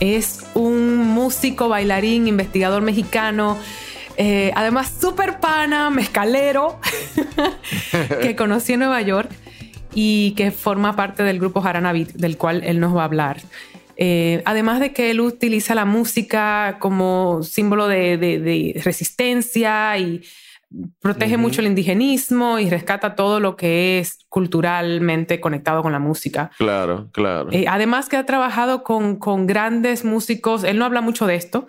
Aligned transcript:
Es 0.00 0.44
un 0.54 0.98
músico, 0.98 1.68
bailarín, 1.68 2.28
investigador 2.28 2.82
mexicano, 2.82 3.58
eh, 4.16 4.52
además 4.54 4.92
súper 5.00 5.40
pana, 5.40 5.90
mezcalero, 5.90 6.80
que 8.20 8.36
conocí 8.36 8.74
en 8.74 8.80
Nueva 8.80 9.02
York 9.02 9.30
y 9.94 10.32
que 10.32 10.50
forma 10.50 10.96
parte 10.96 11.22
del 11.22 11.38
grupo 11.38 11.60
Jaranavit, 11.60 12.12
del 12.12 12.36
cual 12.36 12.62
él 12.64 12.80
nos 12.80 12.94
va 12.94 13.02
a 13.02 13.04
hablar. 13.06 13.40
Eh, 13.98 14.42
además 14.44 14.80
de 14.80 14.92
que 14.92 15.10
él 15.10 15.20
utiliza 15.20 15.74
la 15.74 15.86
música 15.86 16.76
como 16.80 17.42
símbolo 17.42 17.88
de 17.88 18.80
resistencia 18.84 19.96
y 19.96 20.22
protege 21.00 21.36
mucho 21.36 21.60
el 21.60 21.68
indigenismo 21.68 22.58
y 22.58 22.68
rescata 22.68 23.14
todo 23.14 23.40
lo 23.40 23.56
que 23.56 23.98
es 23.98 24.18
culturalmente 24.28 25.40
conectado 25.40 25.82
con 25.82 25.92
la 25.92 25.98
música. 25.98 26.50
Claro, 26.58 27.08
claro. 27.12 27.48
Eh, 27.52 27.66
además 27.68 28.08
que 28.08 28.16
ha 28.16 28.26
trabajado 28.26 28.82
con, 28.82 29.16
con, 29.16 29.46
grandes 29.46 30.04
músicos, 30.04 30.64
él 30.64 30.78
no 30.78 30.84
habla 30.84 31.00
mucho 31.00 31.26
de 31.26 31.36
esto 31.36 31.66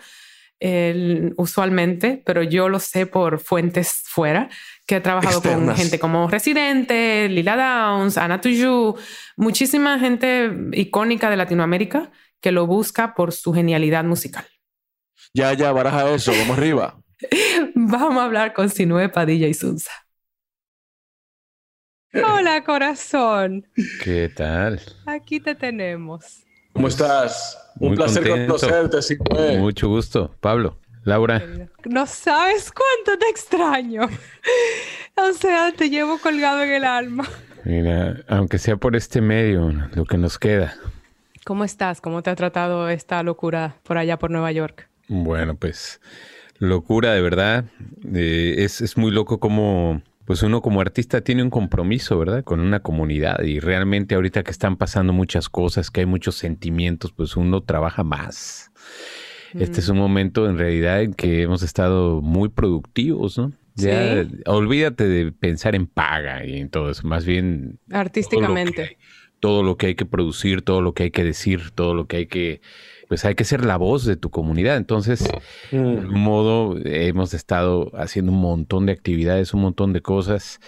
usualmente, 1.38 2.22
pero 2.26 2.42
yo 2.42 2.70
lo 2.70 2.80
sé 2.80 3.06
por 3.06 3.40
fuentes 3.40 4.02
fuera, 4.06 4.50
que 4.88 4.96
ha 4.96 5.04
trabajado 5.04 5.42
con 5.42 5.76
gente 5.76 6.00
como 6.00 6.28
Residente, 6.30 7.30
Lila 7.30 7.56
Downs, 7.56 8.18
Ana 8.18 8.42
Tuju, 8.42 8.96
muchísima 9.36 10.00
gente 10.00 10.52
icónica 10.74 11.30
de 11.30 11.38
Latinoamérica 11.38 12.12
que 12.42 12.52
lo 12.52 12.66
busca 12.66 13.14
por 13.14 13.34
su 13.34 13.54
genialidad 13.54 14.04
musical. 14.04 14.46
Ya, 15.34 15.54
ya, 15.54 15.72
baraja 15.72 16.10
eso, 16.12 16.32
vamos 16.32 16.58
arriba. 16.58 16.98
Vamos 17.76 18.18
a 18.18 18.26
hablar 18.26 18.54
con 18.54 18.70
Sinue 18.70 19.10
Padilla 19.10 19.48
y 19.48 19.54
Sunza. 19.54 19.92
Hola, 22.14 22.64
corazón. 22.64 23.68
¿Qué 24.04 24.30
tal? 24.30 24.82
Aquí 25.06 25.40
te 25.40 25.56
tenemos. 25.56 26.44
¿Cómo 26.74 26.88
estás? 26.88 27.58
Un 27.80 27.96
placer 27.96 28.28
conocerte, 28.28 29.02
Sinue. 29.02 29.58
Mucho 29.58 29.88
gusto, 29.88 30.36
Pablo. 30.40 30.80
Laura. 31.04 31.42
No 31.86 32.06
sabes 32.06 32.72
cuánto 32.72 33.18
te 33.18 33.30
extraño. 33.30 34.10
O 35.16 35.34
sea, 35.34 35.72
te 35.72 35.90
llevo 35.90 36.20
colgado 36.20 36.62
en 36.64 36.72
el 36.74 36.84
alma. 36.84 37.28
Mira, 37.64 38.24
aunque 38.28 38.58
sea 38.58 38.76
por 38.76 38.96
este 38.96 39.22
medio, 39.22 39.72
lo 39.94 40.06
que 40.06 40.18
nos 40.18 40.38
queda. 40.38 40.76
¿Cómo 41.46 41.64
estás? 41.64 42.02
¿Cómo 42.02 42.22
te 42.24 42.30
ha 42.30 42.36
tratado 42.36 42.90
esta 42.90 43.24
locura 43.24 43.78
por 43.84 43.98
allá 43.98 44.20
por 44.20 44.32
Nueva 44.32 44.52
York? 44.52 44.90
Bueno, 45.08 45.56
pues 45.56 46.02
locura 46.60 47.14
de 47.14 47.22
verdad. 47.22 47.66
Eh, 48.14 48.56
es, 48.60 48.82
es, 48.82 48.98
muy 48.98 49.12
loco 49.12 49.40
como, 49.40 50.02
pues 50.26 50.44
uno 50.44 50.62
como 50.62 50.82
artista 50.82 51.22
tiene 51.22 51.44
un 51.44 51.50
compromiso, 51.50 52.18
¿verdad? 52.20 52.44
Con 52.44 52.60
una 52.60 52.82
comunidad 52.82 53.42
y 53.44 53.60
realmente 53.60 54.16
ahorita 54.16 54.44
que 54.44 54.52
están 54.52 54.78
pasando 54.78 55.14
muchas 55.14 55.50
cosas, 55.50 55.92
que 55.92 56.02
hay 56.02 56.06
muchos 56.06 56.36
sentimientos, 56.36 57.12
pues 57.12 57.36
uno 57.36 57.62
trabaja 57.62 58.04
más. 58.04 58.72
Este 59.54 59.80
es 59.80 59.90
un 59.90 59.98
momento 59.98 60.50
en 60.50 60.58
realidad 60.58 61.02
en 61.02 61.14
que 61.14 61.42
hemos 61.42 61.64
estado 61.64 62.22
muy 62.22 62.50
productivos, 62.50 63.38
¿no? 63.38 63.54
Ya 63.76 64.28
olvídate 64.48 65.08
de 65.08 65.32
pensar 65.32 65.76
en 65.76 65.86
paga 65.86 66.46
y 66.46 66.58
en 66.58 66.70
todo 66.70 66.90
eso, 66.90 67.08
más 67.08 67.26
bien 67.26 67.80
artísticamente. 67.92 68.98
todo 69.40 69.62
lo 69.62 69.78
que 69.78 69.88
hay 69.88 69.96
que 69.96 70.06
producir, 70.06 70.64
todo 70.64 70.82
lo 70.82 70.94
que 70.94 71.04
hay 71.04 71.12
que 71.12 71.24
decir, 71.24 71.72
todo 71.72 71.94
lo 71.94 72.08
que 72.08 72.18
hay 72.18 72.26
que 72.26 72.62
pues 73.08 73.26
hay 73.26 73.36
que 73.36 73.44
ser 73.44 73.64
la 73.66 73.78
voz 73.78 74.06
de 74.06 74.16
tu 74.16 74.30
comunidad. 74.30 74.78
Entonces, 74.78 75.24
de 75.72 75.78
Mm. 75.78 75.98
algún 76.00 76.20
modo, 76.20 76.76
hemos 76.86 77.34
estado 77.34 77.92
haciendo 77.96 78.32
un 78.32 78.40
montón 78.40 78.86
de 78.86 78.92
actividades, 78.92 79.54
un 79.54 79.62
montón 79.62 79.94
de 79.94 80.02
cosas. 80.02 80.60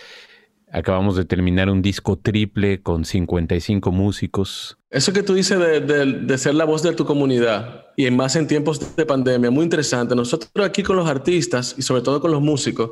Acabamos 0.71 1.15
de 1.15 1.25
terminar 1.25 1.69
un 1.69 1.81
disco 1.81 2.17
triple 2.17 2.81
con 2.81 3.03
55 3.03 3.91
músicos. 3.91 4.77
Eso 4.91 5.11
que 5.13 5.23
tú 5.23 5.33
dices 5.33 5.57
de, 5.59 5.79
de, 5.81 6.05
de, 6.05 6.37
ser 6.37 6.53
la 6.55 6.65
voz 6.65 6.83
de 6.83 6.93
tu 6.93 7.05
comunidad 7.05 7.85
y 7.97 8.09
más 8.11 8.35
en 8.35 8.47
tiempos 8.47 8.95
de 8.95 9.05
pandemia, 9.05 9.49
muy 9.49 9.63
interesante. 9.63 10.15
Nosotros 10.15 10.51
aquí 10.63 10.83
con 10.83 10.95
los 10.95 11.09
artistas 11.09 11.73
y 11.77 11.81
sobre 11.81 12.03
todo 12.03 12.21
con 12.21 12.29
los 12.31 12.41
músicos, 12.41 12.91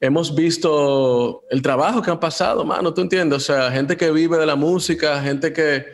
hemos 0.00 0.34
visto 0.34 1.42
el 1.50 1.62
trabajo 1.62 2.02
que 2.02 2.10
han 2.10 2.20
pasado, 2.20 2.64
mano, 2.66 2.92
tú 2.92 3.00
entiendes, 3.00 3.36
o 3.38 3.40
sea, 3.40 3.70
gente 3.70 3.96
que 3.96 4.10
vive 4.10 4.36
de 4.36 4.44
la 4.46 4.56
música, 4.56 5.22
gente 5.22 5.54
que, 5.54 5.86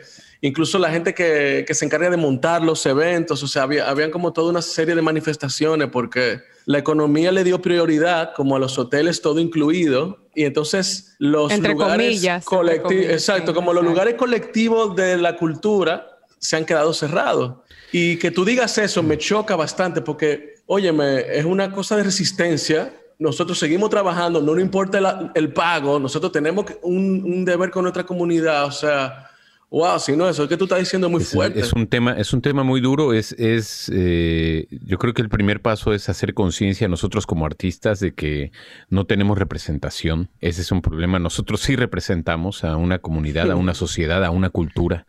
incluso 0.43 0.77
la 0.77 0.91
gente 0.91 1.13
que, 1.13 1.63
que 1.65 1.73
se 1.73 1.85
encarga 1.85 2.09
de 2.09 2.17
montar 2.17 2.61
los 2.61 2.85
eventos, 2.85 3.41
o 3.41 3.47
sea, 3.47 3.63
había, 3.63 3.89
habían 3.89 4.11
como 4.11 4.33
toda 4.33 4.49
una 4.49 4.61
serie 4.61 4.93
de 4.93 5.01
manifestaciones 5.01 5.87
porque 5.89 6.41
la 6.65 6.79
economía 6.79 7.31
le 7.31 7.45
dio 7.45 7.61
prioridad 7.61 8.33
como 8.35 8.57
a 8.57 8.59
los 8.59 8.77
hoteles 8.77 9.21
todo 9.21 9.39
incluido 9.39 10.27
y 10.35 10.43
entonces 10.43 11.15
los 11.17 11.49
entre 11.49 11.71
lugares 11.71 12.07
comillas, 12.07 12.43
colectivos, 12.43 13.05
exacto, 13.05 13.51
sí, 13.51 13.55
como 13.55 13.71
exacto. 13.71 13.73
los 13.73 13.83
lugares 13.85 14.15
colectivos 14.15 14.95
de 14.97 15.15
la 15.17 15.37
cultura 15.37 16.19
se 16.39 16.57
han 16.57 16.65
quedado 16.65 16.93
cerrados. 16.93 17.59
Y 17.93 18.17
que 18.17 18.29
tú 18.29 18.43
digas 18.43 18.77
eso 18.77 19.01
me 19.01 19.17
choca 19.17 19.55
bastante 19.55 20.01
porque, 20.01 20.55
óyeme, 20.65 21.21
es 21.37 21.45
una 21.45 21.71
cosa 21.71 21.95
de 21.95 22.03
resistencia 22.03 22.93
nosotros 23.19 23.57
seguimos 23.57 23.89
trabajando, 23.89 24.41
no 24.41 24.53
nos 24.53 24.61
importa 24.61 24.97
el, 24.97 25.31
el 25.35 25.53
pago, 25.53 25.99
nosotros 25.99 26.31
tenemos 26.33 26.65
un, 26.81 27.23
un, 27.23 27.45
deber 27.45 27.69
con 27.69 27.83
nuestra 27.83 28.03
comunidad, 28.03 28.65
o 28.65 28.71
sea, 28.71 29.29
wow, 29.73 29.99
si 29.99 30.15
no, 30.15 30.29
eso 30.29 30.47
que 30.47 30.55
tú 30.55 30.65
estás 30.65 30.79
diciendo 30.79 31.07
es 31.07 31.11
muy 31.11 31.21
es, 31.23 31.31
fuerte. 31.31 31.59
Es 31.59 31.73
un 31.73 31.87
tema, 31.87 32.13
es 32.13 32.31
un 32.31 32.41
tema 32.41 32.63
muy 32.63 32.79
duro, 32.79 33.11
es, 33.11 33.31
es 33.33 33.91
eh, 33.93 34.67
yo 34.69 34.99
creo 34.99 35.15
que 35.15 35.23
el 35.23 35.29
primer 35.29 35.61
paso 35.61 35.93
es 35.93 36.09
hacer 36.09 36.35
conciencia 36.35 36.87
nosotros 36.87 37.25
como 37.25 37.47
artistas 37.47 37.99
de 37.99 38.13
que 38.13 38.51
no 38.89 39.05
tenemos 39.05 39.37
representación, 39.37 40.29
ese 40.41 40.61
es 40.61 40.71
un 40.71 40.83
problema, 40.83 41.17
nosotros 41.17 41.61
sí 41.61 41.75
representamos 41.75 42.63
a 42.63 42.77
una 42.77 42.99
comunidad, 42.99 43.49
a 43.49 43.55
una 43.55 43.73
sociedad, 43.73 44.23
a 44.23 44.29
una 44.29 44.51
cultura. 44.51 45.07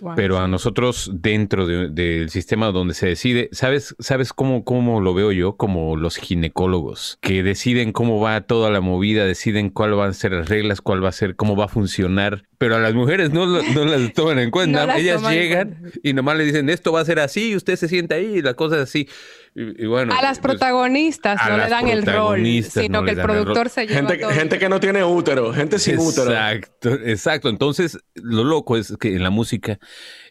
Wow, 0.00 0.14
pero 0.16 0.38
a 0.38 0.48
nosotros 0.48 1.10
dentro 1.12 1.66
del 1.66 1.94
de, 1.94 2.28
sistema 2.28 2.72
donde 2.72 2.94
se 2.94 3.06
decide, 3.06 3.48
¿sabes, 3.52 3.96
sabes 3.98 4.32
cómo, 4.32 4.64
cómo 4.64 5.00
lo 5.00 5.14
veo 5.14 5.32
yo? 5.32 5.56
Como 5.56 5.96
los 5.96 6.16
ginecólogos, 6.16 7.18
que 7.20 7.42
deciden 7.42 7.92
cómo 7.92 8.20
va 8.20 8.40
toda 8.42 8.70
la 8.70 8.80
movida, 8.80 9.24
deciden 9.24 9.70
cuáles 9.70 9.96
van 9.96 10.10
a 10.10 10.14
ser 10.14 10.32
las 10.32 10.48
reglas, 10.48 10.80
cuál 10.80 11.02
va 11.02 11.08
a 11.08 11.12
ser, 11.12 11.36
cómo 11.36 11.56
va 11.56 11.66
a 11.66 11.68
funcionar, 11.68 12.44
pero 12.58 12.76
a 12.76 12.80
las 12.80 12.94
mujeres 12.94 13.32
no, 13.32 13.46
no 13.46 13.84
las 13.84 14.12
toman 14.12 14.38
en 14.38 14.50
cuenta. 14.52 14.86
no 14.86 14.94
Ellas 14.94 15.22
llegan 15.30 15.92
y 16.02 16.12
nomás 16.12 16.36
le 16.36 16.44
dicen, 16.44 16.68
esto 16.68 16.92
va 16.92 17.00
a 17.00 17.04
ser 17.04 17.20
así, 17.20 17.50
y 17.50 17.56
usted 17.56 17.76
se 17.76 17.88
sienta 17.88 18.16
ahí, 18.16 18.38
y 18.38 18.42
la 18.42 18.54
cosa 18.54 18.76
es 18.76 18.82
así. 18.82 19.08
Y, 19.54 19.84
y 19.84 19.86
bueno, 19.86 20.14
a 20.14 20.22
las 20.22 20.38
protagonistas 20.38 21.40
pues, 21.40 21.50
no 21.50 21.64
le 21.64 21.68
dan 21.68 21.88
el 21.88 22.06
rol, 22.06 22.44
sino 22.62 23.00
no 23.00 23.04
que 23.04 23.12
el 23.12 23.20
productor 23.20 23.68
se 23.68 23.86
lleva 23.86 24.08
gente, 24.08 24.18
todo. 24.18 24.30
gente 24.30 24.58
que 24.58 24.68
no 24.68 24.80
tiene 24.80 25.04
útero, 25.04 25.52
gente 25.52 25.78
sin 25.78 25.94
exacto, 25.94 26.22
útero. 26.22 26.32
Exacto, 26.32 26.92
exacto. 27.04 27.48
Entonces, 27.48 27.98
lo 28.14 28.44
loco 28.44 28.76
es 28.76 28.96
que 28.98 29.14
en 29.16 29.22
la 29.22 29.30
música, 29.30 29.78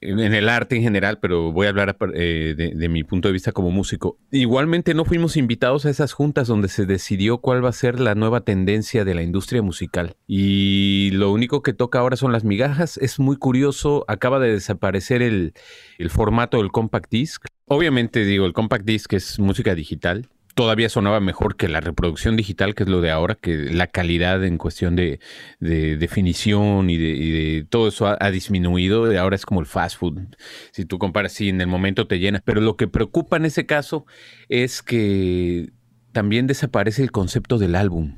en, 0.01 0.19
en 0.19 0.33
el 0.33 0.49
arte 0.49 0.75
en 0.75 0.83
general, 0.83 1.19
pero 1.19 1.51
voy 1.51 1.67
a 1.67 1.69
hablar 1.69 1.97
eh, 2.13 2.53
de, 2.55 2.71
de, 2.75 2.89
mi 2.89 3.03
punto 3.03 3.27
de 3.27 3.33
vista 3.33 3.51
como 3.51 3.71
músico, 3.71 4.17
igualmente 4.31 4.93
no 4.93 5.05
fuimos 5.05 5.37
invitados 5.37 5.85
a 5.85 5.89
esas 5.89 6.13
juntas 6.13 6.47
donde 6.47 6.67
se 6.67 6.85
decidió 6.85 7.39
cuál 7.39 7.63
va 7.63 7.69
a 7.69 7.73
ser 7.73 7.99
la 7.99 8.15
nueva 8.15 8.41
tendencia 8.41 9.05
de 9.05 9.15
la 9.15 9.23
industria 9.23 9.61
musical. 9.61 10.15
Y 10.27 11.09
lo 11.13 11.31
único 11.31 11.61
que 11.61 11.73
toca 11.73 11.99
ahora 11.99 12.15
son 12.15 12.31
las 12.31 12.43
migajas. 12.43 12.97
Es 12.97 13.19
muy 13.19 13.37
curioso, 13.37 14.05
acaba 14.07 14.39
de 14.39 14.51
desaparecer 14.51 15.21
el, 15.21 15.53
el 15.97 16.09
formato 16.09 16.57
del 16.57 16.71
compact 16.71 17.09
disc. 17.11 17.45
Obviamente 17.67 18.23
digo, 18.25 18.45
el 18.45 18.53
compact 18.53 18.85
disc 18.85 19.11
es 19.13 19.39
música 19.39 19.75
digital, 19.75 20.29
todavía 20.57 20.89
sonaba 20.89 21.19
mejor 21.19 21.55
que 21.55 21.67
la 21.67 21.81
reproducción 21.81 22.35
digital, 22.35 22.73
que 22.73 22.81
es 22.81 22.89
lo 22.89 22.99
de 22.99 23.11
ahora, 23.11 23.35
que 23.35 23.55
la 23.71 23.85
calidad 23.85 24.43
en 24.43 24.57
cuestión 24.57 24.95
de, 24.95 25.19
de 25.59 25.97
definición 25.97 26.89
y 26.89 26.97
de, 26.97 27.09
y 27.09 27.63
todo 27.65 27.89
eso 27.89 28.07
ha, 28.07 28.31
disminuido. 28.31 29.05
Ahora 29.19 29.35
es 29.35 29.45
como 29.45 29.59
el 29.59 29.67
fast 29.67 29.97
food. 29.99 30.35
Si 30.71 30.83
tú 30.83 30.97
comparas, 30.97 31.33
sí, 31.33 31.49
en 31.49 31.61
el 31.61 31.67
momento 31.67 32.07
te 32.07 32.17
llena. 32.17 32.41
Pero 32.43 32.59
lo 32.59 32.75
que 32.75 32.87
preocupa 32.87 33.37
en 33.37 33.45
ese 33.45 33.67
caso 33.67 34.07
es 34.49 34.81
que 34.81 35.69
también 36.11 36.47
desaparece 36.47 37.03
el 37.03 37.11
concepto 37.11 37.59
del 37.59 37.75
álbum. 37.75 38.15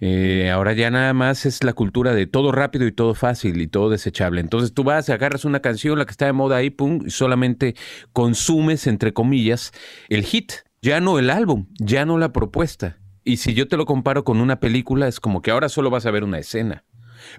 Eh, 0.00 0.50
ahora 0.50 0.74
ya 0.74 0.90
nada 0.90 1.12
más 1.12 1.44
es 1.44 1.64
la 1.64 1.72
cultura 1.72 2.14
de 2.14 2.26
todo 2.26 2.52
rápido 2.52 2.86
y 2.86 2.92
todo 2.92 3.14
fácil 3.14 3.60
y 3.60 3.66
todo 3.66 3.90
desechable. 3.90 4.40
Entonces 4.40 4.72
tú 4.72 4.84
vas, 4.84 5.08
agarras 5.10 5.44
una 5.44 5.60
canción, 5.60 5.98
la 5.98 6.04
que 6.04 6.12
está 6.12 6.26
de 6.26 6.32
moda 6.32 6.56
ahí, 6.56 6.70
pum, 6.70 7.02
y 7.06 7.10
solamente 7.10 7.74
consumes, 8.12 8.86
entre 8.86 9.12
comillas, 9.12 9.72
el 10.08 10.24
hit, 10.24 10.52
ya 10.82 11.00
no 11.00 11.18
el 11.18 11.30
álbum, 11.30 11.66
ya 11.78 12.04
no 12.04 12.18
la 12.18 12.32
propuesta. 12.32 12.98
Y 13.24 13.38
si 13.38 13.54
yo 13.54 13.68
te 13.68 13.76
lo 13.76 13.84
comparo 13.84 14.24
con 14.24 14.40
una 14.40 14.60
película, 14.60 15.08
es 15.08 15.20
como 15.20 15.42
que 15.42 15.50
ahora 15.50 15.68
solo 15.68 15.90
vas 15.90 16.06
a 16.06 16.10
ver 16.10 16.24
una 16.24 16.38
escena, 16.38 16.84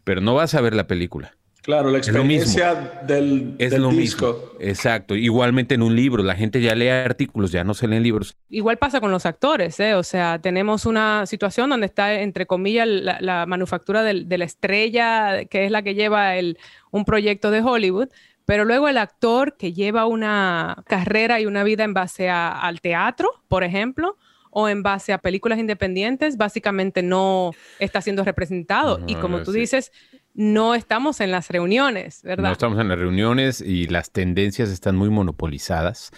pero 0.03 0.21
no 0.21 0.35
vas 0.35 0.53
a 0.53 0.61
ver 0.61 0.75
la 0.75 0.87
película. 0.87 1.38
Claro, 1.61 1.91
la 1.91 1.97
experiencia 1.97 2.73
del, 3.05 3.55
es 3.59 3.71
del 3.71 3.81
lo 3.81 3.89
disco. 3.89 4.27
mismo. 4.33 4.59
Exacto. 4.59 5.15
Igualmente 5.15 5.75
en 5.75 5.81
un 5.83 5.95
libro, 5.95 6.23
la 6.23 6.35
gente 6.35 6.61
ya 6.61 6.73
lee 6.73 6.87
artículos, 6.87 7.51
ya 7.51 7.63
no 7.63 7.73
se 7.73 7.87
leen 7.87 8.01
libros. 8.01 8.35
Igual 8.49 8.77
pasa 8.77 9.01
con 9.01 9.11
los 9.11 9.25
actores, 9.25 9.79
¿eh? 9.79 9.93
O 9.95 10.03
sea, 10.03 10.39
tenemos 10.39 10.85
una 10.85 11.25
situación 11.25 11.69
donde 11.69 11.85
está, 11.85 12.21
entre 12.21 12.45
comillas, 12.45 12.87
la, 12.87 13.17
la 13.21 13.45
manufactura 13.45 14.03
del- 14.03 14.27
de 14.29 14.37
la 14.37 14.45
estrella, 14.45 15.45
que 15.45 15.65
es 15.65 15.71
la 15.71 15.81
que 15.81 15.95
lleva 15.95 16.37
el, 16.37 16.57
un 16.91 17.05
proyecto 17.05 17.51
de 17.51 17.61
Hollywood, 17.61 18.07
pero 18.45 18.65
luego 18.65 18.87
el 18.87 18.97
actor 18.97 19.55
que 19.57 19.73
lleva 19.73 20.05
una 20.07 20.83
carrera 20.87 21.39
y 21.39 21.45
una 21.45 21.63
vida 21.63 21.83
en 21.83 21.93
base 21.93 22.29
a- 22.29 22.49
al 22.59 22.81
teatro, 22.81 23.29
por 23.47 23.63
ejemplo, 23.63 24.17
o 24.51 24.67
en 24.67 24.81
base 24.81 25.13
a 25.13 25.19
películas 25.19 25.59
independientes, 25.59 26.35
básicamente 26.35 27.03
no 27.03 27.51
está 27.77 28.01
siendo 28.01 28.23
representado. 28.23 28.99
y 29.05 29.13
como 29.15 29.43
tú 29.43 29.51
sí. 29.53 29.59
dices, 29.59 29.91
no 30.33 30.75
estamos 30.75 31.19
en 31.21 31.31
las 31.31 31.49
reuniones, 31.49 32.23
No 32.23 32.29
¿verdad? 32.29 32.51
estamos 32.51 32.79
en 32.79 32.87
las 32.87 32.97
reuniones 32.99 33.61
y 33.61 33.87
las 33.87 34.11
tendencias 34.11 34.69
están 34.69 34.95
muy 34.95 35.09
monopolizadas. 35.09 36.11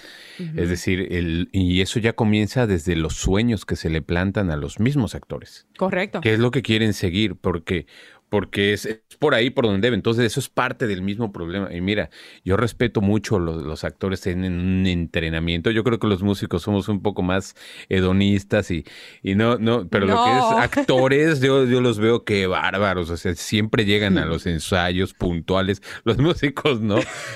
Es 0.55 0.69
decir, 0.69 1.07
el, 1.11 1.49
y 1.51 1.81
eso 1.81 1.99
ya 1.99 2.13
comienza 2.13 2.67
desde 2.67 2.95
los 2.95 3.13
sueños 3.15 3.65
que 3.65 3.75
se 3.75 3.89
le 3.89 4.01
plantan 4.01 4.51
a 4.51 4.57
los 4.57 4.79
mismos 4.79 5.15
actores. 5.15 5.67
Correcto. 5.77 6.21
¿Qué 6.21 6.33
es 6.33 6.39
lo 6.39 6.51
que 6.51 6.61
quieren 6.61 6.93
seguir? 6.93 7.35
Porque, 7.35 7.87
porque 8.31 8.71
es, 8.71 8.85
es 8.85 9.01
por 9.19 9.35
ahí 9.35 9.49
por 9.49 9.65
donde 9.65 9.81
debe. 9.85 9.95
Entonces, 9.95 10.23
eso 10.23 10.39
es 10.39 10.47
parte 10.47 10.87
del 10.87 11.01
mismo 11.01 11.33
problema. 11.33 11.67
Y 11.75 11.81
mira, 11.81 12.09
yo 12.45 12.55
respeto 12.55 13.01
mucho 13.01 13.39
los, 13.39 13.61
los 13.61 13.83
actores, 13.83 14.21
tienen 14.21 14.57
un 14.57 14.87
entrenamiento. 14.87 15.69
Yo 15.69 15.83
creo 15.83 15.99
que 15.99 16.07
los 16.07 16.23
músicos 16.23 16.61
somos 16.61 16.87
un 16.87 17.01
poco 17.01 17.23
más 17.23 17.55
hedonistas 17.89 18.71
y, 18.71 18.85
y 19.21 19.35
no, 19.35 19.57
no, 19.57 19.85
pero 19.89 20.05
lo 20.05 20.13
que 20.13 20.29
No. 20.29 20.63
es 20.63 20.63
actores, 20.77 21.41
yo, 21.41 21.65
yo 21.65 21.81
los 21.81 21.99
veo 21.99 22.23
que 22.23 22.47
bárbaros. 22.47 23.09
O 23.09 23.17
sea, 23.17 23.35
siempre 23.35 23.83
llegan 23.83 24.17
a 24.17 24.25
los 24.25 24.45
ensayos 24.45 25.13
puntuales. 25.13 25.81
Los 26.05 26.17
músicos, 26.17 26.79
¿no? 26.79 26.95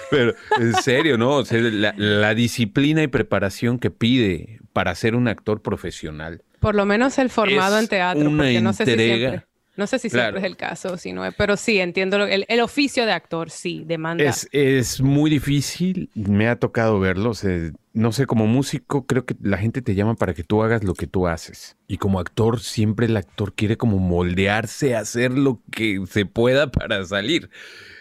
Pero 0.10 0.34
en 0.62 0.76
serio, 0.76 1.18
¿no? 1.18 1.32
O 1.32 1.46
sea, 1.46 1.60
la, 1.60 1.94
la 1.98 2.34
disciplina 2.36 3.04
y 3.04 3.08
preparación 3.08 3.80
que 3.80 3.92
pide 3.92 4.62
para 4.72 4.96
ser 4.96 5.16
un 5.16 5.28
actor 5.28 5.62
profesional. 5.62 6.42
Por 6.62 6.74
lo 6.74 6.86
menos 6.86 7.18
el 7.18 7.30
formado 7.30 7.78
en 7.80 7.90
teatro, 7.90 8.30
una 8.30 8.44
porque 8.44 8.62
no 8.62 8.72
sé 8.72 8.86
si 8.86 8.96
siempre, 8.96 9.46
no 9.78 9.88
sé 9.88 10.00
si 10.00 10.10
Claro. 10.10 10.26
siempre 10.38 10.40
es 10.42 10.46
el 10.52 10.58
caso, 10.58 10.98
si 10.98 11.12
no 11.14 11.26
es, 11.26 11.34
pero 11.36 11.58
sí, 11.58 11.80
entiendo, 11.80 12.18
lo- 12.18 12.26
el, 12.28 12.46
el 12.48 12.60
oficio 12.62 13.06
de 13.06 13.12
actor, 13.12 13.50
sí, 13.50 13.84
demanda. 13.86 14.24
Es, 14.24 14.48
es 14.52 15.02
muy 15.02 15.30
difícil, 15.30 16.10
me 16.14 16.48
ha 16.48 16.58
tocado 16.58 17.00
verlo. 17.00 17.32
o 17.32 17.34
sea, 17.34 17.72
no 17.94 18.12
sé, 18.12 18.26
como 18.26 18.46
músico 18.48 19.06
creo 19.06 19.26
que 19.26 19.36
la 19.42 19.58
gente 19.58 19.82
te 19.82 19.96
llama 19.96 20.16
para 20.16 20.34
que 20.34 20.44
tú 20.44 20.62
hagas 20.64 20.84
lo 20.84 20.94
que 20.96 21.08
tú 21.08 21.28
haces. 21.28 21.78
Y 21.88 21.98
como 21.98 22.20
actor, 22.20 22.60
siempre 22.60 23.06
el 23.06 23.16
actor 23.16 23.54
quiere 23.54 23.78
como 23.78 24.00
moldearse 24.00 24.96
a 24.96 25.00
hacer 25.00 25.32
lo 25.32 25.62
que 25.72 26.02
se 26.10 26.26
pueda 26.26 26.72
para 26.72 27.06
salir. 27.06 27.50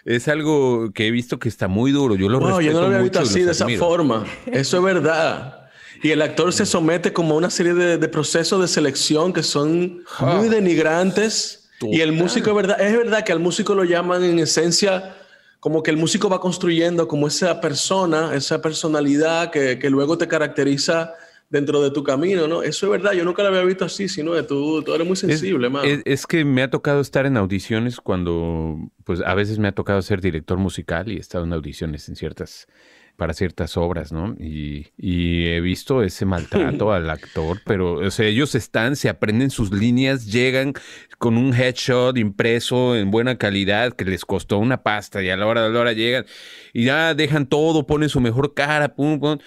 Es 0.03 0.27
algo 0.27 0.91
que 0.93 1.07
he 1.07 1.11
visto 1.11 1.39
que 1.39 1.47
está 1.49 1.67
muy 1.67 1.91
duro. 1.91 2.15
Yo 2.15 2.27
lo 2.29 2.39
Wow, 2.39 2.49
yo 2.49 2.57
respeto 2.57 2.73
no 2.73 2.81
lo 2.81 2.87
había 2.87 2.99
visto 3.03 3.19
así, 3.21 3.41
de 3.41 3.51
esa 3.53 3.67
forma. 3.79 4.25
Eso 4.47 4.77
es 4.77 4.83
verdad. 4.83 5.61
Y 6.03 6.11
el 6.11 6.21
actor 6.21 6.51
se 6.51 6.65
somete 6.65 7.13
como 7.13 7.33
a 7.35 7.37
una 7.37 7.49
serie 7.49 7.73
de, 7.73 7.97
de 7.97 8.07
procesos 8.09 8.61
de 8.61 8.67
selección 8.67 9.31
que 9.33 9.41
son 9.43 10.03
muy 10.19 10.49
denigrantes. 10.49 11.64
Y 11.81 12.01
el 12.01 12.09
Total. 12.09 12.23
músico, 12.23 12.49
es 12.51 12.55
verdad, 12.55 12.81
es 12.81 12.97
verdad 12.97 13.23
que 13.23 13.31
al 13.31 13.39
músico 13.39 13.75
lo 13.75 13.83
llaman 13.83 14.23
en 14.23 14.39
esencia 14.39 15.15
como 15.59 15.81
que 15.81 15.91
el 15.91 15.97
músico 15.97 16.29
va 16.29 16.39
construyendo 16.39 17.07
como 17.07 17.27
esa 17.27 17.59
persona, 17.59 18.35
esa 18.35 18.61
personalidad 18.61 19.49
que, 19.51 19.79
que 19.79 19.89
luego 19.89 20.17
te 20.17 20.27
caracteriza 20.27 21.13
dentro 21.49 21.81
de 21.81 21.89
tu 21.91 22.03
camino, 22.03 22.47
¿no? 22.47 22.61
Eso 22.63 22.85
es 22.85 22.91
verdad, 22.91 23.13
yo 23.13 23.23
nunca 23.23 23.41
lo 23.43 23.49
había 23.49 23.63
visto 23.63 23.85
así, 23.85 24.07
sino 24.07 24.33
de 24.33 24.43
tú, 24.43 24.83
tú 24.83 24.93
eres 24.93 25.05
muy 25.07 25.13
Es, 25.13 25.19
sensible, 25.19 25.69
mano. 25.69 25.85
es- 25.87 26.01
es 26.05 26.27
que 26.27 26.45
me 26.45 26.61
ha 26.63 26.69
tocado 26.69 27.01
estar 27.01 27.25
en 27.25 27.35
audiciones 27.37 27.97
cuando, 27.99 28.77
pues 29.03 29.21
a 29.21 29.33
veces 29.35 29.57
me 29.59 29.67
ha 29.67 29.71
tocado 29.71 30.01
ser 30.01 30.21
director 30.21 30.57
musical 30.57 31.09
y 31.11 31.17
he 31.17 31.19
estado 31.19 31.45
en 31.45 31.53
audiciones 31.53 32.07
en 32.09 32.15
ciertas, 32.15 32.67
para 33.15 33.33
ciertas 33.33 33.77
obras, 33.77 34.11
¿no? 34.11 34.35
Y, 34.39 34.87
y 34.97 35.47
he 35.47 35.61
visto 35.61 36.03
ese 36.03 36.25
maltrato 36.25 36.91
al 36.93 37.09
actor, 37.09 37.61
pero, 37.65 37.95
o 37.95 38.11
sea, 38.11 38.25
ellos 38.25 38.55
están, 38.55 38.95
se 38.95 39.09
aprenden 39.09 39.49
sus 39.49 39.71
líneas, 39.71 40.25
llegan 40.25 40.73
con 41.17 41.37
un 41.37 41.53
headshot 41.53 42.17
impreso 42.17 42.95
en 42.95 43.11
buena 43.11 43.37
calidad 43.37 43.93
que 43.93 44.05
les 44.05 44.25
costó 44.25 44.57
una 44.57 44.83
pasta 44.83 45.23
y 45.23 45.29
a 45.29 45.37
la 45.37 45.47
hora 45.47 45.63
de 45.63 45.69
la 45.71 45.79
hora 45.79 45.93
llegan 45.93 46.25
y 46.73 46.85
ya 46.85 47.13
dejan 47.13 47.47
todo, 47.47 47.87
ponen 47.87 48.09
su 48.09 48.19
mejor 48.19 48.53
cara, 48.53 48.95
pum, 48.95 49.19
pum. 49.19 49.37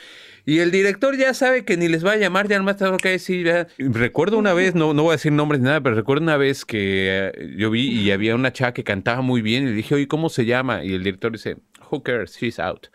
Y 0.49 0.61
el 0.61 0.71
director 0.71 1.15
ya 1.15 1.35
sabe 1.35 1.67
que 1.67 1.77
ni 1.77 1.89
les 1.89 2.03
va 2.03 2.13
a 2.13 2.17
llamar, 2.17 2.49
ya 2.49 2.57
nomás 2.57 2.79
tengo 2.79 2.97
que 2.97 3.11
decir. 3.11 3.47
ya. 3.47 3.67
Recuerdo 3.77 4.39
una 4.39 4.55
vez, 4.55 4.75
no, 4.75 4.95
no 4.95 5.03
voy 5.03 5.11
a 5.11 5.17
decir 5.17 5.31
nombres 5.31 5.61
ni 5.61 5.67
nada, 5.67 5.83
pero 5.83 5.95
recuerdo 5.95 6.23
una 6.23 6.39
vez 6.39 6.65
que 6.65 7.33
eh, 7.35 7.55
yo 7.59 7.71
vi 7.71 7.87
y 7.87 8.11
había 8.13 8.35
una 8.35 8.51
chava 8.51 8.73
que 8.73 8.83
cantaba 8.83 9.21
muy 9.21 9.43
bien 9.43 9.65
y 9.65 9.67
le 9.67 9.73
dije, 9.73 9.95
oye, 9.95 10.09
¿cómo 10.09 10.31
se 10.31 10.47
llama? 10.47 10.83
Y 10.85 10.95
el 10.95 11.05
director 11.05 11.33
dice, 11.33 11.59
who 11.91 12.03
cares, 12.03 12.37
she's 12.39 12.59
out. 12.59 12.87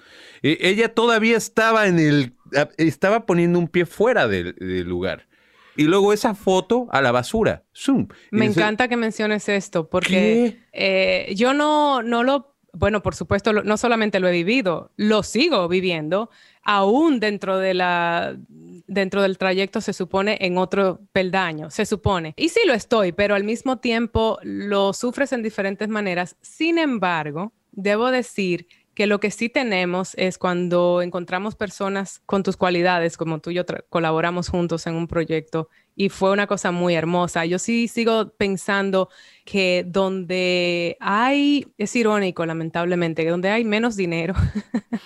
Y 0.42 0.58
ella 0.66 0.94
todavía 0.94 1.38
estaba 1.38 1.88
en 1.88 2.00
el, 2.00 2.34
a- 2.56 2.70
estaba 2.78 3.26
poniendo 3.26 3.60
un 3.60 3.68
pie 3.68 3.86
fuera 3.86 4.28
del, 4.28 4.56
del 4.56 4.88
lugar. 4.88 5.28
Y 5.76 5.84
luego 5.86 6.14
esa 6.14 6.36
foto 6.36 6.88
a 6.92 7.02
la 7.02 7.12
basura. 7.12 7.64
Zoom. 7.76 8.08
Me 8.30 8.46
encanta 8.46 8.88
que 8.88 8.96
menciones 8.98 9.50
esto, 9.50 9.90
porque 9.90 10.60
eh, 10.72 11.34
yo 11.36 11.54
no, 11.56 12.04
no 12.04 12.24
lo, 12.24 12.54
bueno, 12.74 13.02
por 13.02 13.16
supuesto, 13.16 13.52
lo- 13.54 13.64
no 13.64 13.78
solamente 13.78 14.20
lo 14.20 14.28
he 14.28 14.32
vivido, 14.32 14.92
lo 14.98 15.24
sigo 15.24 15.68
viviendo, 15.68 16.30
aún 16.62 17.20
dentro 17.20 17.58
de 17.58 17.74
la, 17.74 18.38
dentro 18.86 19.24
del 19.24 19.40
trayecto 19.40 19.82
se 19.82 19.94
supone 19.94 20.38
en 20.42 20.60
otro 20.60 21.00
peldaño, 21.12 21.72
se 21.72 21.88
supone. 21.88 22.36
Y 22.38 22.50
sí 22.50 22.60
lo 22.68 22.74
estoy, 22.76 23.12
pero 23.12 23.34
al 23.34 23.44
mismo 23.44 23.80
tiempo 23.80 24.38
lo 24.44 24.94
sufres 24.94 25.34
en 25.34 25.42
diferentes 25.42 25.90
maneras. 25.90 26.36
Sin 26.42 26.78
embargo, 26.78 27.52
debo 27.72 28.12
decir 28.12 28.68
que 28.94 29.08
lo 29.08 29.20
que 29.20 29.32
sí 29.32 29.50
tenemos 29.50 30.14
es 30.16 30.38
cuando 30.38 31.02
encontramos 31.02 31.56
personas 31.56 32.22
con 32.26 32.44
tus 32.44 32.58
cualidades, 32.58 33.18
como 33.18 33.40
tú 33.40 33.50
y 33.50 33.56
yo 33.56 33.64
colaboramos 33.90 34.50
juntos 34.50 34.86
en 34.88 34.96
un 34.96 35.08
proyecto, 35.08 35.70
y 35.96 36.10
fue 36.10 36.32
una 36.32 36.48
cosa 36.48 36.72
muy 36.72 36.96
hermosa. 36.96 37.46
Yo 37.46 37.60
sí 37.60 37.88
sigo 37.88 38.30
pensando 38.38 39.10
que 39.46 39.84
donde 39.88 40.98
hay, 41.00 41.68
es 41.78 41.96
irónico 41.96 42.46
lamentablemente, 42.46 43.24
que 43.24 43.30
donde 43.30 43.50
hay 43.50 43.64
menos 43.64 43.96
dinero, 43.96 44.34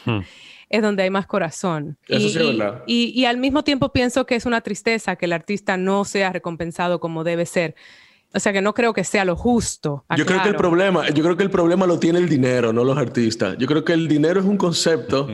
Hmm. 0.06 0.20
es 0.70 0.82
donde 0.82 1.04
hay 1.04 1.10
más 1.10 1.28
corazón. 1.28 1.98
Eso 2.08 2.28
y, 2.28 2.30
sí 2.86 3.12
y 3.16 3.26
al 3.26 3.38
mismo 3.38 3.64
tiempo 3.64 3.92
pienso 3.92 4.26
que 4.26 4.36
es 4.36 4.46
una 4.46 4.62
tristeza 4.62 5.16
que 5.16 5.26
el 5.26 5.34
artista 5.34 5.78
no 5.78 6.04
sea 6.06 6.34
recompensado 6.34 7.00
como 7.00 7.24
debe 7.24 7.46
ser. 7.46 7.76
O 8.34 8.40
sea 8.40 8.54
que 8.54 8.62
no 8.62 8.74
creo 8.74 8.94
que 8.94 9.04
sea 9.04 9.26
lo 9.26 9.36
justo. 9.36 10.06
Yo 10.16 10.26
creo 10.26 10.26
que 10.26 10.34
el 10.34 10.40
aclaro. 10.40 10.58
problema, 10.58 11.10
yo 11.10 11.24
creo 11.24 11.38
que 11.38 11.44
el 11.44 11.50
problema 11.50 11.88
lo 11.88 11.98
tiene 11.98 12.20
el 12.20 12.28
dinero, 12.30 12.74
no 12.74 12.84
los 12.84 12.98
artistas. 12.98 13.58
Yo 13.58 13.68
creo 13.68 13.86
que 13.86 13.94
el 13.94 14.08
dinero 14.08 14.40
es 14.40 14.46
un 14.46 14.58
concepto 14.58 15.28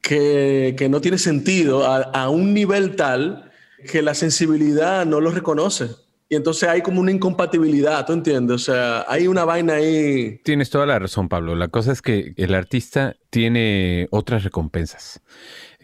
que, 0.00 0.74
que 0.78 0.88
no 0.88 1.00
tiene 1.00 1.18
sentido 1.18 1.86
a, 1.86 2.02
a 2.02 2.28
un 2.28 2.54
nivel 2.54 2.96
tal 2.96 3.50
que 3.90 4.00
la 4.02 4.14
sensibilidad 4.14 5.04
no 5.06 5.20
lo 5.20 5.30
reconoce. 5.30 5.90
Y 6.28 6.34
entonces 6.34 6.68
hay 6.68 6.82
como 6.82 7.00
una 7.00 7.12
incompatibilidad, 7.12 8.04
¿tú 8.04 8.12
entiendes? 8.12 8.54
O 8.54 8.58
sea, 8.58 9.04
hay 9.08 9.28
una 9.28 9.44
vaina 9.44 9.74
ahí. 9.74 10.40
Tienes 10.42 10.70
toda 10.70 10.84
la 10.84 10.98
razón, 10.98 11.28
Pablo. 11.28 11.54
La 11.54 11.68
cosa 11.68 11.92
es 11.92 12.02
que 12.02 12.34
el 12.36 12.54
artista 12.54 13.14
tiene 13.30 14.08
otras 14.10 14.42
recompensas. 14.42 15.20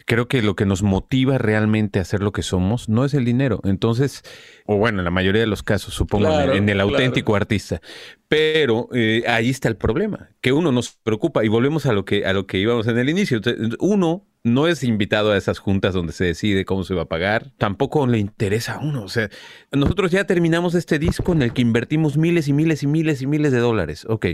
Creo 0.05 0.27
que 0.27 0.41
lo 0.41 0.55
que 0.55 0.65
nos 0.65 0.83
motiva 0.83 1.37
realmente 1.37 1.99
a 1.99 2.01
hacer 2.01 2.21
lo 2.21 2.31
que 2.31 2.41
somos 2.43 2.89
no 2.89 3.05
es 3.05 3.13
el 3.13 3.25
dinero. 3.25 3.61
Entonces, 3.63 4.21
o 4.65 4.77
bueno, 4.77 4.99
en 4.99 5.05
la 5.05 5.11
mayoría 5.11 5.41
de 5.41 5.47
los 5.47 5.63
casos, 5.63 5.93
supongo, 5.93 6.25
en 6.27 6.31
el- 6.31 6.37
Claro, 6.43 6.53
en 6.55 6.69
el 6.69 6.75
claro. 6.75 6.89
auténtico 6.89 7.35
artista. 7.35 7.81
Pero 8.27 8.89
eh, 8.93 9.23
ahí 9.27 9.49
está 9.49 9.67
el 9.69 9.77
problema, 9.77 10.29
que 10.41 10.51
uno 10.53 10.71
nos 10.71 10.91
preocupa 11.03 11.45
y 11.45 11.47
volvemos 11.47 11.85
a 11.85 11.93
lo 11.93 12.03
que 12.03 12.25
a 12.25 12.33
lo 12.33 12.47
que 12.47 12.57
íbamos 12.57 12.87
en 12.87 12.97
el 12.97 13.09
inicio. 13.09 13.37
Entonces, 13.37 13.77
Uno 13.79 14.25
no 14.43 14.67
es 14.67 14.83
invitado 14.83 15.31
a 15.31 15.37
esas 15.37 15.59
juntas 15.59 15.93
donde 15.93 16.11
se 16.13 16.25
decide 16.25 16.65
cómo 16.65 16.83
se 16.83 16.93
va 16.95 17.03
a 17.03 17.07
pagar. 17.07 17.51
Tampoco 17.57 18.05
le 18.07 18.17
interesa 18.17 18.73
a 18.75 18.79
uno. 18.79 19.03
O 19.03 19.07
sea, 19.07 19.29
nosotros 19.71 20.11
ya 20.11 20.25
terminamos 20.25 20.73
este 20.75 20.99
disco 20.99 21.31
en 21.31 21.43
el 21.43 21.53
que 21.53 21.61
invertimos 21.61 22.17
miles 22.17 22.47
y 22.47 22.53
miles 22.53 22.83
y 22.83 22.87
miles 22.87 23.21
y 23.21 23.27
miles 23.27 23.51
de 23.51 23.59
dólares. 23.59 24.05
Ok. 24.09 24.25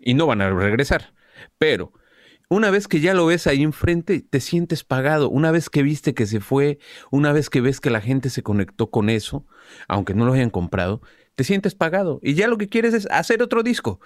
Y 0.00 0.14
no 0.14 0.26
van 0.26 0.40
a 0.40 0.50
regresar. 0.50 1.12
Pero 1.58 1.92
una 2.52 2.70
vez 2.70 2.88
que 2.88 3.00
ya 3.00 3.14
lo 3.14 3.26
ves 3.26 3.46
ahí 3.46 3.62
enfrente, 3.62 4.20
te 4.28 4.40
sientes 4.40 4.84
pagado. 4.84 5.28
Una 5.30 5.50
vez 5.50 5.68
que 5.70 5.82
viste 5.82 6.14
que 6.14 6.26
se 6.26 6.40
fue, 6.40 6.78
una 7.10 7.32
vez 7.32 7.50
que 7.50 7.60
ves 7.60 7.80
que 7.80 7.90
la 7.90 8.00
gente 8.00 8.30
se 8.30 8.42
conectó 8.42 8.90
con 8.90 9.08
eso, 9.10 9.46
aunque 9.88 10.14
no 10.14 10.24
lo 10.26 10.32
hayan 10.34 10.50
comprado, 10.50 11.00
te 11.34 11.44
sientes 11.44 11.74
pagado. 11.74 12.20
Y 12.22 12.34
ya 12.34 12.46
lo 12.48 12.58
que 12.58 12.68
quieres 12.68 12.94
es 12.94 13.06
hacer 13.10 13.42
otro 13.42 13.62
disco. 13.62 14.00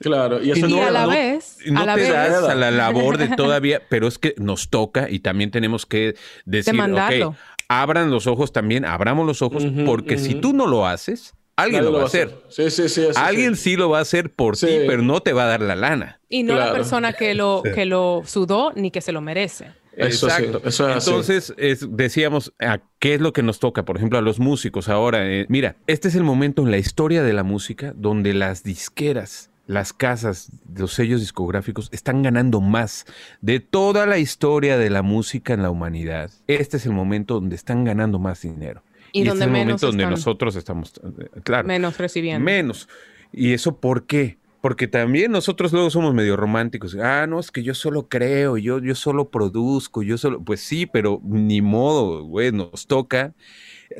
Claro, 0.00 0.42
y 0.42 0.50
eso 0.50 0.66
Y 0.66 0.70
no, 0.72 0.82
a 0.82 0.90
la 0.90 1.02
no- 1.04 1.10
vez, 1.10 1.58
No 1.66 1.80
a 1.82 1.86
la 1.86 1.94
te 1.94 2.00
vez, 2.00 2.10
das 2.12 2.42
a 2.44 2.54
la 2.56 2.70
labor 2.72 3.16
de 3.16 3.28
todavía, 3.36 3.80
pero 3.88 4.08
es 4.08 4.18
que 4.18 4.34
nos 4.38 4.68
toca 4.70 5.08
y 5.08 5.20
también 5.20 5.50
tenemos 5.52 5.86
que 5.86 6.16
decir, 6.44 6.74
ok, 6.80 7.36
abran 7.68 8.10
los 8.10 8.26
ojos 8.26 8.52
también, 8.52 8.84
abramos 8.84 9.24
los 9.26 9.40
ojos, 9.40 9.64
porque 9.86 10.18
si 10.18 10.34
tú 10.34 10.52
no 10.52 10.66
lo 10.66 10.86
haces, 10.86 11.34
alguien 11.56 11.82
nadie 11.82 11.92
lo 11.92 11.98
va 11.98 12.02
a 12.04 12.06
hacer. 12.06 12.42
Sí, 12.48 12.70
sí, 12.70 12.88
sí. 12.88 13.02
Alguien 13.14 13.54
sí 13.56 13.76
lo 13.76 13.88
va 13.88 13.98
a 13.98 14.02
hacer 14.02 14.32
por 14.34 14.56
Sí. 14.56 14.66
ti, 14.66 14.72
pero 14.88 15.02
no 15.02 15.20
te 15.20 15.32
va 15.32 15.44
a 15.44 15.46
dar 15.46 15.60
la 15.62 15.76
lana. 15.76 16.20
Y 16.38 16.42
no 16.42 16.56
la 16.56 16.72
persona 16.72 17.12
que 17.12 17.34
lo, 17.34 17.62
que 17.62 17.84
lo 17.84 18.22
sudó 18.26 18.72
ni 18.74 18.90
que 18.90 19.00
se 19.00 19.12
lo 19.12 19.20
merece. 19.20 19.66
Eso 19.96 20.28
sí, 20.28 20.42
Exacto. 20.42 20.68
eso 20.68 20.88
es 20.90 20.96
así. 20.96 21.10
Entonces, 21.10 21.54
es- 21.56 21.86
decíamos, 21.96 22.52
¿a 22.58 22.80
qué 22.98 23.14
es 23.14 23.20
lo 23.20 23.32
que 23.32 23.44
nos 23.44 23.60
toca? 23.60 23.84
Por 23.84 23.96
ejemplo, 23.96 24.18
a 24.18 24.22
los 24.22 24.40
músicos 24.40 24.88
ahora. 24.88 25.30
eh, 25.30 25.46
mira, 25.48 25.76
este 25.86 26.08
es 26.08 26.16
el 26.16 26.24
momento 26.24 26.62
en 26.62 26.72
la 26.72 26.78
historia 26.78 27.22
de 27.22 27.32
la 27.32 27.44
música 27.44 27.92
donde 27.96 28.34
las 28.34 28.64
disqueras 28.64 29.50
las 29.66 29.94
casas, 29.94 30.50
los 30.76 30.92
sellos 30.92 31.20
discográficos 31.20 31.88
están 31.90 32.22
ganando 32.22 32.60
más 32.60 33.06
de 33.40 33.60
toda 33.60 34.04
la 34.04 34.18
historia 34.18 34.76
de 34.76 34.90
la 34.90 35.00
música 35.00 35.54
en 35.54 35.62
la 35.62 35.70
humanidad. 35.70 36.30
Este 36.48 36.76
es 36.76 36.84
el 36.84 36.92
momento 36.92 37.34
donde 37.34 37.56
están 37.56 37.82
ganando 37.84 38.18
más 38.18 38.42
dinero. 38.42 38.82
Y, 39.12 39.20
este 39.20 39.28
donde 39.30 39.44
es 39.44 39.46
el 39.46 39.52
menos 39.52 39.66
momento 39.66 39.86
donde 39.86 40.06
nosotros 40.06 40.56
estamos, 40.56 40.92
eh, 41.02 41.40
claro, 41.44 41.66
Menos 41.66 41.96
recibiendo. 41.96 42.44
menos. 42.44 42.88
¿Y 43.32 43.54
eso 43.54 43.76
por 43.78 44.04
qué? 44.06 44.36
Porque 44.64 44.88
también 44.88 45.30
nosotros 45.30 45.74
luego 45.74 45.90
somos 45.90 46.14
medio 46.14 46.38
románticos. 46.38 46.96
Ah, 46.98 47.26
no, 47.26 47.38
es 47.38 47.50
que 47.50 47.62
yo 47.62 47.74
solo 47.74 48.08
creo, 48.08 48.56
yo, 48.56 48.78
yo 48.78 48.94
solo 48.94 49.28
produzco, 49.28 50.02
yo 50.02 50.16
solo. 50.16 50.42
Pues 50.42 50.60
sí, 50.60 50.86
pero 50.86 51.20
ni 51.22 51.60
modo, 51.60 52.24
güey, 52.24 52.50
nos 52.50 52.86
toca 52.86 53.34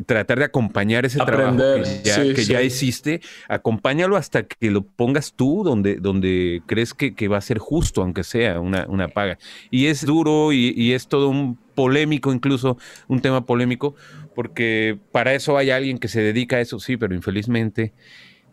tratar 0.07 0.39
de 0.39 0.47
acompañar 0.47 1.05
ese 1.05 1.19
trabajo 1.19 1.59
que, 1.59 2.01
ya, 2.03 2.15
sí, 2.15 2.33
que 2.33 2.47
ya 2.47 2.63
hiciste. 2.63 3.21
Acompáñalo 3.47 4.17
hasta 4.17 4.45
que 4.45 4.71
lo 4.71 4.87
pongas 4.87 5.35
tú 5.35 5.65
donde, 5.65 5.97
donde 5.97 6.63
crees 6.65 6.95
que, 6.95 7.15
que 7.15 7.29
va 7.29 7.37
a 7.37 7.43
ser 7.43 7.59
justo, 7.59 8.01
aunque 8.01 8.25
sea 8.25 8.59
una, 8.59 8.87
una 8.89 9.09
paga. 9.09 9.37
Y 9.71 9.89
es 9.89 10.07
duro 10.07 10.55
y, 10.55 10.73
y 10.75 10.93
es 10.93 11.09
todo 11.09 11.29
un 11.29 11.59
polémico, 11.75 12.33
incluso 12.33 12.79
un 13.07 13.21
tema 13.21 13.45
polémico, 13.45 13.97
porque 14.35 14.99
para 15.13 15.35
eso 15.35 15.59
hay 15.59 15.69
alguien 15.69 15.99
que 15.99 16.09
se 16.09 16.23
dedica 16.23 16.57
a 16.57 16.61
eso, 16.61 16.81
sí, 16.81 16.97
pero 16.97 17.15
infelizmente. 17.15 17.93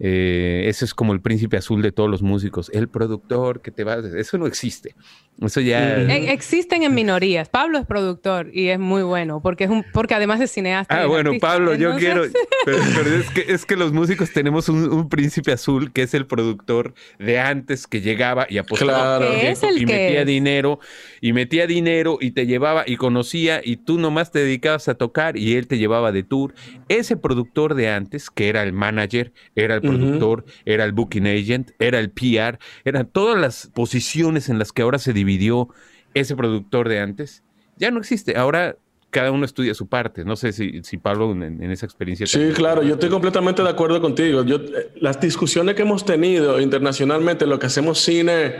Eh, 0.03 0.63
ese 0.67 0.85
es 0.85 0.95
como 0.95 1.13
el 1.13 1.21
príncipe 1.21 1.57
azul 1.57 1.83
de 1.83 1.91
todos 1.91 2.09
los 2.09 2.23
músicos, 2.23 2.71
el 2.73 2.89
productor 2.89 3.61
que 3.61 3.69
te 3.69 3.83
va. 3.83 3.97
Eso 3.97 4.39
no 4.39 4.47
existe. 4.47 4.95
Eso 5.39 5.59
ya... 5.59 5.97
Ujú. 6.01 6.11
E- 6.11 6.31
existen 6.33 6.83
en 6.83 6.93
minorías. 6.93 7.49
Pablo 7.49 7.79
es 7.79 7.85
productor 7.87 8.49
y 8.53 8.67
es 8.67 8.77
muy 8.79 9.01
bueno 9.01 9.41
porque 9.41 9.63
es 9.63 9.69
un 9.71 9.83
porque 9.91 10.13
además 10.13 10.39
es 10.41 10.51
cineasta. 10.51 10.95
Ah, 10.95 11.01
es 11.03 11.07
bueno, 11.07 11.29
artista. 11.31 11.47
Pablo, 11.47 11.73
yo 11.75 11.95
quiero. 11.97 12.23
Pero, 12.63 12.77
pero 12.95 13.15
es, 13.15 13.27
que, 13.31 13.51
es 13.51 13.65
que 13.65 13.75
los 13.75 13.91
músicos 13.91 14.31
tenemos 14.33 14.69
un, 14.69 14.87
un 14.93 15.09
príncipe 15.09 15.51
azul 15.51 15.91
que 15.91 16.03
es 16.03 16.13
el 16.13 16.27
productor 16.27 16.93
de 17.17 17.39
antes 17.39 17.87
que 17.87 18.01
llegaba 18.01 18.45
y 18.47 18.59
apostaba 18.59 18.91
Claro. 18.91 19.25
por 19.25 19.33
Que 19.33 19.39
proyecto 19.39 19.65
es 19.67 19.75
el 19.75 19.81
y 19.81 19.85
que 19.87 19.93
metía 19.93 20.21
es. 20.21 20.27
dinero 20.27 20.79
y 21.21 21.33
metía 21.33 21.65
dinero 21.65 22.19
y 22.21 22.31
te 22.31 22.45
llevaba 22.45 22.83
y 22.85 22.97
conocía 22.97 23.61
y 23.63 23.77
tú 23.77 23.97
nomás 23.97 24.31
te 24.31 24.37
dedicabas 24.43 24.87
a 24.89 24.93
tocar 24.93 25.37
y 25.37 25.55
él 25.55 25.65
te 25.65 25.79
llevaba 25.79 26.11
de 26.11 26.21
tour. 26.21 26.53
Ese 26.87 27.17
productor 27.17 27.73
de 27.73 27.89
antes, 27.89 28.29
que 28.29 28.47
era 28.47 28.61
el 28.61 28.73
manager, 28.73 29.33
era 29.55 29.73
el 29.73 29.81
productor, 29.81 30.45
era 30.63 30.83
el 30.83 30.91
booking 30.91 31.25
agent, 31.25 31.71
era 31.79 31.97
el 31.97 32.11
PR, 32.11 32.59
eran 32.85 33.07
todas 33.11 33.41
las 33.41 33.71
posiciones 33.73 34.49
en 34.49 34.59
las 34.59 34.71
que 34.71 34.83
ahora 34.83 34.99
se 34.99 35.13
dividió 35.21 35.69
ese 36.13 36.35
productor 36.35 36.89
de 36.89 36.99
antes, 36.99 37.43
ya 37.77 37.89
no 37.91 37.99
existe. 37.99 38.37
Ahora 38.37 38.75
cada 39.11 39.29
uno 39.31 39.43
estudia 39.45 39.73
su 39.73 39.87
parte. 39.87 40.23
No 40.23 40.35
sé 40.35 40.53
si, 40.53 40.81
si 40.83 40.97
Pablo 40.97 41.31
en, 41.33 41.43
en 41.63 41.69
esa 41.71 41.85
experiencia. 41.85 42.25
Sí, 42.27 42.33
también- 42.37 42.55
claro, 42.55 42.81
yo 42.81 42.93
estoy 42.93 43.09
completamente 43.09 43.61
de 43.61 43.69
acuerdo 43.69 43.99
contigo. 43.99 44.43
Yo, 44.43 44.55
eh, 44.55 44.91
las 45.01 45.19
discusiones 45.19 45.75
que 45.75 45.81
hemos 45.81 46.05
tenido 46.05 46.61
internacionalmente, 46.61 47.45
lo 47.45 47.59
que 47.59 47.65
hacemos 47.67 47.99
cine 47.99 48.55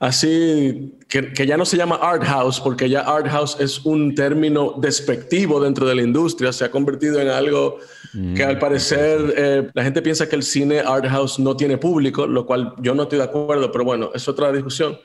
así, 0.00 0.94
que, 1.08 1.32
que 1.32 1.46
ya 1.46 1.56
no 1.56 1.64
se 1.64 1.76
llama 1.76 1.96
art 2.00 2.22
house, 2.24 2.60
porque 2.60 2.88
ya 2.88 3.00
art 3.00 3.26
house 3.26 3.56
es 3.58 3.84
un 3.84 4.14
término 4.14 4.74
despectivo 4.80 5.60
dentro 5.60 5.86
de 5.86 5.94
la 5.96 6.02
industria, 6.02 6.52
se 6.52 6.64
ha 6.64 6.70
convertido 6.70 7.20
en 7.20 7.28
algo 7.28 7.78
que 8.36 8.42
al 8.44 8.58
parecer 8.58 9.34
eh, 9.36 9.68
la 9.74 9.82
gente 9.84 10.00
piensa 10.00 10.28
que 10.28 10.36
el 10.36 10.42
cine 10.42 10.80
art 10.80 11.06
house 11.06 11.38
no 11.38 11.56
tiene 11.56 11.76
público, 11.76 12.26
lo 12.26 12.46
cual 12.46 12.74
yo 12.80 12.94
no 12.94 13.02
estoy 13.04 13.18
de 13.18 13.24
acuerdo, 13.24 13.70
pero 13.72 13.84
bueno, 13.84 14.10
es 14.14 14.26
otra 14.28 14.50
discusión. 14.52 14.98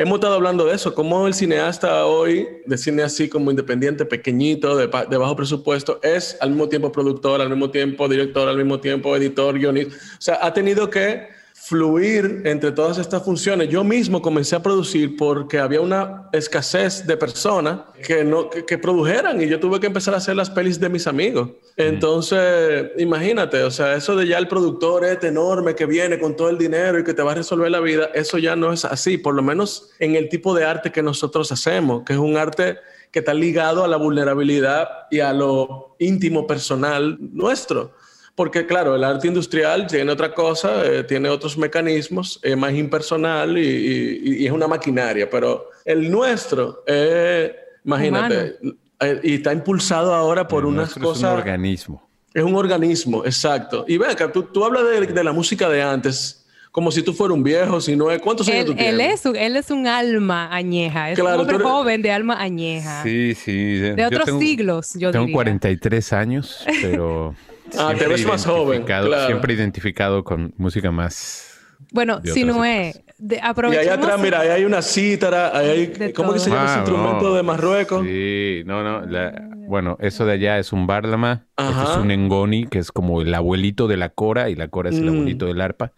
Hemos 0.00 0.18
estado 0.18 0.34
hablando 0.34 0.64
de 0.64 0.76
eso, 0.76 0.94
cómo 0.94 1.26
el 1.26 1.34
cineasta 1.34 2.06
hoy, 2.06 2.46
de 2.64 2.78
cine 2.78 3.02
así 3.02 3.28
como 3.28 3.50
independiente, 3.50 4.04
pequeñito, 4.04 4.76
de, 4.76 4.86
de 4.86 5.16
bajo 5.16 5.34
presupuesto, 5.34 5.98
es 6.04 6.36
al 6.40 6.50
mismo 6.50 6.68
tiempo 6.68 6.92
productor, 6.92 7.40
al 7.40 7.50
mismo 7.50 7.72
tiempo 7.72 8.08
director, 8.08 8.48
al 8.48 8.58
mismo 8.58 8.78
tiempo 8.78 9.16
editor, 9.16 9.58
guionista. 9.58 9.96
O 9.96 10.20
sea, 10.20 10.38
ha 10.40 10.54
tenido 10.54 10.88
que 10.88 11.26
fluir 11.68 12.42
entre 12.46 12.72
todas 12.72 12.96
estas 12.96 13.22
funciones. 13.22 13.68
Yo 13.68 13.84
mismo 13.84 14.22
comencé 14.22 14.56
a 14.56 14.62
producir 14.62 15.16
porque 15.18 15.58
había 15.58 15.82
una 15.82 16.30
escasez 16.32 17.06
de 17.06 17.14
personas 17.18 17.80
que, 18.06 18.24
no, 18.24 18.48
que, 18.48 18.64
que 18.64 18.78
produjeran 18.78 19.42
y 19.42 19.48
yo 19.48 19.60
tuve 19.60 19.78
que 19.78 19.86
empezar 19.86 20.14
a 20.14 20.16
hacer 20.16 20.34
las 20.34 20.48
pelis 20.48 20.80
de 20.80 20.88
mis 20.88 21.06
amigos. 21.06 21.50
Entonces, 21.76 22.90
imagínate, 22.96 23.62
o 23.64 23.70
sea, 23.70 23.94
eso 23.94 24.16
de 24.16 24.26
ya 24.26 24.38
el 24.38 24.48
productor 24.48 25.04
este 25.04 25.28
enorme 25.28 25.74
que 25.74 25.84
viene 25.84 26.18
con 26.18 26.36
todo 26.36 26.48
el 26.48 26.56
dinero 26.56 27.00
y 27.00 27.04
que 27.04 27.12
te 27.12 27.22
va 27.22 27.32
a 27.32 27.34
resolver 27.34 27.70
la 27.70 27.80
vida, 27.80 28.10
eso 28.14 28.38
ya 28.38 28.56
no 28.56 28.72
es 28.72 28.86
así, 28.86 29.18
por 29.18 29.34
lo 29.34 29.42
menos 29.42 29.90
en 29.98 30.14
el 30.14 30.30
tipo 30.30 30.54
de 30.54 30.64
arte 30.64 30.90
que 30.90 31.02
nosotros 31.02 31.52
hacemos, 31.52 32.02
que 32.04 32.14
es 32.14 32.18
un 32.18 32.38
arte 32.38 32.78
que 33.10 33.18
está 33.18 33.34
ligado 33.34 33.84
a 33.84 33.88
la 33.88 33.98
vulnerabilidad 33.98 34.88
y 35.10 35.20
a 35.20 35.34
lo 35.34 35.96
íntimo 35.98 36.46
personal 36.46 37.18
nuestro. 37.20 37.92
Porque 38.38 38.64
claro, 38.66 38.94
el 38.94 39.02
arte 39.02 39.26
industrial 39.26 39.88
tiene 39.88 40.12
otra 40.12 40.32
cosa, 40.32 40.84
eh, 40.86 41.02
tiene 41.02 41.28
otros 41.28 41.58
mecanismos, 41.58 42.38
es 42.40 42.56
más 42.56 42.72
impersonal 42.72 43.58
y, 43.58 43.66
y- 43.66 44.36
y 44.42 44.46
es 44.46 44.52
una 44.52 44.68
maquinaria, 44.68 45.28
pero 45.28 45.70
el 45.84 46.08
nuestro, 46.08 46.84
eh, 46.86 47.52
imagínate, 47.84 48.58
eh, 49.00 49.20
y 49.24 49.34
está 49.34 49.52
impulsado 49.52 50.14
ahora 50.14 50.46
por 50.46 50.62
El 50.62 50.66
unas 50.68 50.96
nuestro 50.96 51.02
Es 51.02 51.06
un 51.08 51.14
cosas... 51.14 51.36
organismo. 51.38 52.08
Es 52.32 52.44
un 52.44 52.54
organismo, 52.54 53.24
exacto. 53.24 53.84
Y 53.88 53.98
ven 53.98 54.10
acá, 54.10 54.30
tú, 54.30 54.44
tú 54.44 54.64
hablas 54.64 54.84
de, 54.84 55.06
de 55.08 55.24
la 55.24 55.32
música 55.32 55.68
de 55.68 55.82
antes 55.82 56.46
como 56.70 56.92
si 56.92 57.02
tú 57.02 57.12
fueras 57.12 57.34
un 57.36 57.42
viejo, 57.42 57.80
si 57.80 57.96
no 57.96 58.08
es... 58.12 58.20
¿Cuántos 58.22 58.46
años 58.46 58.60
Él, 58.60 58.66
tú 58.66 58.72
él 58.72 58.78
tienes? 58.98 59.20
es 59.20 59.26
un, 59.26 59.34
él 59.34 59.56
es 59.56 59.70
un 59.70 59.86
alma 59.88 60.54
añeja, 60.54 61.10
es 61.10 61.18
Claro, 61.18 61.34
un 61.36 61.40
hombre 61.40 61.56
eres- 61.56 61.66
joven 61.66 62.02
de 62.02 62.10
alma 62.12 62.40
añeja. 62.40 63.02
Sí, 63.02 63.34
sí. 63.34 63.78
De 63.78 63.96
Yo 63.98 64.06
otros 64.06 64.26
tengo- 64.26 64.38
siglos, 64.38 64.92
yo 64.94 65.10
Tengo 65.10 65.24
diría. 65.24 65.34
43 65.34 66.12
años, 66.12 66.64
pero. 66.82 67.34
Ah, 67.76 67.90
te 67.90 67.96
siempre 67.98 68.08
ves 68.08 68.26
más 68.26 68.46
joven, 68.46 68.82
claro. 68.84 69.26
Siempre 69.26 69.54
identificado 69.54 70.24
con 70.24 70.54
música 70.56 70.90
más. 70.90 71.44
Bueno, 71.92 72.20
de 72.20 72.32
si 72.32 72.42
otras 72.42 72.56
no 72.56 72.64
épocas. 72.64 72.96
es, 72.96 73.14
de- 73.18 73.36
Y 73.36 73.40
aprovechemos... 73.42 73.86
allá 73.92 74.02
atrás, 74.02 74.20
mira, 74.20 74.40
ahí 74.40 74.48
hay 74.48 74.64
una 74.64 74.82
cítara, 74.82 75.56
ahí 75.56 75.68
hay... 76.00 76.12
¿Cómo 76.12 76.32
que 76.32 76.38
se 76.40 76.50
llama 76.50 76.64
ese 76.64 76.74
Ah, 76.74 76.78
instrumento 76.78 77.28
no. 77.30 77.34
de 77.34 77.42
Marruecos? 77.42 78.04
Sí, 78.04 78.62
no, 78.66 78.82
no. 78.82 79.06
la- 79.06 79.48
bueno, 79.68 79.96
eso 80.00 80.24
de 80.26 80.32
allá 80.32 80.58
es 80.58 80.72
un 80.72 80.86
bárlama. 80.86 81.46
Ajá. 81.56 81.92
es 81.92 81.96
un 81.98 82.10
engoni, 82.10 82.66
que 82.66 82.78
es 82.78 82.90
como 82.92 83.20
el 83.22 83.32
abuelito 83.34 83.86
de 83.86 83.96
la 83.96 84.08
cora, 84.08 84.48
y 84.50 84.54
la 84.54 84.68
cora 84.68 84.90
es 84.90 84.96
el 84.96 85.04
Mm. 85.04 85.08
abuelito 85.14 85.46
del 85.46 85.60
arpa. 85.60 85.92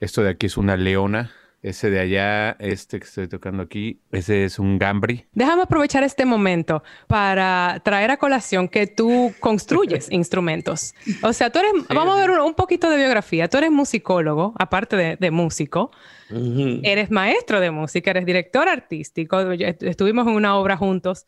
Esto 0.00 0.22
de 0.22 0.30
aquí 0.30 0.46
es 0.46 0.56
una 0.56 0.76
leona. 0.76 1.30
Ese 1.64 1.88
de 1.88 1.98
allá, 1.98 2.56
este 2.58 2.98
que 2.98 3.06
estoy 3.06 3.26
tocando 3.26 3.62
aquí, 3.62 4.02
ese 4.12 4.44
es 4.44 4.58
un 4.58 4.78
gambri. 4.78 5.24
Déjame 5.32 5.62
aprovechar 5.62 6.02
este 6.02 6.26
momento 6.26 6.82
para 7.06 7.80
traer 7.82 8.10
a 8.10 8.18
colación 8.18 8.68
que 8.68 8.86
tú 8.86 9.32
construyes 9.40 10.08
instrumentos. 10.12 10.94
O 11.22 11.32
sea, 11.32 11.48
tú 11.48 11.60
eres, 11.60 11.72
vamos 11.88 12.18
a 12.18 12.20
ver 12.20 12.32
un, 12.32 12.40
un 12.40 12.52
poquito 12.52 12.90
de 12.90 12.98
biografía. 12.98 13.48
Tú 13.48 13.56
eres 13.56 13.70
musicólogo, 13.70 14.52
aparte 14.58 14.94
de, 14.94 15.16
de 15.16 15.30
músico. 15.30 15.90
Ujú. 16.30 16.80
Eres 16.82 17.10
maestro 17.10 17.60
de 17.60 17.70
música, 17.70 18.10
eres 18.10 18.26
director 18.26 18.68
artístico. 18.68 19.40
Estuvimos 19.40 20.26
en 20.26 20.34
una 20.34 20.56
obra 20.56 20.76
juntos 20.76 21.24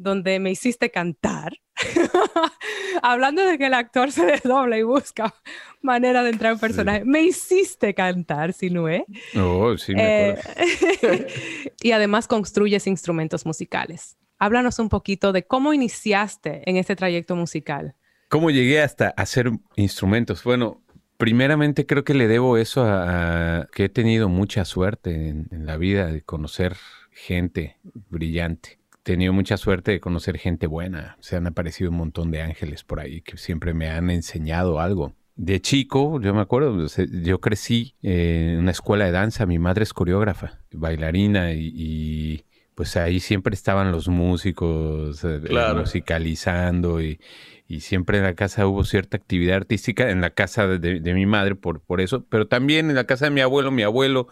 donde 0.00 0.38
me 0.40 0.50
hiciste 0.50 0.90
cantar. 0.90 1.52
Hablando 3.02 3.44
de 3.44 3.58
que 3.58 3.66
el 3.66 3.74
actor 3.74 4.12
se 4.12 4.26
desdobla 4.26 4.78
y 4.78 4.82
busca 4.82 5.34
manera 5.82 6.22
de 6.22 6.30
entrar 6.30 6.52
en 6.52 6.58
personaje. 6.58 7.04
Me 7.04 7.22
hiciste 7.22 7.94
cantar, 7.94 8.52
Sinue. 8.52 9.04
Oh, 9.36 9.76
sí, 9.76 9.94
me 9.94 10.30
Eh, 10.30 10.38
acuerdo. 10.38 11.26
y 11.82 11.92
además 11.92 12.26
construyes 12.28 12.86
instrumentos 12.86 13.46
musicales. 13.46 14.16
Háblanos 14.38 14.78
un 14.78 14.88
poquito 14.88 15.32
de 15.32 15.46
cómo 15.46 15.74
iniciaste 15.74 16.62
en 16.68 16.76
este 16.76 16.96
trayecto 16.96 17.36
musical. 17.36 17.94
¿Cómo 18.28 18.50
llegué 18.50 18.80
hasta 18.80 19.08
hacer 19.10 19.50
instrumentos? 19.76 20.44
Bueno, 20.44 20.82
primeramente 21.18 21.84
creo 21.84 22.04
que 22.04 22.14
le 22.14 22.26
debo 22.26 22.56
eso 22.56 22.82
a, 22.84 23.58
a 23.60 23.66
que 23.66 23.84
he 23.84 23.88
tenido 23.90 24.28
mucha 24.28 24.64
suerte 24.64 25.28
en, 25.28 25.48
en 25.50 25.66
la 25.66 25.76
vida 25.76 26.06
de 26.06 26.22
conocer 26.22 26.76
gente 27.12 27.76
brillante. 28.08 28.79
Tenido 29.02 29.32
mucha 29.32 29.56
suerte 29.56 29.92
de 29.92 30.00
conocer 30.00 30.36
gente 30.38 30.66
buena. 30.66 31.16
Se 31.20 31.36
han 31.36 31.46
aparecido 31.46 31.90
un 31.90 31.96
montón 31.96 32.30
de 32.30 32.42
ángeles 32.42 32.84
por 32.84 33.00
ahí 33.00 33.22
que 33.22 33.36
siempre 33.38 33.72
me 33.72 33.88
han 33.88 34.10
enseñado 34.10 34.78
algo. 34.78 35.14
De 35.36 35.60
chico, 35.60 36.20
yo 36.20 36.34
me 36.34 36.42
acuerdo, 36.42 36.74
o 36.74 36.88
sea, 36.88 37.06
yo 37.10 37.40
crecí 37.40 37.94
eh, 38.02 38.50
en 38.52 38.58
una 38.60 38.72
escuela 38.72 39.06
de 39.06 39.12
danza. 39.12 39.46
Mi 39.46 39.58
madre 39.58 39.84
es 39.84 39.94
coreógrafa, 39.94 40.60
bailarina 40.70 41.52
y, 41.54 41.72
y, 41.74 42.44
pues 42.74 42.94
ahí 42.98 43.20
siempre 43.20 43.54
estaban 43.54 43.90
los 43.90 44.08
músicos 44.08 45.24
eh, 45.24 45.40
Claro. 45.46 45.80
musicalizando 45.80 47.00
y, 47.00 47.20
y 47.68 47.80
siempre 47.80 48.18
en 48.18 48.24
la 48.24 48.34
casa 48.34 48.66
hubo 48.66 48.84
cierta 48.84 49.16
actividad 49.16 49.56
artística, 49.56 50.10
en 50.10 50.20
la 50.20 50.30
casa 50.30 50.66
de, 50.66 50.78
de- 50.78 51.00
de 51.00 51.14
mi 51.14 51.24
madre 51.24 51.54
por, 51.54 51.80
por 51.80 52.02
eso, 52.02 52.26
pero 52.28 52.46
también 52.46 52.90
en 52.90 52.96
la 52.96 53.04
casa 53.04 53.24
de 53.26 53.30
mi 53.30 53.40
abuelo, 53.40 53.70
mi 53.70 53.82
abuelo, 53.82 54.28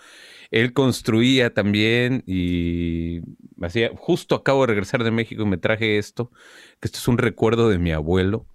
él 0.50 0.72
construía 0.72 1.52
también 1.52 2.22
y 2.26 3.20
hacía, 3.62 3.90
justo 3.96 4.34
acabo 4.34 4.62
de 4.62 4.68
regresar 4.68 5.04
de 5.04 5.10
México 5.10 5.42
y 5.42 5.46
me 5.46 5.58
traje 5.58 5.98
esto, 5.98 6.30
que 6.80 6.88
esto 6.88 6.98
es 6.98 7.08
un 7.08 7.18
recuerdo 7.18 7.68
de 7.68 7.78
mi 7.78 7.92
abuelo, 7.92 8.46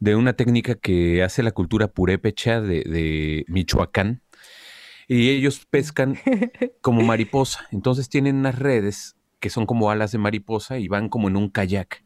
de 0.00 0.16
una 0.16 0.32
técnica 0.32 0.74
que 0.74 1.22
hace 1.22 1.42
la 1.42 1.52
cultura 1.52 1.88
purépecha 1.88 2.60
de, 2.60 2.82
de 2.82 3.44
Michoacán. 3.48 4.22
Y 5.08 5.30
ellos 5.30 5.64
pescan 5.70 6.18
como 6.80 7.02
mariposa. 7.02 7.66
Entonces 7.70 8.08
tienen 8.08 8.36
unas 8.36 8.58
redes 8.58 9.16
que 9.38 9.50
son 9.50 9.66
como 9.66 9.90
alas 9.90 10.10
de 10.10 10.18
mariposa 10.18 10.78
y 10.78 10.88
van 10.88 11.08
como 11.08 11.28
en 11.28 11.36
un 11.36 11.48
kayak. 11.48 12.02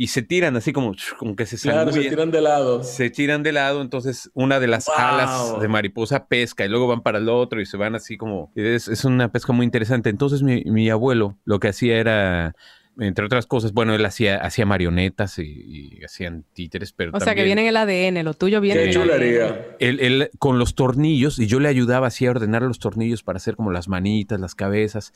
Y 0.00 0.06
se 0.06 0.22
tiran 0.22 0.54
así 0.56 0.72
como, 0.72 0.94
como 1.18 1.34
que 1.34 1.44
se 1.44 1.58
Claro, 1.58 1.92
se 1.92 2.00
tiran 2.08 2.30
de 2.30 2.40
lado. 2.40 2.84
Se 2.84 3.10
tiran 3.10 3.42
de 3.42 3.50
lado, 3.52 3.82
entonces 3.82 4.30
una 4.32 4.60
de 4.60 4.68
las 4.68 4.86
Wow. 4.86 4.94
alas 4.96 5.60
de 5.60 5.66
mariposa 5.66 6.26
pesca 6.28 6.64
y 6.64 6.68
luego 6.68 6.86
van 6.86 7.02
para 7.02 7.18
el 7.18 7.28
otro 7.28 7.60
y 7.60 7.66
se 7.66 7.76
van 7.76 7.96
así 7.96 8.16
como... 8.16 8.52
Es, 8.54 8.86
es 8.86 9.04
una 9.04 9.32
pesca 9.32 9.52
muy 9.52 9.64
interesante. 9.64 10.08
Entonces 10.08 10.42
mi, 10.42 10.62
mi 10.66 10.88
abuelo 10.88 11.36
lo 11.44 11.58
que 11.58 11.66
hacía 11.66 11.98
era, 11.98 12.54
entre 12.96 13.24
otras 13.24 13.46
cosas, 13.46 13.72
bueno, 13.72 13.92
él 13.92 14.04
hacía, 14.06 14.36
hacía 14.36 14.64
marionetas 14.66 15.40
y, 15.40 15.42
y 15.98 16.04
hacían 16.04 16.44
títeres, 16.52 16.92
pero 16.92 17.10
O 17.12 17.18
sea, 17.18 17.34
que 17.34 17.42
viene 17.42 17.62
en 17.62 17.66
el 17.66 17.76
ADN, 17.76 18.24
lo 18.24 18.34
tuyo 18.34 18.60
viene 18.60 18.84
Qué 18.84 18.90
chulería. 18.90 19.66
él, 19.80 19.98
él 19.98 20.30
con 20.38 20.60
los 20.60 20.76
tornillos 20.76 21.40
y 21.40 21.48
yo 21.48 21.58
le 21.58 21.68
ayudaba 21.68 22.06
así 22.06 22.24
a 22.24 22.30
ordenar 22.30 22.62
los 22.62 22.78
tornillos 22.78 23.24
para 23.24 23.38
hacer 23.38 23.56
como 23.56 23.72
las 23.72 23.88
manitas, 23.88 24.38
las 24.38 24.54
cabezas. 24.54 25.12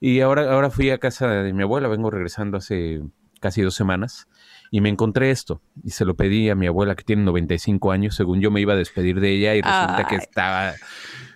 Y 0.00 0.18
ahora, 0.20 0.52
ahora 0.52 0.68
fui 0.70 0.90
a 0.90 0.98
casa 0.98 1.28
de 1.28 1.52
mi 1.52 1.62
abuela, 1.62 1.86
vengo 1.86 2.10
regresando 2.10 2.56
hace 2.58 3.00
casi 3.40 3.62
dos 3.62 3.74
semanas 3.74 4.28
y 4.70 4.80
me 4.80 4.88
encontré 4.88 5.30
esto 5.30 5.60
y 5.84 5.90
se 5.90 6.04
lo 6.04 6.16
pedí 6.16 6.48
a 6.50 6.54
mi 6.54 6.66
abuela 6.66 6.94
que 6.96 7.04
tiene 7.04 7.22
95 7.22 7.92
años, 7.92 8.14
según 8.16 8.40
yo 8.40 8.50
me 8.50 8.60
iba 8.60 8.72
a 8.72 8.76
despedir 8.76 9.20
de 9.20 9.30
ella 9.30 9.54
y 9.54 9.62
resulta 9.62 10.06
que 10.08 10.14
Ay. 10.16 10.20
estaba... 10.22 10.74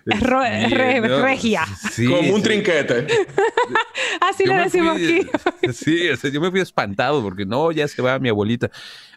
Es 0.03 0.19
ro- 0.19 0.41
Sí, 0.43 0.73
re- 0.73 0.99
no, 0.99 1.21
regia. 1.21 1.63
sí, 1.91 2.07
Como 2.07 2.33
un 2.33 2.41
trinquete. 2.41 3.05
Así 4.21 4.45
Yo 4.45 4.53
le 4.53 4.63
decimos 4.63 4.97
fui- 4.97 5.29
aquí. 5.61 5.73
Sí, 5.73 6.09
o 6.09 6.17
sea, 6.17 6.31
yo 6.31 6.41
me 6.41 6.49
fui 6.49 6.59
espantado 6.59 7.21
porque 7.21 7.45
no, 7.45 7.71
ya 7.71 7.87
se 7.87 8.01
va 8.01 8.17
mi 8.17 8.29
abuelita. 8.29 8.71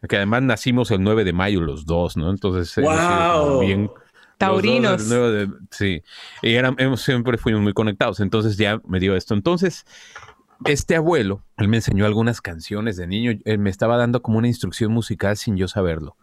Que 0.07 0.17
además 0.17 0.43
nacimos 0.43 0.91
el 0.91 1.03
9 1.03 1.25
de 1.25 1.33
mayo 1.33 1.63
los 1.63 1.87
dos, 1.87 2.17
¿no? 2.19 2.29
Entonces, 2.31 2.75
Wow. 2.85 3.61
bien. 3.61 3.91
Taurinos. 4.37 5.09
dos 5.09 5.09
del 5.09 5.19
9 5.19 5.47
de- 5.47 5.53
sí. 5.71 6.03
Y 6.43 6.53
eran- 6.55 6.75
hemos- 6.79 7.01
siempre 7.01 7.39
fuimos 7.39 7.63
muy 7.63 7.73
conectados. 7.73 8.21
Entonces 8.21 8.59
ya 8.59 8.79
me 8.87 9.01
dio 9.01 9.17
esto. 9.17 9.33
Entonces, 9.33 9.87
este 10.67 10.97
abuelo, 10.97 11.45
él 11.57 11.69
me 11.69 11.77
enseñó 11.79 12.07
algunas 12.07 12.41
canciones 12.41 12.97
de 12.97 13.07
niño. 13.07 13.39
Él 13.45 13.59
me 13.59 13.71
estaba 13.71 13.97
dando 13.97 14.23
como 14.23 14.39
una 14.39 14.49
instrucción 14.49 14.93
musical 14.93 15.37
sin 15.37 15.57
yo 15.57 15.69
saberlo. 15.69 16.17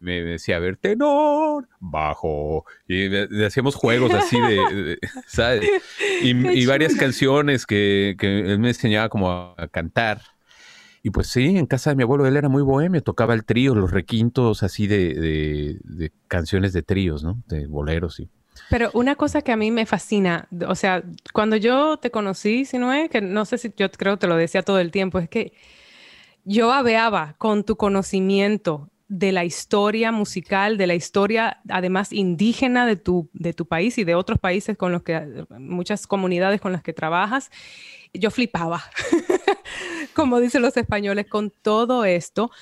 Me 0.00 0.22
decía, 0.22 0.56
a 0.56 0.60
ver, 0.60 0.76
tenor, 0.78 1.68
bajo. 1.78 2.64
Y 2.88 3.08
le- 3.08 3.46
hacíamos 3.46 3.74
juegos 3.74 4.14
así 4.14 4.40
de, 4.40 4.54
de- 4.74 4.98
¿sabes? 5.26 5.68
Y, 6.22 6.64
varias 6.66 6.94
canciones 6.94 7.66
que, 7.66 8.16
que 8.18 8.40
él 8.52 8.58
me 8.60 8.68
enseñaba 8.68 9.08
como 9.10 9.30
a, 9.30 9.54
a 9.58 9.68
cantar. 9.68 10.22
Y 11.02 11.10
pues 11.10 11.28
sí, 11.28 11.56
en 11.56 11.66
casa 11.66 11.90
de 11.90 11.96
mi 11.96 12.02
abuelo 12.02 12.26
él 12.26 12.36
era 12.36 12.48
muy 12.48 12.62
bohemio, 12.62 13.02
tocaba 13.02 13.34
el 13.34 13.44
trío, 13.44 13.74
los 13.74 13.90
requintos 13.90 14.62
así 14.62 14.86
de, 14.86 15.14
de- 15.14 15.78
de 15.84 16.12
canciones 16.28 16.72
de 16.72 16.82
tríos, 16.82 17.22
¿no? 17.24 17.42
De 17.46 17.66
boleros 17.66 18.20
y... 18.20 18.30
Pero 18.68 18.90
una 18.94 19.16
cosa 19.16 19.42
que 19.42 19.52
a 19.52 19.56
mí 19.56 19.70
me 19.70 19.86
fascina, 19.86 20.48
o 20.66 20.74
sea, 20.74 21.02
cuando 21.32 21.56
yo 21.56 21.96
te 21.96 22.10
conocí, 22.10 22.64
si 22.64 22.78
no 22.78 22.92
es, 22.92 23.10
que 23.10 23.20
no 23.20 23.44
sé 23.44 23.58
si 23.58 23.72
yo 23.76 23.90
creo 23.90 24.16
te 24.16 24.26
lo 24.26 24.36
decía 24.36 24.62
todo 24.62 24.78
el 24.78 24.90
tiempo, 24.90 25.18
es 25.18 25.28
que 25.28 25.52
yo 26.44 26.72
abeaba 26.72 27.34
con 27.38 27.64
tu 27.64 27.76
conocimiento 27.76 28.90
de 29.10 29.32
la 29.32 29.44
historia 29.44 30.12
musical, 30.12 30.78
de 30.78 30.86
la 30.86 30.94
historia 30.94 31.60
además 31.68 32.12
indígena 32.12 32.86
de 32.86 32.94
tu, 32.94 33.28
de 33.32 33.52
tu 33.52 33.66
país 33.66 33.98
y 33.98 34.04
de 34.04 34.14
otros 34.14 34.38
países 34.38 34.76
con 34.76 34.92
los 34.92 35.02
que, 35.02 35.44
muchas 35.58 36.06
comunidades 36.06 36.60
con 36.60 36.70
las 36.70 36.82
que 36.84 36.92
trabajas. 36.92 37.50
Yo 38.14 38.30
flipaba, 38.30 38.84
como 40.14 40.38
dicen 40.38 40.62
los 40.62 40.76
españoles, 40.76 41.26
con 41.26 41.50
todo 41.50 42.04
esto. 42.04 42.52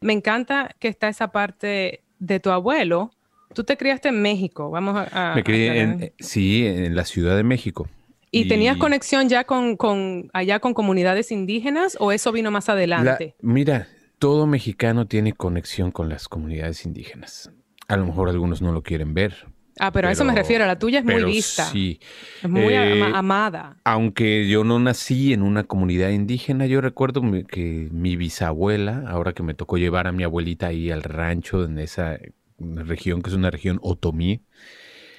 Me 0.00 0.14
encanta 0.14 0.74
que 0.78 0.88
está 0.88 1.08
esa 1.08 1.30
parte 1.30 2.02
de 2.18 2.40
tu 2.40 2.50
abuelo. 2.50 3.10
Tú 3.54 3.64
te 3.64 3.76
criaste 3.76 4.08
en 4.08 4.20
México, 4.22 4.70
vamos 4.70 4.96
a... 4.96 5.32
a- 5.32 5.34
Me 5.34 5.42
crié 5.42 5.70
a- 5.70 5.76
en, 5.76 6.02
eh, 6.02 6.12
sí, 6.18 6.66
en 6.66 6.94
la 6.94 7.04
Ciudad 7.04 7.36
de 7.36 7.42
México. 7.44 7.88
¿Y, 8.30 8.46
tenías 8.46 8.76
conexión 8.76 9.28
ya 9.30 9.44
con, 9.44 9.76
con 9.76 10.28
allá 10.34 10.60
con 10.60 10.74
comunidades 10.74 11.32
indígenas 11.32 11.96
o 11.98 12.12
eso 12.12 12.30
vino 12.30 12.50
más 12.50 12.68
La- 12.68 12.74
adelante? 12.74 13.34
mira, 13.40 13.88
todo 14.18 14.46
mexicano 14.46 15.06
tiene 15.06 15.32
conexión 15.32 15.90
con 15.90 16.08
las 16.10 16.28
comunidades 16.28 16.84
indígenas. 16.84 17.50
A 17.88 17.96
lo 17.96 18.04
mejor 18.04 18.28
algunos 18.28 18.60
no 18.60 18.70
lo 18.72 18.82
quieren 18.82 19.14
ver. 19.14 19.46
ah, 19.80 19.92
pero, 19.92 20.08
a 20.08 20.12
eso 20.12 20.24
me 20.26 20.34
refiero, 20.34 20.66
la 20.66 20.78
tuya 20.78 20.98
es 20.98 21.04
muy 21.06 21.24
vista, 21.24 21.64
Sí, 21.70 22.00
es 22.42 22.50
muy 22.50 22.74
Eh, 22.74 23.02
ama- 23.02 23.18
amada. 23.18 23.76
Aunque 23.84 24.46
yo 24.46 24.62
no 24.62 24.78
nací 24.78 25.32
en 25.32 25.40
una 25.42 25.64
comunidad 25.64 26.10
indígena, 26.10 26.66
yo 26.66 26.82
recuerdo 26.82 27.22
que 27.48 27.88
mi 27.90 28.16
bisabuela, 28.16 29.04
ahora 29.08 29.32
que 29.32 29.42
me 29.42 29.54
tocó 29.54 29.78
llevar 29.78 30.06
a 30.06 30.12
mi 30.12 30.22
abuelita 30.22 30.66
ahí 30.66 30.90
al 30.90 31.02
rancho 31.02 31.64
en 31.64 31.78
esa 31.78 32.18
región 32.58 33.22
que 33.22 33.30
es 33.30 33.36
una 33.36 33.50
región 33.50 33.78
otomí, 33.82 34.42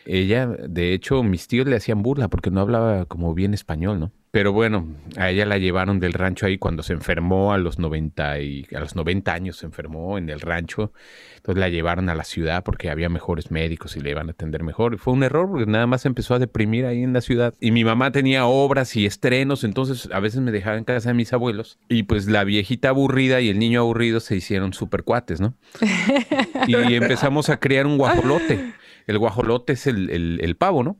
ella, 0.09 0.47
de 0.47 0.93
hecho, 0.93 1.21
mis 1.23 1.47
tíos 1.47 1.67
le 1.67 1.75
hacían 1.75 2.01
burla 2.01 2.27
porque 2.29 2.49
no 2.49 2.61
hablaba 2.61 3.05
como 3.05 3.33
bien 3.33 3.53
español, 3.53 3.99
¿no? 3.99 4.11
Pero 4.31 4.53
bueno, 4.53 4.87
a 5.17 5.31
ella 5.31 5.45
la 5.45 5.57
llevaron 5.57 5.99
del 5.99 6.13
rancho 6.13 6.45
ahí 6.45 6.59
cuando 6.59 6.83
se 6.83 6.93
enfermó 6.93 7.51
a 7.51 7.57
los 7.57 7.79
90 7.79 8.39
y 8.41 8.67
a 8.75 8.79
los 8.79 8.95
90 8.95 9.33
años 9.33 9.57
se 9.57 9.65
enfermó 9.65 10.19
en 10.19 10.29
el 10.29 10.39
rancho. 10.39 10.93
Entonces 11.37 11.59
la 11.59 11.69
llevaron 11.69 12.09
a 12.09 12.15
la 12.15 12.23
ciudad 12.23 12.63
porque 12.63 12.91
había 12.91 13.09
mejores 13.09 13.49
médicos 13.49 13.97
y 13.97 14.01
le 14.01 14.11
iban 14.11 14.27
a 14.27 14.33
atender 14.33 14.61
mejor. 14.61 14.93
Y 14.93 14.97
fue 14.97 15.13
un 15.13 15.23
error 15.23 15.49
porque 15.49 15.65
nada 15.65 15.87
más 15.87 16.05
empezó 16.05 16.35
a 16.35 16.39
deprimir 16.39 16.85
ahí 16.85 17.01
en 17.01 17.13
la 17.13 17.21
ciudad. 17.21 17.55
Y 17.59 17.71
mi 17.71 17.83
mamá 17.83 18.11
tenía 18.11 18.45
obras 18.45 18.95
y 18.95 19.07
estrenos, 19.07 19.63
entonces 19.63 20.09
a 20.11 20.19
veces 20.19 20.41
me 20.41 20.51
dejaba 20.51 20.77
en 20.77 20.83
casa 20.83 21.09
de 21.09 21.15
mis 21.15 21.33
abuelos. 21.33 21.79
Y 21.89 22.03
pues 22.03 22.27
la 22.27 22.43
viejita 22.43 22.89
aburrida 22.89 23.41
y 23.41 23.49
el 23.49 23.57
niño 23.57 23.79
aburrido 23.79 24.19
se 24.19 24.35
hicieron 24.35 24.73
super 24.73 25.03
cuates, 25.03 25.41
¿no? 25.41 25.55
y 26.67 26.75
empezamos 26.93 27.49
a 27.49 27.59
crear 27.59 27.87
un 27.87 27.97
guajolote. 27.97 28.73
El 29.09 29.19
guajolote 29.19 29.73
es 29.73 29.87
el, 29.87 30.09
el- 30.11 30.39
el 30.43 30.55
pavo, 30.57 30.83
¿no? 30.83 30.97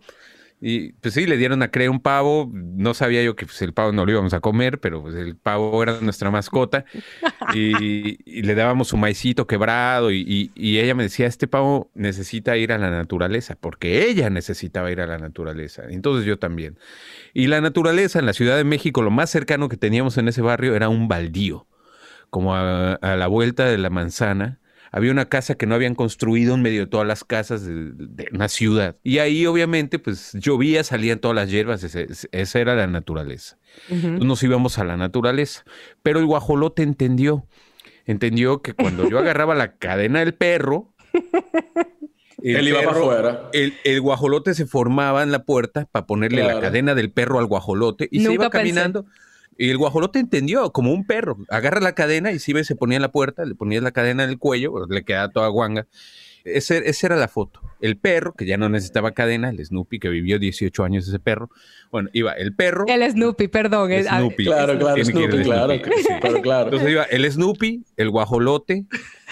Y 0.62 0.93
pues 0.93 1.13
sí, 1.15 1.26
le 1.28 1.38
dieron 1.38 1.63
a 1.63 1.72
crear 1.72 1.89
un 1.89 2.02
pavo. 2.02 2.52
No 2.54 2.93
sabía 2.93 3.24
yo 3.24 3.36
que 3.36 3.45
pues, 3.45 3.62
el 3.62 3.74
pavo 3.74 3.91
no 3.93 4.06
lo 4.06 4.12
íbamos 4.12 4.34
a 4.34 4.41
comer, 4.41 4.80
pero 4.82 5.02
pues 5.04 5.15
el 5.15 5.38
pavo 5.38 5.82
era 5.84 6.00
nuestra 6.02 6.32
mascota. 6.32 6.86
Y, 7.48 8.19
y 8.26 8.43
le 8.43 8.56
dábamos 8.56 8.89
su 8.89 8.98
maicito 8.98 9.48
quebrado. 9.48 10.12
Y, 10.12 10.19
y- 10.28 10.52
y 10.56 10.80
ella 10.80 10.95
me 10.95 11.04
decía: 11.04 11.28
Este 11.28 11.48
pavo 11.48 11.91
necesita 11.95 12.58
ir 12.58 12.72
a 12.74 12.78
la 12.78 12.89
naturaleza, 12.91 13.56
porque 13.60 14.08
ella 14.10 14.30
necesitaba 14.30 14.91
ir 14.91 15.02
a 15.02 15.08
la 15.08 15.17
naturaleza. 15.17 15.84
Entonces 15.89 16.26
yo 16.26 16.38
también. 16.39 16.78
Y 17.34 17.48
la 17.48 17.62
naturaleza 17.62 18.19
en 18.19 18.26
la 18.28 18.34
Ciudad 18.34 18.58
de 18.58 18.63
México, 18.65 19.02
lo 19.04 19.12
más 19.12 19.30
cercano 19.32 19.69
que 19.69 19.78
teníamos 19.78 20.17
en 20.17 20.28
ese 20.30 20.41
barrio 20.41 20.76
era 20.76 20.89
un 20.89 21.08
baldío 21.08 21.67
como 22.30 22.56
a, 22.56 22.93
a 22.95 23.15
la 23.17 23.28
vuelta 23.28 23.65
de 23.65 23.78
la 23.78 23.89
manzana, 23.89 24.59
había 24.91 25.12
una 25.12 25.25
casa 25.25 25.56
que 25.56 25.65
no 25.65 25.75
habían 25.75 25.95
construido 25.95 26.56
en 26.56 26.62
medio 26.62 26.82
de 26.82 26.88
todas 26.88 27.06
las 27.08 27.23
casas 27.23 27.65
de, 27.65 27.91
de 27.93 28.28
una 28.34 28.47
ciudad. 28.49 28.95
Y 29.04 29.19
ahí 29.19 29.45
obviamente 29.45 29.99
pues 29.99 30.34
llovía, 30.34 30.84
salían 30.84 31.19
todas 31.19 31.36
las 31.36 31.49
hierbas, 31.49 31.84
ese- 31.84 32.08
ese- 32.10 32.30
esa 32.32 32.60
era 32.60 32.75
la 32.75 32.88
naturaleza. 32.88 33.58
Nos 33.91 34.41
íbamos 34.43 34.78
a 34.80 34.84
la 34.84 34.97
naturaleza. 34.97 35.63
Pero 36.04 36.19
el 36.19 36.25
guajolote 36.25 36.84
entendió, 36.84 37.45
entendió 38.06 38.62
que 38.62 38.73
cuando 38.73 39.10
yo 39.10 39.19
agarraba 39.19 39.54
la 39.56 39.75
cadena 39.78 40.19
del 40.19 40.34
perro, 40.34 40.93
el 42.41 42.56
Él 42.56 42.67
iba 42.69 42.80
para 42.80 42.91
perro- 42.91 43.02
afuera. 43.12 43.49
el, 43.54 43.73
el 43.84 44.02
guajolote 44.02 44.54
se 44.54 44.65
formaba 44.65 45.23
en 45.23 45.32
la 45.32 45.43
puerta 45.43 45.88
para 45.91 46.06
ponerle 46.06 46.41
la 46.43 46.60
cadena 46.62 46.95
del 46.95 47.12
perro 47.12 47.39
al 47.39 47.45
guajolote 47.45 48.08
y 48.12 48.19
se 48.19 48.34
iba 48.34 48.49
pensé. 48.49 48.65
Y 49.60 49.69
el 49.69 49.78
guajolote 49.78 50.17
entendió, 50.19 50.72
como 50.72 50.91
un 50.93 51.06
perro. 51.06 51.38
Agarra 51.50 51.82
la 51.82 51.93
cadena 51.93 52.32
y 52.32 52.39
se 52.39 52.52
iba 52.52 52.62
y 52.62 52.63
se 52.63 52.76
ponía 52.76 52.95
en 52.95 53.02
la 53.02 53.12
puerta, 53.12 53.43
le 53.45 53.54
ponía 53.56 53.82
la 53.82 53.91
cadena 53.91 54.24
en 54.24 54.30
el 54.30 54.39
cuello, 54.39 54.86
le 54.89 55.04
quedaba 55.04 55.30
toda 55.30 55.50
guanga. 55.50 55.86
Ese- 56.45 56.89
esa 56.89 57.08
era 57.08 57.15
la 57.17 57.28
foto. 57.28 57.60
El 57.82 57.98
perro, 57.98 58.34
que 58.34 58.45
ya 58.45 58.56
no 58.56 58.69
necesitaba 58.69 59.12
cadena, 59.12 59.50
el 59.50 59.63
Snoopy, 59.63 60.00
que 60.00 60.08
vivió 60.08 60.39
18 60.39 60.84
años 60.86 61.06
ese 61.08 61.19
perro. 61.19 61.50
Bueno, 61.91 62.10
iba 62.13 62.32
el 62.32 62.56
perro. 62.56 62.86
El 62.88 63.04
Snoopy, 63.12 63.50
perdón. 63.50 63.91
el- 63.91 64.08
a- 64.08 64.19
Snoopy. 64.19 64.45
Claro, 64.45 64.80
claro, 64.80 65.04
Snoopy, 65.04 65.43
claro. 65.43 65.74
Snoopy, 65.74 65.89
que- 65.89 66.04
sí. 66.04 66.08
Pero 66.22 66.41
claro. 66.41 66.63
Entonces 66.65 66.89
iba 66.89 67.04
el 67.04 67.30
Snoopy, 67.32 67.84
el 67.98 68.10
guajolote, 68.10 68.86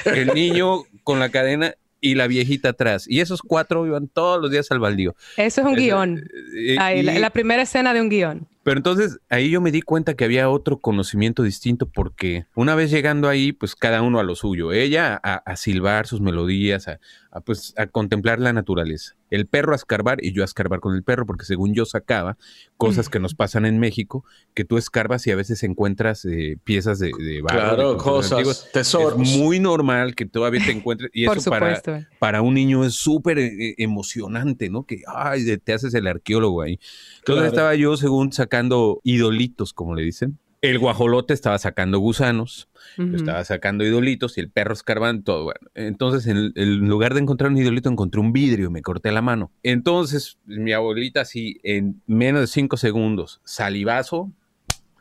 el 0.06 0.28
niño 0.34 0.84
con 1.04 1.20
la 1.20 1.30
cadena 1.30 1.74
y 2.02 2.16
la 2.16 2.28
viejita 2.28 2.70
atrás. 2.70 3.06
Y 3.10 3.22
esos 3.22 3.42
cuatro 3.42 3.86
iban 3.88 4.08
todos 4.10 4.42
los 4.42 4.52
días 4.52 4.70
al 4.72 4.80
baldío. 4.80 5.16
Eso 5.38 5.62
es 5.62 5.68
un 5.68 5.74
Ese- 5.74 5.82
guion. 5.86 6.24
eh, 6.58 6.76
Ahí, 6.80 7.02
la, 7.04 7.18
la 7.18 7.30
primera 7.30 7.62
escena 7.62 7.94
de 7.94 8.02
un 8.02 8.10
guion. 8.10 8.48
Pero 8.68 8.80
entonces 8.80 9.22
ahí 9.30 9.50
yo 9.50 9.62
me 9.62 9.72
di 9.72 9.82
cuenta 9.82 10.16
que 10.16 10.26
había 10.26 10.50
otro 10.50 10.80
conocimiento 10.80 11.42
distinto 11.42 11.88
porque 11.88 12.48
una 12.54 12.76
vez 12.76 12.92
llegando 12.92 13.30
ahí, 13.30 13.54
pues 13.54 13.78
cada 13.78 14.02
uno 14.02 14.20
a 14.20 14.24
lo 14.24 14.36
suyo. 14.36 14.74
Ella 14.74 15.16
a, 15.24 15.56
silbar 15.56 16.06
sus 16.06 16.20
melodías, 16.20 16.90
a, 16.90 17.40
pues, 17.40 17.74
a 17.78 17.88
contemplar 17.88 18.42
la 18.42 18.52
naturaleza. 18.52 19.16
El 19.30 19.46
perro 19.48 19.74
a 19.74 19.76
escarbar 19.76 20.24
y 20.24 20.32
yo 20.34 20.42
a 20.42 20.46
escarbar 20.46 20.80
con 20.80 20.96
el 20.96 21.04
perro 21.04 21.26
porque 21.26 21.46
según 21.46 21.74
yo 21.74 21.86
sacaba 21.86 22.38
cosas 22.78 23.10
que 23.10 23.20
nos 23.20 23.34
pasan 23.36 23.66
en 23.66 23.80
México, 23.80 24.24
que 24.54 24.64
tú 24.66 24.78
escarbas 24.78 25.26
y 25.28 25.32
a 25.32 25.36
veces 25.36 25.64
encuentras 25.64 26.24
eh, 26.26 26.58
piezas 26.64 27.00
de, 27.00 27.12
de 27.18 27.42
barro, 27.42 27.60
de 27.60 27.76
Claro, 27.76 27.98
cosas 27.98 28.32
antiguas. 28.34 28.70
tesoros. 28.72 29.22
Es 29.22 29.38
muy 29.38 29.60
normal 29.60 30.16
que 30.16 30.26
todavía 30.26 30.62
te 30.66 30.72
encuentres. 30.72 31.10
Y 31.14 31.26
Por 31.26 31.38
eso 31.38 31.50
para, 31.50 31.76
supuesto. 31.78 32.08
para 32.20 32.42
un 32.42 32.54
niño 32.54 32.86
es 32.86 32.94
súper 32.96 33.40
eh, 33.40 33.76
emocionante, 33.78 34.70
¿no? 34.70 34.84
Que, 34.86 35.02
ay, 35.08 35.44
de- 35.44 35.58
te 35.58 35.74
haces 35.74 35.94
el 35.94 36.08
arqueólogo 36.08 36.62
ahí. 36.62 36.74
Entonces 37.20 37.24
Claro. 37.26 37.46
estaba 37.48 37.76
yo, 37.76 37.98
según, 37.98 38.32
sacando 38.32 39.02
idolitos, 39.04 39.74
como 39.74 39.96
le 39.96 40.04
dicen. 40.04 40.38
El 40.70 40.80
guajolote 40.80 41.34
estaba 41.34 41.58
sacando 41.60 42.00
gusanos, 42.00 42.68
yo 42.98 43.16
estaba 43.16 43.44
sacando 43.46 43.86
idolitos 43.86 44.38
y 44.38 44.42
el 44.42 44.50
perro 44.50 44.74
escarbando 44.74 45.24
todo. 45.24 45.44
Bueno, 45.46 45.70
entonces 45.76 46.28
en, 46.28 46.52
en 46.56 46.88
lugar 46.88 47.14
de 47.14 47.22
encontrar 47.22 47.52
un 47.52 47.58
idolito, 47.58 47.90
encontré 47.90 48.20
un 48.20 48.34
vidrio 48.34 48.68
y 48.68 48.72
me 48.72 48.82
corté 48.82 49.12
la 49.12 49.22
mano. 49.22 49.52
Entonces 49.64 50.38
mi 50.46 50.74
abuelita 50.74 51.22
así, 51.22 51.60
en 51.64 52.02
menos 52.06 52.42
de 52.42 52.48
cinco 52.48 52.78
segundos, 52.78 53.40
salivazo, 53.44 54.32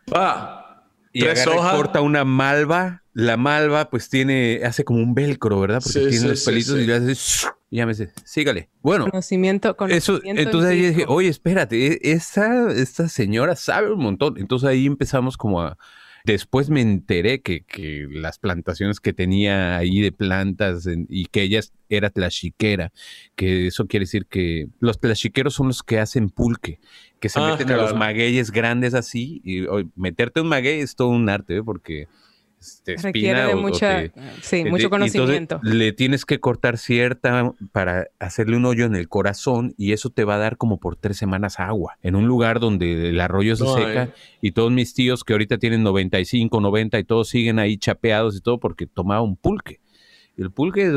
Pa. 0.07 0.85
y 1.12 1.20
Tres 1.20 1.46
agarra 1.46 1.76
corta 1.76 2.00
una 2.00 2.24
malva 2.24 3.02
la 3.16 3.38
malva 3.38 3.88
pues 3.88 4.11
tiene, 4.11 4.61
hace 4.62 4.85
como 4.85 5.02
un 5.02 5.14
velcro, 5.14 5.59
¿verdad? 5.59 5.81
Porque 5.83 6.11
tiene 6.11 6.29
los 6.29 6.44
pelitos 6.44 6.79
y 6.79 6.85
le 6.85 6.94
hace, 6.94 7.48
y 7.70 7.76
ya 7.76 7.87
me 7.87 7.92
dice, 7.92 8.12
sígale. 8.26 8.68
Bueno, 8.83 9.07
conocimiento, 9.09 9.74
eso, 9.88 10.20
entonces 10.22 10.70
ahí 10.70 10.83
dije, 10.83 11.07
oye, 11.09 11.31
espérate, 11.31 11.94
e, 11.94 11.98
esta, 12.02 12.70
esta 12.70 13.09
señora 13.09 13.57
sabe 13.57 13.90
un 13.90 14.00
montón. 14.00 14.37
Entonces 14.37 14.68
ahí 14.68 14.85
empezamos 14.85 15.38
como 15.38 15.62
a, 15.62 15.79
Después 16.26 16.68
me 16.68 16.83
enteré 16.83 17.40
que, 17.40 17.64
que, 17.64 18.07
las 18.11 18.38
plantaciones 18.38 19.00
que 19.00 19.14
tenía 19.14 19.79
ahí 19.79 20.00
de 20.00 20.12
plantas 20.12 20.87
y 21.09 21.26
que 21.26 21.42
ella 21.42 21.61
era 21.88 22.11
tlaxiquera, 22.11 22.92
que 23.35 23.68
eso 23.68 23.87
quiere 23.87 24.02
decir 24.02 24.26
que 24.26 24.66
los 24.81 25.00
tlaxiqueros 25.00 25.55
son 25.55 25.68
los 25.68 25.85
que 25.85 26.00
hacen 26.00 26.29
pulque, 26.29 26.81
que 27.20 27.29
se 27.29 27.38
ah, 27.38 27.52
meten 27.52 27.70
a 27.70 27.76
los 27.76 27.94
magueyes 27.94 28.50
grandes 28.50 28.92
así, 28.92 29.40
y 29.44 29.66
meterte 29.94 30.40
un 30.40 30.48
maguey 30.48 30.81
es 30.81 30.96
todo 30.96 31.09
un 31.11 31.29
arte, 31.29 31.59
¿eh? 31.59 31.62
porque 31.62 32.09
te 32.85 32.96
Requiere 32.96 33.46
de 33.46 33.55
mucha, 33.55 34.05
sí, 34.42 34.64
mucho 34.64 34.90
conocimiento. 34.90 35.61
le 35.62 35.92
tienes 35.92 36.24
que 36.24 36.40
cortar 36.40 36.79
cierta 36.79 37.52
para 37.72 38.09
hacerle 38.18 38.57
un 38.57 38.64
hoyo 38.64 38.85
en 38.85 38.96
el 38.96 39.09
corazón 39.09 39.74
y 39.76 39.92
eso 39.92 40.11
te 40.11 40.24
va 40.24 40.37
a 40.37 40.38
dar 40.38 40.57
como 40.57 40.79
por 40.79 40.96
tres 40.96 41.16
semanas 41.16 41.59
agua. 41.61 41.98
En 42.02 42.16
un 42.16 42.26
lugar 42.26 42.61
donde 42.61 43.11
el 43.11 43.20
arroyo 43.20 43.57
se 43.57 43.66
seca 43.66 44.05
eh. 44.05 44.12
y 44.40 44.52
todos 44.52 44.70
mis 44.70 44.94
tíos 44.94 45.24
que 45.24 45.33
ahorita 45.33 45.59
tienen 45.59 45.83
95, 45.83 46.61
90 46.61 46.98
y 46.98 47.05
todos 47.05 47.29
siguen 47.29 47.59
ahí 47.59 47.76
chapeados 47.76 48.37
y 48.37 48.40
todo 48.40 48.59
porque 48.59 48.87
tomaban 48.87 49.37
pulque. 49.37 49.81
El 50.37 50.51
pulque. 50.51 50.90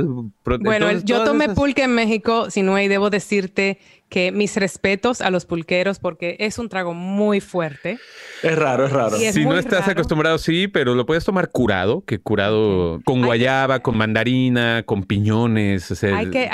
Bueno, 0.60 0.92
yo 1.04 1.24
tomé 1.24 1.50
pulque 1.50 1.84
en 1.84 1.96
México, 1.96 2.52
si 2.52 2.62
no 2.62 2.76
hay, 2.76 2.90
debo 2.90 3.10
decirte 3.10 3.80
que 4.10 4.34
mis 4.34 4.58
respetos 4.58 5.22
a 5.22 5.30
los 5.30 5.46
pulqueros 5.46 6.00
porque 6.00 6.36
es 6.40 6.58
un 6.60 6.68
trago 6.68 6.94
muy 6.94 7.40
fuerte. 7.40 8.00
Es 8.44 8.58
raro, 8.58 8.86
es 8.86 8.92
raro. 8.92 9.16
si 9.18 9.46
no 9.46 9.58
estás 9.58 9.88
acostumbrado, 9.88 10.38
sí, 10.40 10.68
pero 10.68 10.94
lo 10.94 11.06
puedes 11.06 11.24
tomar 11.24 11.52
curado, 11.52 12.04
que 12.06 12.20
curado 12.20 13.00
con 13.06 13.22
guayaba, 13.22 13.80
con 13.80 13.98
mandarina, 13.98 14.84
con 14.86 15.04
piñones. 15.04 15.94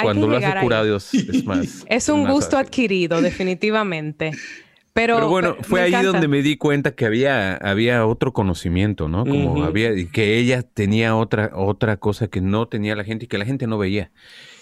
cuando 0.03 0.27
lo 0.27 0.37
haces 0.37 0.55
curado 0.61 0.97
es, 0.97 1.11
más. 1.45 1.85
Es 1.89 2.09
un 2.09 2.27
gusto 2.27 2.57
adquirido, 2.57 3.19
definitivamente. 3.19 4.31
Pero, 4.95 5.27
bueno, 5.27 5.57
fue 5.59 5.81
ahí 5.81 6.05
donde 6.05 6.29
me 6.29 6.41
di 6.41 6.55
cuenta 6.55 6.95
que 6.95 7.05
había, 7.05 7.57
había 7.57 8.05
otro 8.05 8.31
conocimiento, 8.31 9.09
¿no? 9.09 9.25
Como 9.25 9.65
había, 9.65 9.91
que 10.09 10.37
ella 10.37 10.63
tenía 10.63 11.17
otra, 11.17 11.51
otra 11.53 11.97
cosa 11.97 12.29
que 12.29 12.39
no 12.39 12.69
tenía 12.69 12.95
la 12.95 13.03
gente 13.03 13.25
y 13.25 13.27
que 13.27 13.37
la 13.37 13.43
gente 13.43 13.67
no 13.67 13.77
veía. 13.77 14.13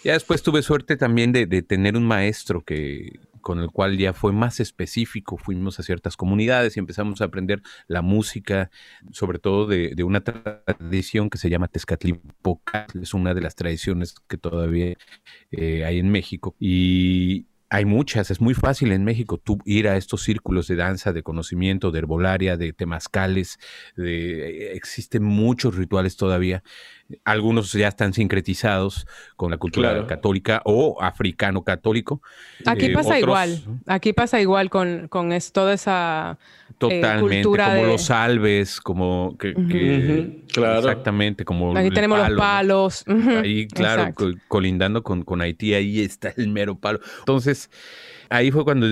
Ya 0.03 0.13
después 0.13 0.41
tuve 0.41 0.63
suerte 0.63 0.97
también 0.97 1.33
de, 1.33 1.45
tener 1.61 1.95
un 1.95 2.07
maestro 2.07 2.61
que, 2.61 3.19
con 3.41 3.59
el 3.59 3.69
cual 3.69 3.95
ya 3.99 4.11
fue 4.11 4.33
más 4.33 4.59
específico. 4.59 5.37
Fuimos 5.37 5.79
a 5.79 5.83
ciertas 5.83 6.17
comunidades 6.17 6.77
y 6.77 6.79
empezamos 6.79 7.21
a 7.21 7.25
aprender 7.25 7.61
la 7.87 8.01
música, 8.01 8.71
sobre 9.11 9.37
todo 9.37 9.67
de, 9.67 10.03
una 10.03 10.23
tradición 10.23 11.29
que 11.29 11.37
se 11.37 11.51
llama 11.51 11.67
Tezcatlipoca. 11.67 12.87
Es 12.99 13.13
una 13.13 13.35
de 13.35 13.41
las 13.41 13.53
tradiciones 13.53 14.15
que 14.27 14.39
todavía 14.39 14.95
eh, 15.51 15.85
hay 15.85 15.99
en 15.99 16.09
México. 16.09 16.55
Y, 16.59 17.45
hay 17.73 17.85
muchas, 17.85 18.29
es 18.29 18.39
muy 18.39 18.53
fácil 18.53 18.91
en 18.91 19.03
México 19.03 19.39
tú 19.39 19.57
ir 19.65 19.87
a 19.87 19.97
estos 19.97 20.21
círculos 20.21 20.67
de 20.67 20.75
danza, 20.75 21.11
de 21.11 21.23
conocimiento, 21.23 21.89
de 21.89 21.97
herbolaria, 21.97 22.55
de 22.55 22.71
temazcales, 22.71 23.57
de, 23.95 24.73
existen 24.73 25.23
muchos 25.23 25.75
rituales 25.75 26.15
todavía. 26.15 26.61
Algunos 27.25 27.71
ya 27.73 27.87
están 27.87 28.13
sincretizados 28.13 29.07
con 29.35 29.49
la 29.49 29.57
cultura 29.57 30.05
católica 30.05 30.61
o 30.65 31.01
africano 31.01 31.63
católico. 31.63 32.21
Aquí 32.63 32.85
eh, 32.85 32.93
pasa 32.93 33.19
igual, 33.19 33.63
aquí 33.87 34.13
pasa 34.13 34.39
igual 34.39 34.69
con, 34.69 35.07
con 35.07 35.31
toda 35.51 35.73
esa 35.73 36.37
eh, 36.73 37.01
Totalmente, 37.01 37.43
como 37.43 37.83
los 37.85 38.01
salves, 38.03 38.81
como 38.81 39.37
que, 39.37 39.53
claro. 40.51 40.79
exactamente, 40.79 41.45
como 41.45 41.77
aquí 41.77 41.91
tenemos 41.91 42.19
los 42.27 42.37
palos. 42.37 43.05
Ahí, 43.41 43.67
claro, 43.67 44.13
colindando 44.47 45.03
con, 45.03 45.23
con 45.23 45.41
Haití, 45.41 45.73
ahí 45.73 46.01
está 46.01 46.33
el 46.35 46.49
mero 46.49 46.75
palo. 46.77 46.99
Entonces, 47.19 47.62
ahí 48.29 48.51
fue 48.51 48.63
cuando 48.63 48.87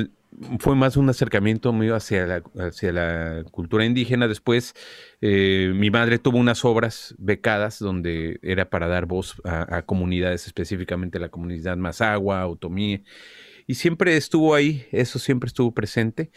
fue 0.60 0.76
más 0.76 0.98
un 0.98 1.10
acercamiento 1.10 1.74
mío 1.74 1.96
hacia 1.96 2.26
la, 2.26 2.44
hacia 2.60 2.92
la 2.92 3.44
cultura 3.52 3.86
indígena. 3.86 4.28
Después, 4.28 4.74
eh, 5.20 5.72
mi 5.76 5.90
madre 5.90 6.20
tuvo 6.20 6.38
unas 6.38 6.64
obras 6.64 7.16
becadas 7.18 7.80
donde 7.80 8.40
era 8.42 8.70
para 8.70 8.88
dar 8.88 9.06
voz 9.06 9.42
a, 9.44 9.82
comunidades, 9.84 10.48
específicamente 10.48 11.20
la 11.20 11.30
comunidad 11.30 11.78
Mazagua, 11.78 12.48
Otomí, 12.48 13.04
y 13.68 13.76
siempre 13.76 14.18
estuvo 14.18 14.56
ahí, 14.56 14.86
eso 14.92 15.20
siempre 15.20 15.48
estuvo 15.48 15.74
presente. 15.74 16.32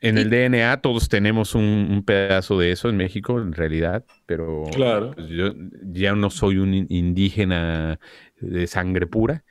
En 0.00 0.16
el 0.16 0.30
DNA 0.30 0.80
todos 0.80 1.08
tenemos 1.08 1.56
un, 1.56 2.04
pedazo 2.06 2.58
de 2.58 2.70
eso 2.70 2.88
en 2.88 2.96
México, 2.96 3.40
en 3.40 3.52
realidad, 3.52 4.04
pero 4.26 4.64
pues, 5.16 5.28
yo 5.28 5.52
ya 5.82 6.14
no 6.14 6.30
soy 6.30 6.58
un 6.58 6.86
indígena 6.88 7.98
de 8.40 8.66
sangre 8.68 9.08
pura, 9.08 9.44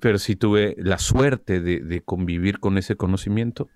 pero 0.00 0.18
sí 0.18 0.36
tuve 0.36 0.74
la 0.78 0.98
suerte 0.98 1.60
de, 1.60 2.02
convivir 2.02 2.60
con 2.60 2.78
ese 2.78 2.96
conocimiento. 2.96 3.68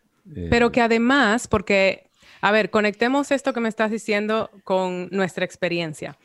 Pero 0.51 0.67
eh, 0.67 0.73
que 0.73 0.81
además, 0.81 1.49
porque, 1.49 2.11
a 2.41 2.53
ver, 2.53 2.71
conectemos 2.71 3.31
esto 3.31 3.53
que 3.53 3.61
me 3.61 3.69
estás 3.69 3.91
diciendo 3.91 4.51
con 4.65 5.09
nuestra 5.11 5.45
experiencia. 5.45 6.17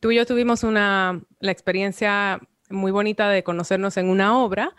Tú 0.00 0.10
y 0.12 0.16
yo 0.16 0.26
tuvimos 0.26 0.62
una, 0.62 1.20
la 1.40 1.50
experiencia 1.50 2.40
muy 2.70 2.92
bonita 2.92 3.28
de 3.28 3.42
conocernos 3.42 3.96
en 3.96 4.08
una 4.08 4.38
obra 4.38 4.74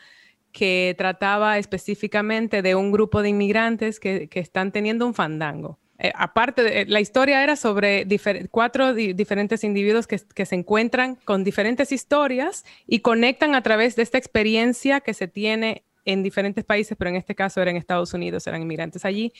que 0.51 0.95
trataba 0.97 1.57
específicamente 1.57 2.61
de 2.61 2.75
un 2.75 2.91
grupo 2.91 3.21
de 3.21 3.29
inmigrantes 3.29 3.99
que, 3.99 4.29
están 4.33 4.71
teniendo 4.71 5.05
un 5.05 5.13
fandango. 5.13 5.77
Eh, 5.99 6.11
aparte, 6.15 6.85
la 6.85 7.01
historia 7.01 7.43
era 7.43 7.55
sobre 7.55 8.07
cuatro 8.49 8.93
diferentes 8.93 9.63
individuos 9.63 10.07
que, 10.07 10.19
que, 10.33 10.45
se 10.45 10.55
encuentran 10.55 11.15
con 11.25 11.43
diferentes 11.43 11.91
historias 11.91 12.65
y 12.87 12.99
conectan 12.99 13.53
a 13.53 13.61
través 13.61 13.95
de 13.95 14.03
esta 14.03 14.17
experiencia 14.17 15.01
que 15.01 15.13
se 15.13 15.27
tiene 15.27 15.83
en 16.05 16.23
diferentes 16.23 16.63
países, 16.63 16.97
pero 16.97 17.09
en 17.09 17.17
este 17.17 17.35
caso 17.35 17.61
era 17.61 17.69
en 17.69 17.77
Estados 17.77 18.13
Unidos, 18.13 18.47
eran 18.47 18.61
inmigrantes 18.61 19.05
allí, 19.05 19.33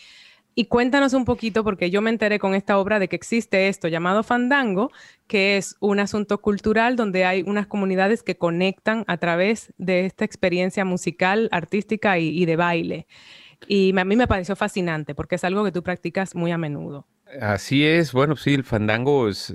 y 0.56 0.66
cuéntanos 0.66 1.14
un 1.14 1.26
poquito, 1.26 1.64
porque 1.64 1.90
yo 1.90 2.02
me 2.02 2.10
enteré 2.10 2.40
con 2.40 2.54
esta 2.54 2.78
obra 2.78 3.00
de 3.00 3.08
que 3.08 3.16
existe 3.16 3.70
esto 3.70 3.88
llamado 3.88 4.24
Fandango, 4.24 4.92
que 5.28 5.58
es 5.58 5.78
un 5.80 6.00
asunto 6.00 6.42
cultural 6.42 6.96
donde 6.96 7.24
hay 7.24 7.44
unas 7.44 7.68
comunidades 7.68 8.24
que 8.24 8.36
conectan 8.36 9.06
a 9.08 9.18
través 9.18 9.74
de 9.78 10.06
esta 10.06 10.26
experiencia 10.26 10.84
musical, 10.86 11.48
artística 11.52 12.20
y, 12.20 12.44
de 12.46 12.56
baile. 12.56 13.08
Y 13.68 13.98
a 13.98 14.06
mí 14.06 14.16
me 14.16 14.28
pareció 14.28 14.56
fascinante 14.56 15.16
porque 15.16 15.36
es 15.36 15.44
algo 15.44 15.64
que 15.64 15.72
tú 15.72 15.84
practicas 15.84 16.36
muy 16.36 16.52
a 16.52 16.58
menudo. 16.58 17.06
Así 17.42 17.86
es, 17.86 18.12
bueno, 18.12 18.36
sí, 18.36 18.56
el 18.56 18.64
fandango 18.64 19.30
es, 19.30 19.54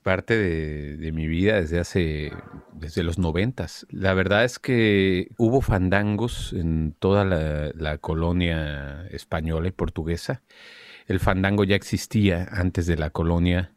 parte 0.00 0.36
de, 0.36 1.10
mi 1.12 1.26
vida 1.26 1.60
desde 1.60 1.80
hace, 1.80 2.32
desde 2.72 3.02
los 3.02 3.18
noventas. 3.18 3.86
La 3.90 4.14
verdad 4.14 4.44
es 4.44 4.60
que 4.60 5.28
hubo 5.36 5.60
fandangos 5.60 6.52
en 6.52 6.94
toda 6.96 7.24
la, 7.24 7.98
colonia 7.98 9.04
española 9.10 9.66
y 9.66 9.72
portuguesa. 9.72 10.42
El 11.08 11.18
fandango 11.18 11.64
ya 11.64 11.74
existía 11.74 12.46
antes 12.52 12.86
de 12.86 12.96
la 12.96 13.10
colonia 13.10 13.72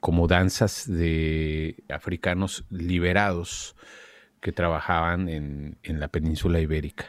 como 0.00 0.26
danzas 0.26 0.84
de 0.86 1.84
africanos 1.90 2.64
liberados 2.70 3.76
que 4.40 4.52
trabajaban 4.52 5.28
en 5.28 6.00
la 6.00 6.08
península 6.08 6.60
ibérica. 6.60 7.04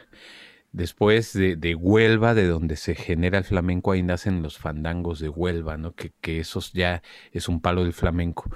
Después 0.77 1.33
de, 1.33 1.73
Huelva, 1.73 2.35
de 2.35 2.45
donde 2.45 2.75
se 2.75 2.93
genera 2.93 3.39
el 3.39 3.43
flamenco, 3.45 3.93
ahí 3.93 4.03
nacen 4.03 4.43
los 4.43 4.59
fandangos 4.59 5.17
de 5.17 5.27
Huelva, 5.27 5.75
¿no? 5.75 5.95
Que, 5.95 6.11
que 6.21 6.39
esos 6.39 6.71
ya 6.71 7.01
es 7.31 7.49
un 7.49 7.61
palo 7.61 7.83
del 7.83 7.93
flamenco. 7.93 8.51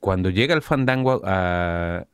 Cuando 0.00 0.30
llega 0.30 0.54
el 0.54 0.62
fandango 0.62 1.20
a, 1.26 2.06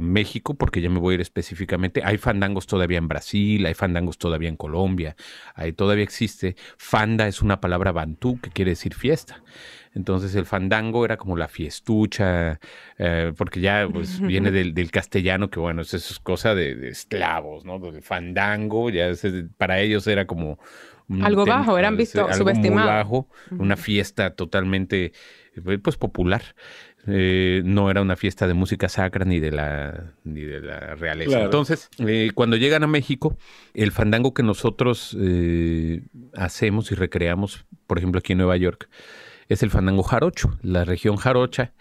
México, 0.00 0.54
porque 0.54 0.80
ya 0.80 0.90
me 0.90 0.98
voy 0.98 1.12
a 1.12 1.14
ir 1.14 1.20
específicamente, 1.20 2.02
hay 2.04 2.18
fandangos 2.18 2.66
todavía 2.66 2.98
en 2.98 3.06
Brasil, 3.06 3.64
hay 3.66 3.74
fandangos 3.74 4.18
todavía 4.18 4.48
en 4.48 4.56
Colombia, 4.56 5.14
ahí 5.54 5.72
todavía 5.72 6.02
existe. 6.02 6.56
Fanda 6.76 7.28
es 7.28 7.40
una 7.40 7.60
palabra 7.60 7.92
bantú 7.92 8.40
que 8.40 8.50
quiere 8.50 8.72
decir 8.72 8.94
fiesta. 8.94 9.44
Entonces 9.94 10.34
el 10.34 10.46
fandango 10.46 11.04
era 11.04 11.16
como 11.16 11.36
la 11.36 11.48
fiestucha, 11.48 12.58
eh, 12.98 13.32
porque 13.36 13.60
ya 13.60 13.88
pues, 13.92 14.20
viene 14.20 14.50
del, 14.50 14.90
castellano, 14.90 15.50
que 15.50 15.60
bueno, 15.60 15.82
eso 15.82 15.96
es 15.96 16.18
cosa 16.20 16.54
de, 16.54 16.88
esclavos, 16.88 17.64
¿no? 17.64 17.76
El 17.86 18.02
fandango, 18.02 18.90
ya 18.90 19.10
para 19.56 19.80
ellos 19.80 20.06
era 20.06 20.26
como... 20.26 20.58
algo 21.22 21.44
bajo, 21.44 21.76
eran 21.78 21.96
visto 21.96 22.26
subestimado. 22.32 22.88
bajo, 22.88 23.28
una 23.50 23.76
fiesta 23.76 24.34
totalmente 24.34 25.12
eh, 25.54 25.78
pues 25.78 25.96
popular. 25.96 26.42
Eh, 27.08 27.62
no 27.64 27.90
era 27.90 28.00
una 28.00 28.14
fiesta 28.14 28.46
de 28.46 28.54
música 28.54 28.88
sacra 28.88 29.24
ni 29.24 29.40
de 29.40 29.50
la, 29.50 30.12
ni 30.22 30.42
de 30.42 30.60
la 30.60 30.94
realeza. 30.94 31.42
Entonces, 31.42 31.90
cuando 32.34 32.56
llegan 32.56 32.84
a 32.84 32.86
México, 32.86 33.36
el 33.74 33.90
fandango 33.90 34.32
que 34.32 34.44
nosotros 34.44 35.16
hacemos 36.34 36.92
y 36.92 36.94
recreamos, 36.94 37.66
por 37.88 37.98
ejemplo, 37.98 38.20
aquí 38.20 38.32
en 38.32 38.38
Nueva 38.38 38.56
York, 38.56 38.88
es 39.52 39.62
el 39.62 39.70
fandango 39.70 40.02
jarocho. 40.02 40.58
La 40.62 40.84
región 40.84 41.16
jarocha 41.16 41.72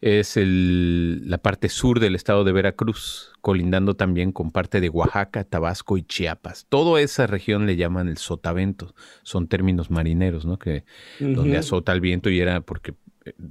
es 0.00 0.36
la 0.36 1.38
parte 1.38 1.68
sur 1.68 2.00
del 2.00 2.14
estado 2.14 2.44
de 2.44 2.52
Veracruz, 2.52 3.32
colindando 3.40 3.94
también 3.94 4.32
con 4.32 4.50
parte 4.50 4.80
de 4.80 4.88
Oaxaca, 4.88 5.44
Tabasco 5.44 5.98
y 5.98 6.02
Chiapas. 6.02 6.66
Toda 6.68 7.00
esa 7.00 7.26
región 7.26 7.66
le 7.66 7.76
llaman 7.76 8.08
el 8.08 8.16
sotavento. 8.16 8.94
Son 9.22 9.48
términos 9.48 9.90
marineros, 9.90 10.46
¿no? 10.46 10.58
Que 10.58 10.84
donde 11.20 11.58
azota 11.58 11.92
el 11.92 12.00
viento 12.00 12.30
y 12.30 12.40
era 12.40 12.60
porque 12.60 12.94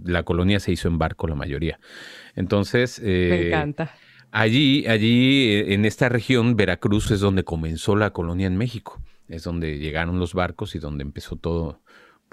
la 0.06 0.24
colonia 0.24 0.60
se 0.60 0.72
hizo 0.72 0.88
en 0.88 0.98
barco 0.98 1.28
la 1.28 1.36
mayoría. 1.36 1.80
Entonces... 2.36 3.02
Me 3.02 3.48
encanta. 3.48 3.96
Allí, 4.32 4.86
allí, 4.88 5.64
en 5.68 5.86
esta 5.86 6.10
región, 6.10 6.58
Veracruz 6.58 7.10
es 7.12 7.22
donde 7.22 7.46
comenzó 7.46 7.96
la 7.96 8.12
colonia 8.12 8.48
en 8.48 8.58
México. 8.58 9.02
Es 9.30 9.44
donde 9.44 9.80
llegaron 9.80 10.20
los 10.20 10.34
barcos 10.34 10.76
y 10.76 10.80
donde 10.80 11.04
empezó 11.04 11.38
todo, 11.38 11.82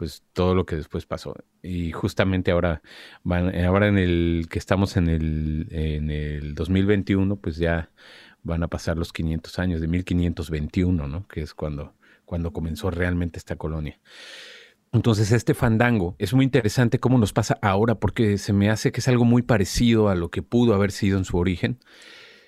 pues 0.03 0.25
todo 0.33 0.57
lo 0.57 0.67
que 0.67 0.75
después 0.75 1.07
pasó. 1.07 1.37
Y 1.62 1.93
justamente 1.93 2.51
ahora, 2.51 2.83
van, 3.23 3.55
ahora 3.65 3.87
en 3.87 3.99
el 3.99 4.49
que 4.51 4.59
estamos 4.59 4.97
en 4.97 5.07
el, 5.07 5.69
en 5.71 6.11
el 6.11 6.57
2021, 6.57 7.37
pues 7.37 7.57
ya 7.57 7.88
van 8.43 8.65
a 8.65 8.67
pasar 8.67 8.99
los 8.99 9.12
500 9.12 9.61
años 9.61 9.81
de 9.81 9.87
1521, 9.87 11.07
¿no? 11.07 11.29
Que 11.29 11.43
es 11.43 11.55
cuando, 11.55 11.95
cuando 12.25 12.53
comenzó 12.53 12.91
realmente 12.91 13.38
esta 13.38 13.55
colonia. 13.55 14.01
Entonces 14.91 15.31
este 15.31 15.55
fandango 15.55 16.17
es 16.19 16.35
muy 16.35 16.47
interesante 16.47 16.99
cómo 16.99 17.17
nos 17.17 17.33
pasa 17.33 17.57
ahora 17.62 17.95
porque 17.95 18.38
se 18.38 18.53
me 18.53 18.71
hace 18.71 18.91
que 18.91 18.99
es 18.99 19.07
algo 19.07 19.25
muy 19.25 19.43
parecido 19.43 20.09
a 20.09 20.17
lo 20.17 20.33
que 20.33 20.43
pudo 20.43 20.75
haber 20.75 20.91
sido 20.91 21.17
en 21.17 21.25
su 21.25 21.37
origen. 21.37 21.79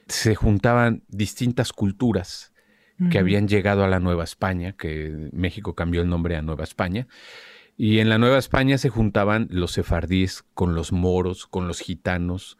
Se 0.09 0.35
juntaban 0.35 1.05
distintas 1.07 1.73
culturas 1.73 2.53
que 3.11 3.19
habían 3.19 3.49
llegado 3.49 3.85
a 3.85 3.89
la 3.89 4.01
Nueva 4.01 4.25
España, 4.25 4.73
que 4.73 5.31
México 5.33 5.75
cambió 5.75 6.03
el 6.03 6.09
nombre 6.09 6.37
a 6.37 6.43
Nueva 6.43 6.65
España, 6.65 7.07
y 7.77 7.99
en 7.99 8.09
la 8.09 8.19
Nueva 8.19 8.39
España 8.39 8.79
se 8.79 8.89
juntaban 8.89 9.49
los 9.51 9.73
sefardíes 9.73 10.45
con 10.55 10.75
los 10.77 10.93
moros, 10.93 11.47
con 11.47 11.67
los 11.67 11.81
gitanos, 11.81 12.57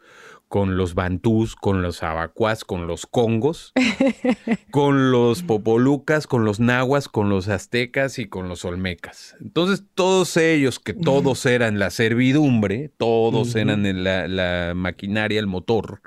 con 0.49 0.77
los 0.77 0.93
bantús, 0.93 1.55
con 1.55 1.81
los 1.81 2.03
abacuás, 2.03 2.65
con 2.65 2.85
los 2.85 3.05
congos, 3.05 3.73
con 4.71 5.11
los 5.11 5.41
popolucas, 5.41 6.27
con 6.27 6.45
los 6.45 6.59
nahuas, 6.59 7.07
con 7.07 7.29
los 7.29 7.47
aztecas 7.47 8.19
y 8.19 8.27
con 8.27 8.49
los 8.49 8.65
olmecas. 8.65 9.35
Entonces, 9.41 9.85
todos 9.95 10.35
ellos, 10.37 10.79
que 10.79 10.93
todos 10.93 11.45
eran 11.45 11.79
la 11.79 11.89
servidumbre, 11.89 12.91
todos 12.97 13.55
eran 13.55 14.03
la, 14.03 14.27
la 14.27 14.73
maquinaria, 14.75 15.39
el 15.39 15.47
motor, 15.47 16.01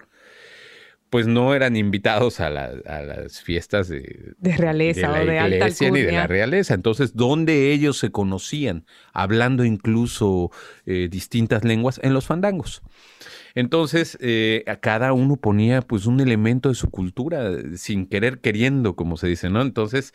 pues 1.10 1.26
no 1.26 1.54
eran 1.54 1.76
invitados 1.76 2.40
a, 2.40 2.50
las 2.50 3.40
fiestas 3.40 3.88
de, 3.88 4.34
de 4.38 4.56
realeza 4.56 5.08
la 5.08 5.22
o 5.22 5.24
de 5.24 5.38
alta 5.38 5.68
ni 5.90 6.02
de 6.02 6.12
la 6.12 6.26
realeza. 6.26 6.74
Entonces, 6.74 7.14
¿dónde 7.14 7.72
ellos 7.72 7.98
se 7.98 8.10
conocían? 8.10 8.84
Hablando 9.12 9.64
incluso 9.64 10.50
eh, 10.86 11.08
distintas 11.10 11.64
lenguas 11.64 12.00
en 12.02 12.12
los 12.14 12.26
fandangos. 12.26 12.82
Entonces, 13.58 14.16
eh, 14.20 14.62
a 14.68 14.76
cada 14.76 15.12
uno 15.12 15.34
ponía 15.34 15.82
pues 15.82 16.06
un 16.06 16.20
elemento 16.20 16.68
de 16.68 16.76
su 16.76 16.90
cultura, 16.90 17.50
sin 17.74 18.06
querer 18.06 18.38
queriendo, 18.38 18.94
como 18.94 19.16
se 19.16 19.26
dice, 19.26 19.50
¿no? 19.50 19.62
Entonces, 19.62 20.14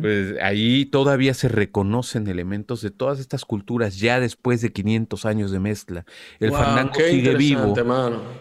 pues 0.00 0.34
ahí 0.42 0.86
todavía 0.86 1.32
se 1.32 1.46
reconocen 1.46 2.26
elementos 2.26 2.82
de 2.82 2.90
todas 2.90 3.20
estas 3.20 3.44
culturas 3.44 4.00
ya 4.00 4.18
después 4.18 4.62
de 4.62 4.72
500 4.72 5.24
años 5.26 5.52
de 5.52 5.60
mezcla. 5.60 6.04
El 6.40 6.50
fandango 6.50 6.94
sigue 6.94 7.36
vivo. 7.36 7.72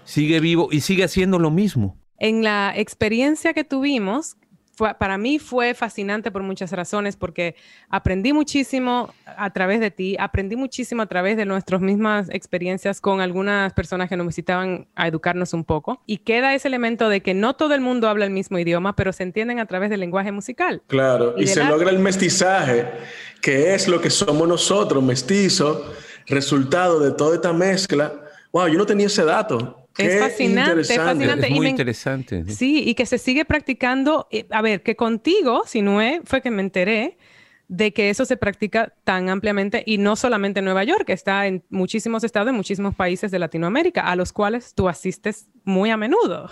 Sigue 0.05 0.39
vivo 0.39 0.69
y 0.71 0.81
sigue 0.81 1.03
haciendo 1.03 1.37
lo 1.37 1.51
mismo. 1.51 1.99
En 2.17 2.43
la 2.43 2.73
experiencia 2.75 3.53
que 3.53 3.63
tuvimos, 3.63 4.37
para 4.97 5.17
mí 5.17 5.39
fue 5.39 5.73
fascinante 5.73 6.31
por 6.31 6.43
muchas 6.43 6.71
razones, 6.71 7.15
porque 7.15 7.55
aprendí 7.89 8.33
muchísimo 8.33 9.13
a 9.25 9.49
través 9.51 9.79
de 9.79 9.91
ti, 9.91 10.15
aprendí 10.19 10.55
muchísimo 10.55 11.01
a 11.01 11.05
través 11.05 11.37
de 11.37 11.45
nuestras 11.45 11.81
mismas 11.81 12.29
experiencias 12.29 13.01
con 13.01 13.21
algunas 13.21 13.73
personas 13.73 14.09
que 14.09 14.17
nos 14.17 14.27
visitaban 14.27 14.87
a 14.95 15.07
educarnos 15.07 15.53
un 15.53 15.63
poco. 15.63 16.01
Y 16.05 16.17
queda 16.17 16.53
ese 16.53 16.67
elemento 16.67 17.09
de 17.09 17.21
que 17.21 17.33
no 17.33 17.55
todo 17.55 17.73
el 17.73 17.81
mundo 17.81 18.07
habla 18.09 18.25
el 18.25 18.31
mismo 18.31 18.57
idioma, 18.57 18.95
pero 18.95 19.13
se 19.13 19.23
entienden 19.23 19.59
a 19.59 19.65
través 19.65 19.89
del 19.89 19.99
lenguaje 19.99 20.31
musical. 20.31 20.81
Claro, 20.87 21.35
y, 21.37 21.47
se 21.47 21.63
logra 21.63 21.89
el 21.89 21.99
mestizaje, 21.99 22.87
que 23.41 23.73
es 23.73 23.87
lo 23.87 24.01
que 24.01 24.09
somos 24.09 24.47
nosotros, 24.47 25.03
mestizos, 25.03 25.81
resultado 26.27 26.99
de 26.99 27.11
toda 27.11 27.35
esta 27.35 27.53
mezcla. 27.53 28.13
Wow, 28.51 28.67
yo 28.67 28.77
no 28.77 28.85
tenía 28.85 29.07
ese 29.07 29.23
dato 29.23 29.80
es 29.97 30.19
fascinante, 30.19 30.81
es 30.81 30.95
fascinante. 30.95 31.49
muy 31.49 31.67
interesante. 31.67 32.45
Sí, 32.45 32.83
y 32.85 32.95
que 32.95 33.05
se 33.05 33.17
sigue 33.17 33.45
practicando. 33.45 34.27
Eh, 34.31 34.45
a 34.49 34.61
ver, 34.61 34.83
que 34.83 34.95
contigo, 34.95 35.63
si 35.65 35.81
no 35.81 36.01
es, 36.01 36.21
fue 36.25 36.41
que 36.41 36.51
me 36.51 36.61
enteré 36.61 37.17
de 37.67 37.93
que 37.93 38.09
eso 38.09 38.25
se 38.25 38.35
practica 38.35 38.93
tan 39.05 39.29
ampliamente 39.29 39.81
y 39.85 39.97
no 39.97 40.17
solamente 40.17 40.59
en 40.59 40.65
Nueva 40.65 40.83
York, 40.83 41.09
está 41.09 41.47
en 41.47 41.63
muchísimos 41.69 42.23
estados, 42.25 42.49
en 42.49 42.55
muchísimos 42.55 42.95
países 42.95 43.31
de 43.31 43.39
Latinoamérica, 43.39 44.01
a 44.01 44.17
los 44.17 44.33
cuales 44.33 44.73
tú 44.75 44.89
asistes 44.89 45.47
muy 45.63 45.89
a 45.89 45.97
menudo. 45.97 46.49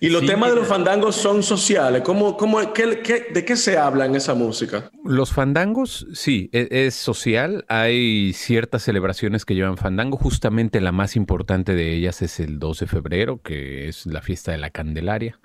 Y 0.00 0.10
los 0.10 0.26
temas 0.26 0.50
de 0.50 0.56
los 0.56 0.68
fandangos 0.68 1.16
son 1.16 1.42
sociales. 1.42 2.02
¿Cómo, 2.02 2.36
cómo, 2.36 2.60
de 2.60 3.44
qué 3.44 3.56
se 3.56 3.78
habla 3.78 4.06
en 4.06 4.14
esa 4.14 4.34
música? 4.34 4.90
Los 5.04 5.32
fandangos, 5.32 6.06
sí, 6.12 6.50
e, 6.52 6.68
es, 6.70 6.94
social. 6.94 7.64
Hay 7.68 8.32
ciertas 8.34 8.82
celebraciones 8.82 9.44
que 9.44 9.54
llevan 9.54 9.76
fandango. 9.76 10.16
Justamente 10.16 10.80
la 10.80 10.92
más 10.92 11.16
importante 11.16 11.74
de 11.74 11.94
ellas 11.94 12.22
es 12.22 12.40
el 12.40 12.58
2 12.58 12.80
de 12.80 12.86
febrero, 12.86 13.40
que 13.42 13.88
es 13.88 14.06
la 14.06 14.20
fiesta 14.20 14.52
de 14.52 14.58
la 14.58 14.70
Candelaria. 14.70 15.38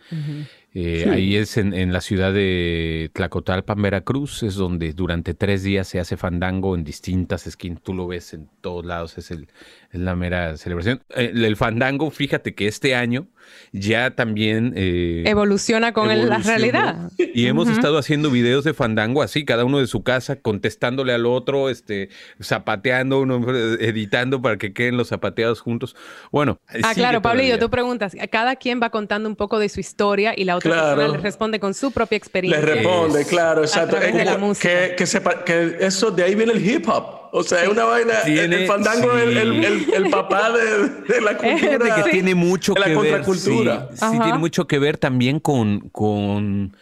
Eh, 0.73 1.07
ahí 1.09 1.35
es 1.35 1.57
en, 1.57 1.93
la 1.93 2.01
ciudad 2.01 2.31
de 2.31 3.09
Tlacotalpan, 3.13 3.81
Veracruz, 3.81 4.43
es 4.43 4.55
donde 4.55 4.93
durante 4.93 5.33
tres 5.33 5.63
días 5.63 5.87
se 5.87 5.99
hace 5.99 6.15
fandango 6.15 6.75
en 6.75 6.83
distintas 6.83 7.47
esquinas. 7.47 7.81
Tú 7.81 7.93
lo 7.93 8.07
ves 8.07 8.33
en 8.33 8.49
todos 8.61 8.85
lados, 8.85 9.17
es, 9.17 9.31
el, 9.31 9.47
la 9.91 10.15
mera 10.15 10.55
celebración. 10.57 11.01
Eh, 11.15 11.31
el 11.33 11.55
fandango, 11.55 12.11
fíjate 12.11 12.53
que 12.53 12.67
este 12.67 12.95
año 12.95 13.27
ya 13.71 14.11
también... 14.11 14.73
Eh, 14.75 15.23
evoluciona 15.25 15.93
con 15.93 16.07
la 16.07 16.37
realidad. 16.37 17.11
Y 17.17 17.47
hemos 17.47 17.67
estado 17.69 17.97
haciendo 17.97 18.29
videos 18.29 18.63
de 18.63 18.73
fandango 18.73 19.23
así, 19.23 19.45
cada 19.45 19.65
uno 19.65 19.79
de 19.79 19.87
su 19.87 20.03
casa, 20.03 20.37
contestándole 20.37 21.13
al 21.13 21.25
otro, 21.25 21.69
este, 21.69 22.09
zapateando, 22.41 23.19
uno 23.19 23.41
editando 23.79 24.41
para 24.41 24.57
que 24.57 24.73
queden 24.73 24.97
los 24.97 25.09
zapateados 25.09 25.61
juntos. 25.61 25.95
Bueno. 26.31 26.59
Ah, 26.83 26.93
claro, 26.93 27.21
Pablillo, 27.21 27.57
tú 27.57 27.69
preguntas, 27.69 28.15
cada 28.31 28.55
quien 28.55 28.79
va 28.81 28.89
contando 28.89 29.27
un 29.27 29.35
poco 29.35 29.59
de 29.59 29.69
su 29.69 29.79
historia 29.79 30.33
y 30.35 30.43
la 30.45 30.55
otra 30.55 30.71
persona 30.71 31.07
le 31.07 31.17
responde 31.17 31.59
con 31.59 31.73
su 31.73 31.91
propia 31.91 32.17
experiencia. 32.17 32.63
Le 32.63 32.75
responde, 32.75 33.25
claro, 33.25 33.61
exacto. 33.61 33.97
Que, 33.99 34.93
que, 34.97 35.05
sepa, 35.05 35.43
que 35.43 35.77
eso, 35.79 36.11
de 36.11 36.23
ahí 36.23 36.35
viene 36.35 36.53
el 36.53 36.65
hip 36.65 36.87
hop. 36.87 37.18
O 37.31 37.43
sea, 37.43 37.63
es 37.63 37.69
una 37.69 37.85
vaina. 37.85 38.19
el 38.21 38.67
fandango 38.67 39.17
es 39.17 39.37
el, 39.37 40.09
papá 40.09 40.51
de, 40.51 41.21
la 41.21 41.37
cultura. 41.37 42.03
que 42.03 42.11
tiene 42.11 42.35
mucho 42.35 42.73
que 42.73 42.95
ver. 42.95 43.23
Sí, 43.35 44.19
tiene 44.23 44.37
mucho 44.37 44.67
que 44.67 44.79
ver 44.79 44.97
también 44.97 45.39
con, 45.39 45.89
con 45.89 46.75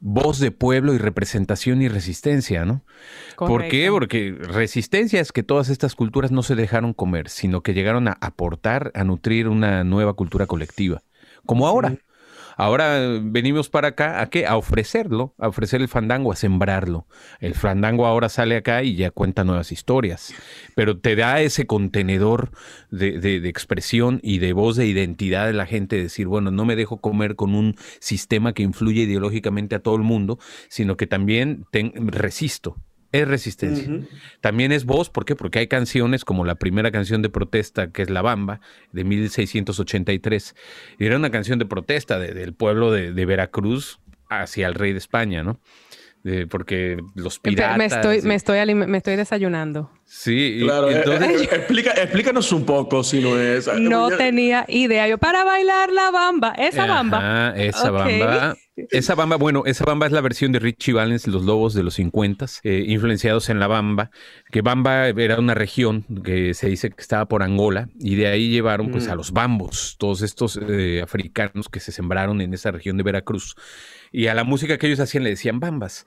voz 0.00 0.38
de 0.38 0.50
pueblo 0.50 0.94
y 0.94 0.98
representación 0.98 1.82
y 1.82 1.88
resistencia, 1.88 2.64
¿no? 2.64 2.84
¿Por 3.36 3.68
qué? 3.68 3.88
Porque 3.90 4.36
resistencia 4.38 5.20
es 5.20 5.32
que 5.32 5.42
todas 5.42 5.68
estas 5.68 5.94
culturas 5.94 6.30
no 6.30 6.42
se 6.42 6.54
dejaron 6.54 6.92
comer, 6.92 7.28
sino 7.28 7.62
que 7.62 7.74
llegaron 7.74 8.08
a 8.08 8.16
aportar, 8.20 8.90
a 8.94 9.04
nutrir 9.04 9.48
una 9.48 9.84
nueva 9.84 10.14
cultura 10.14 10.46
colectiva. 10.46 11.02
Como 11.46 11.66
ahora. 11.66 11.96
Ahora 12.58 13.20
venimos 13.22 13.68
para 13.68 13.88
acá 13.88 14.20
a 14.20 14.30
qué? 14.30 14.44
A 14.44 14.56
ofrecerlo, 14.56 15.32
a 15.38 15.46
ofrecer 15.46 15.80
el 15.80 15.86
fandango, 15.86 16.32
a 16.32 16.36
sembrarlo. 16.36 17.06
El 17.38 17.54
fandango 17.54 18.04
ahora 18.04 18.28
sale 18.28 18.56
acá 18.56 18.82
y 18.82 18.96
ya 18.96 19.12
cuenta 19.12 19.44
nuevas 19.44 19.70
historias, 19.70 20.34
pero 20.74 20.98
te 20.98 21.14
da 21.14 21.40
ese 21.40 21.68
contenedor 21.68 22.50
de, 22.90 23.36
expresión 23.48 24.18
y 24.24 24.40
de 24.40 24.54
voz 24.54 24.74
de 24.74 24.86
identidad 24.86 25.46
de 25.46 25.52
la 25.52 25.66
gente, 25.66 26.02
decir, 26.02 26.26
bueno, 26.26 26.50
no 26.50 26.64
me 26.64 26.74
dejo 26.74 27.00
comer 27.00 27.36
con 27.36 27.54
un 27.54 27.76
sistema 28.00 28.52
que 28.54 28.64
influye 28.64 29.02
ideológicamente 29.02 29.76
a 29.76 29.80
todo 29.80 29.94
el 29.94 30.02
mundo, 30.02 30.40
sino 30.68 30.96
que 30.96 31.06
también 31.06 31.64
resisto, 31.72 32.76
es 33.12 33.26
resistencia. 33.26 34.06
También 34.40 34.72
es 34.72 34.84
voz, 34.84 35.10
¿por 35.10 35.24
qué? 35.24 35.34
Porque 35.34 35.60
hay 35.60 35.66
canciones 35.66 36.24
como 36.24 36.44
la 36.44 36.56
primera 36.56 36.90
canción 36.90 37.22
de 37.22 37.30
protesta, 37.30 37.90
que 37.90 38.02
es 38.02 38.10
La 38.10 38.22
Bamba, 38.22 38.60
de 38.92 39.04
1683. 39.04 40.54
Y 40.98 41.06
era 41.06 41.16
una 41.16 41.30
canción 41.30 41.58
de 41.58 41.66
protesta 41.66 42.18
del 42.18 42.52
pueblo 42.52 42.92
de, 42.92 43.12
de 43.12 43.26
Veracruz 43.26 43.98
hacia 44.28 44.66
el 44.66 44.74
rey 44.74 44.92
de 44.92 44.98
España, 44.98 45.42
¿no? 45.42 45.58
Porque 46.48 46.98
los 47.14 47.38
piratas... 47.38 47.78
Me 47.78 47.84
estoy, 47.86 48.22
me 48.22 48.34
estoy, 48.34 48.74
me 48.74 48.98
estoy 48.98 49.16
desayunando. 49.16 49.90
Sí, 50.10 50.60
claro. 50.62 50.90
Eh, 50.90 51.04
eh, 51.06 51.48
explica, 51.52 51.90
explícanos 51.90 52.50
un 52.52 52.64
poco 52.64 53.04
si 53.04 53.20
no 53.20 53.38
es... 53.38 53.68
No 53.78 54.08
tenía 54.08 54.64
idea. 54.66 55.06
Yo, 55.06 55.18
para 55.18 55.44
bailar 55.44 55.92
la 55.92 56.10
bamba, 56.10 56.54
esa 56.56 56.86
bamba. 56.86 57.52
esa 57.54 57.90
bamba. 57.90 58.56
Esa 58.90 59.14
bamba, 59.14 59.36
bueno, 59.36 59.64
esa 59.66 59.84
bamba 59.84 60.06
es 60.06 60.12
la 60.12 60.22
versión 60.22 60.50
de 60.52 60.60
Richie 60.60 60.94
Valens, 60.94 61.26
Los 61.26 61.42
Lobos 61.44 61.74
de 61.74 61.82
los 61.82 61.94
50, 61.94 62.46
eh, 62.62 62.84
influenciados 62.86 63.50
en 63.50 63.58
la 63.58 63.66
bamba, 63.66 64.10
que 64.50 64.62
Bamba 64.62 65.08
era 65.08 65.38
una 65.38 65.54
región 65.54 66.04
que 66.24 66.54
se 66.54 66.68
dice 66.68 66.88
que 66.90 67.02
estaba 67.02 67.26
por 67.26 67.42
Angola, 67.42 67.88
y 67.98 68.14
de 68.14 68.28
ahí 68.28 68.50
llevaron 68.50 68.90
pues 68.92 69.08
a 69.08 69.16
los 69.16 69.32
bambos, 69.32 69.96
todos 69.98 70.22
estos 70.22 70.60
africanos 71.02 71.68
que 71.68 71.80
se 71.80 71.90
sembraron 71.90 72.40
en 72.40 72.54
esa 72.54 72.70
región 72.70 72.96
de 72.96 73.02
Veracruz 73.02 73.56
Y 74.12 74.26
a 74.26 74.34
la 74.34 74.44
música 74.44 74.78
que 74.78 74.86
ellos 74.86 75.00
hacían 75.00 75.24
le 75.24 75.30
decían 75.30 75.60
bambas. 75.60 76.04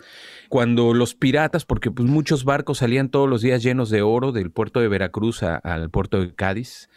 Cuando 0.52 0.94
los 0.94 1.16
piratas, 1.16 1.64
porque 1.64 1.92
pues 1.92 2.10
muchos 2.10 2.44
barcos 2.44 2.80
salían 2.80 3.08
todos 3.08 3.30
los 3.30 3.42
días 3.42 3.64
llenos 3.64 3.90
de 3.90 4.02
oro 4.02 4.34
del 4.34 4.52
puerto 4.52 4.82
de 4.82 4.90
Veracruz 4.90 5.44
al 5.44 5.90
puerto 5.90 6.20
de 6.20 6.36
Cádiz, 6.36 6.90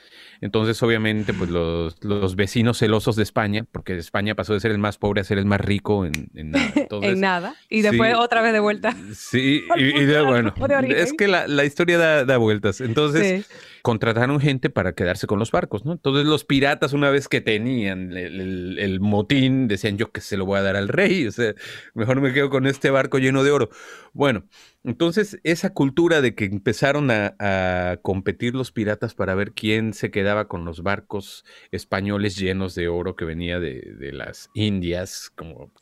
entonces, 0.45 0.83
obviamente, 0.83 1.33
pues 1.33 1.49
los, 1.49 2.37
vecinos 2.37 2.79
celosos 2.79 3.17
de 3.17 3.23
España, 3.23 3.65
porque 3.73 3.97
España 3.97 4.35
pasó 4.35 4.53
de 4.53 4.61
ser 4.61 4.73
el 4.73 4.79
más 4.79 4.99
pobre 4.99 5.23
a 5.23 5.25
ser 5.25 5.39
el 5.39 5.47
más 5.47 5.59
rico 5.59 6.05
en, 6.05 6.13
nada. 6.35 6.73
en 7.01 7.21
nada. 7.21 7.55
Y 7.71 7.81
después 7.81 8.15
otra 8.15 8.43
vez 8.43 8.53
de 8.53 8.61
vuelta. 8.61 8.95
Sí, 9.15 9.65
y, 9.77 10.05
bueno, 10.27 10.53
es 10.87 11.15
que 11.15 11.29
la, 11.29 11.65
historia 11.65 12.25
da, 12.27 12.37
vueltas. 12.37 12.83
Entonces, 12.83 13.49
contrataron 13.81 14.39
gente 14.39 14.69
para 14.69 14.93
quedarse 14.93 15.27
con 15.27 15.39
los 15.39 15.51
barcos, 15.51 15.87
¿no? 15.87 15.93
Entonces, 15.93 16.27
los 16.27 16.45
piratas, 16.45 16.93
una 16.93 17.09
vez 17.09 17.27
que 17.27 17.41
tenían 17.41 18.13
el, 18.15 19.01
motín, 19.01 19.67
decían 19.67 19.97
yo 19.97 20.13
que 20.13 20.21
se 20.21 20.37
lo 20.37 20.45
voy 20.45 20.59
a 20.59 20.63
dar 20.63 20.77
al 20.77 20.89
rey, 20.89 21.27
o 21.27 21.33
sea, 21.33 21.55
mejor 21.95 22.21
me 22.21 22.35
quedo 22.35 22.51
con 22.51 22.67
este 22.67 22.91
barco 22.91 23.19
lleno 23.19 23.44
de 23.44 23.44
oro. 23.51 23.71
Bueno, 24.13 24.45
entonces, 24.85 25.41
esa 25.45 25.73
cultura 25.73 26.21
de 26.21 26.35
que 26.35 26.45
empezaron 26.45 27.11
a, 27.11 27.99
competir 28.03 28.55
los 28.55 28.71
piratas 28.71 29.15
para 29.15 29.35
ver 29.35 29.53
quién 29.53 29.95
se 29.95 30.11
quedaba 30.11 30.47
con 30.47 30.65
los 30.65 30.83
barcos 30.83 31.45
españoles 31.71 32.37
llenos 32.37 32.75
de 32.75 32.89
oro 32.89 33.17
que 33.17 33.25
venía 33.25 33.59
de, 33.61 34.11
las 34.13 34.51
Indias, 34.55 35.33
como, 35.35 35.73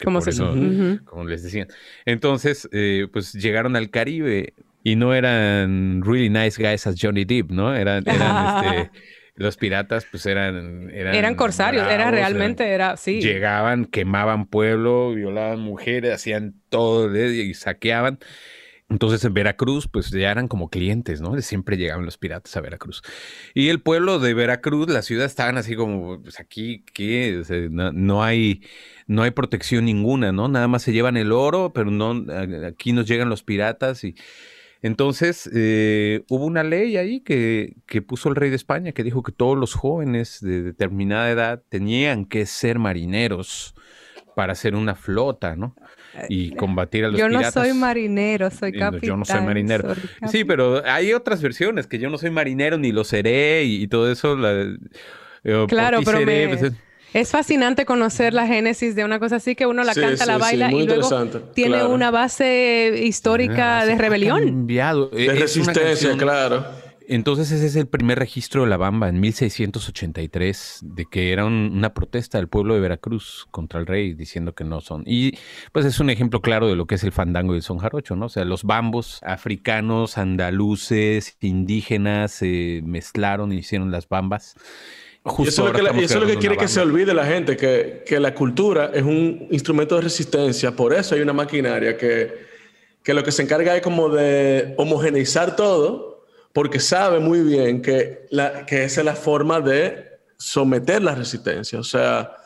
como 1.04 1.24
les 1.24 1.42
decían. 1.42 1.68
Entonces, 2.06 2.68
eh, 2.72 3.08
pues 3.12 3.32
llegaron 3.32 3.76
al 3.76 3.90
Caribe 3.90 4.54
y 4.84 4.96
no 4.96 5.14
eran 5.14 6.02
really 6.02 6.28
nice 6.28 6.62
guys 6.62 6.86
as 6.86 6.96
Johnny 7.00 7.24
Depp, 7.24 7.50
¿no? 7.50 7.74
Eran, 7.74 8.04
este, 8.06 8.90
los 9.34 9.56
piratas, 9.56 10.06
pues 10.10 10.26
eran... 10.26 10.90
Eran, 10.90 11.34
corsarios, 11.34 11.88
era 11.90 12.10
realmente, 12.10 12.68
era, 12.68 12.96
sí. 12.96 13.20
Llegaban, 13.20 13.86
quemaban 13.86 14.46
pueblo, 14.46 15.14
violaban 15.14 15.60
mujeres, 15.60 16.14
hacían 16.14 16.54
todo 16.68 17.14
y 17.16 17.54
saqueaban. 17.54 18.18
Entonces 18.92 19.24
en 19.24 19.32
Veracruz, 19.32 19.88
pues 19.88 20.10
ya 20.10 20.30
eran 20.30 20.48
como 20.48 20.68
clientes, 20.68 21.22
¿no? 21.22 21.40
Siempre 21.40 21.78
llegaban 21.78 22.04
los 22.04 22.18
piratas 22.18 22.54
a 22.56 22.60
Veracruz. 22.60 23.02
Y 23.54 23.70
el 23.70 23.80
pueblo 23.80 24.18
de 24.18 24.34
Veracruz, 24.34 24.90
la 24.90 25.00
ciudad, 25.00 25.24
estaban 25.24 25.56
así 25.56 25.76
como, 25.76 26.22
pues 26.22 26.38
aquí, 26.38 26.84
¿qué? 26.92 27.42
no, 27.70 28.22
hay, 28.22 28.62
no 29.06 29.22
hay 29.22 29.30
protección 29.30 29.86
ninguna, 29.86 30.30
¿no? 30.30 30.48
Nada 30.48 30.68
más 30.68 30.82
se 30.82 30.92
llevan 30.92 31.16
el 31.16 31.32
oro, 31.32 31.72
pero 31.72 31.90
no, 31.90 32.26
aquí 32.66 32.92
nos 32.92 33.06
llegan 33.06 33.30
los 33.30 33.42
piratas 33.42 34.04
y... 34.04 34.14
Entonces, 34.82 35.48
eh, 35.54 36.24
hubo 36.28 36.44
una 36.44 36.64
ley 36.64 36.96
ahí 36.96 37.20
que, 37.20 37.76
que 37.86 38.02
puso 38.02 38.28
el 38.28 38.34
rey 38.34 38.50
de 38.50 38.56
España 38.56 38.92
que 38.92 39.04
dijo 39.04 39.22
que 39.22 39.32
todos 39.32 39.56
los 39.56 39.74
jóvenes 39.74 40.38
de 40.40 40.62
determinada 40.62 41.30
edad 41.30 41.62
tenían 41.68 42.24
que 42.24 42.46
ser 42.46 42.78
marineros 42.78 43.74
para 44.34 44.52
hacer 44.52 44.74
una 44.74 44.94
flota, 44.94 45.56
¿no? 45.56 45.76
y 46.28 46.54
combatir 46.54 47.04
a 47.04 47.08
los 47.08 47.16
piratas. 47.16 47.54
Yo 47.54 47.60
no 47.60 47.66
soy 47.66 47.78
marinero, 47.78 48.50
soy 48.50 48.72
capitán. 48.72 49.08
Yo 49.08 49.16
no 49.16 49.24
soy 49.24 49.40
marinero. 49.40 49.94
sí, 50.28 50.44
pero 50.44 50.82
hay 50.84 51.12
otras 51.12 51.42
versiones 51.42 51.86
que 51.86 51.98
yo 51.98 52.10
no 52.10 52.18
soy 52.18 52.30
marinero 52.30 52.78
ni 52.78 52.92
lo 52.92 53.04
seré 53.04 53.64
y, 53.64 53.86
todo 53.88 54.10
eso. 54.10 54.36
Eh, 55.44 55.66
claro, 55.68 56.00
pero 56.04 56.20
pues, 56.24 56.72
es 57.14 57.30
fascinante 57.30 57.84
conocer 57.84 58.34
la 58.34 58.46
génesis 58.46 58.94
de 58.94 59.04
una 59.04 59.18
cosa 59.18 59.36
así 59.36 59.54
que 59.54 59.66
uno 59.66 59.84
la 59.84 59.94
canta, 59.94 60.26
la 60.26 60.38
baila 60.38 60.72
y 60.72 60.86
luego 60.86 61.26
tiene 61.54 61.84
una 61.84 62.10
base 62.10 63.02
histórica 63.04 63.84
de 63.84 63.96
rebelión. 63.96 64.66
De 64.66 65.34
resistencia, 65.38 66.16
claro. 66.16 66.64
Entonces 67.08 67.50
ese 67.50 67.66
es 67.66 67.76
el 67.76 67.86
primer 67.86 68.18
registro 68.18 68.62
de 68.62 68.68
la 68.68 68.76
Bamba 68.76 69.08
en 69.08 69.20
1683, 69.20 70.78
de 70.82 71.04
que 71.04 71.32
era 71.32 71.44
una 71.44 71.92
protesta 71.92 72.38
del 72.38 72.48
pueblo 72.48 72.74
de 72.74 72.80
Veracruz 72.80 73.46
contra 73.50 73.80
el 73.80 73.86
rey, 73.86 74.14
diciendo 74.14 74.54
que 74.54 74.64
no 74.64 74.80
son. 74.80 75.02
Y 75.06 75.32
pues 75.72 75.84
es 75.84 76.00
un 76.00 76.10
ejemplo 76.10 76.40
claro 76.40 76.68
de 76.68 76.76
lo 76.76 76.86
que 76.86 76.94
es 76.94 77.04
el 77.04 77.12
fandango 77.12 77.54
y 77.54 77.56
el 77.56 77.62
son 77.62 77.78
jarocho, 77.78 78.16
¿no? 78.16 78.26
O 78.26 78.28
sea, 78.28 78.44
los 78.44 78.64
bambos 78.64 79.20
africanos, 79.24 80.16
andaluces, 80.16 81.36
indígenas 81.40 82.32
se 82.32 82.80
mezclaron 82.84 83.52
y 83.52 83.56
hicieron 83.56 83.90
las 83.90 84.08
bambas. 84.08 84.54
Y 85.38 85.48
eso, 85.48 85.68
es 85.68 85.82
lo 85.82 85.92
que, 85.92 86.04
eso 86.04 86.14
es 86.14 86.20
lo 86.20 86.26
que 86.26 86.36
quiere 86.36 86.56
que 86.56 86.66
se 86.66 86.80
olvide 86.80 87.14
la 87.14 87.24
gente, 87.24 87.56
que, 87.56 88.02
que, 88.04 88.18
la 88.18 88.34
cultura 88.34 88.90
es 88.92 89.02
un 89.02 89.46
instrumento 89.50 89.94
de 89.96 90.02
resistencia, 90.02 90.72
por 90.72 90.92
eso 90.92 91.14
hay 91.14 91.20
una 91.20 91.32
maquinaria 91.32 91.96
que, 91.96 92.46
que 93.02 93.14
lo 93.14 93.22
que 93.22 93.30
se 93.30 93.42
encarga 93.42 93.76
es 93.76 93.82
como 93.82 94.08
de 94.08 94.74
homogeneizar 94.76 95.54
todo 95.54 96.12
porque 96.52 96.80
sabe 96.80 97.18
muy 97.18 97.40
bien 97.40 97.80
que, 97.82 98.26
la, 98.30 98.66
que 98.66 98.84
esa 98.84 99.00
es 99.00 99.04
la 99.04 99.16
forma 99.16 99.60
de 99.60 100.10
someter 100.36 101.02
la 101.02 101.14
resistencia. 101.14 101.78
O 101.78 101.84
sea, 101.84 102.36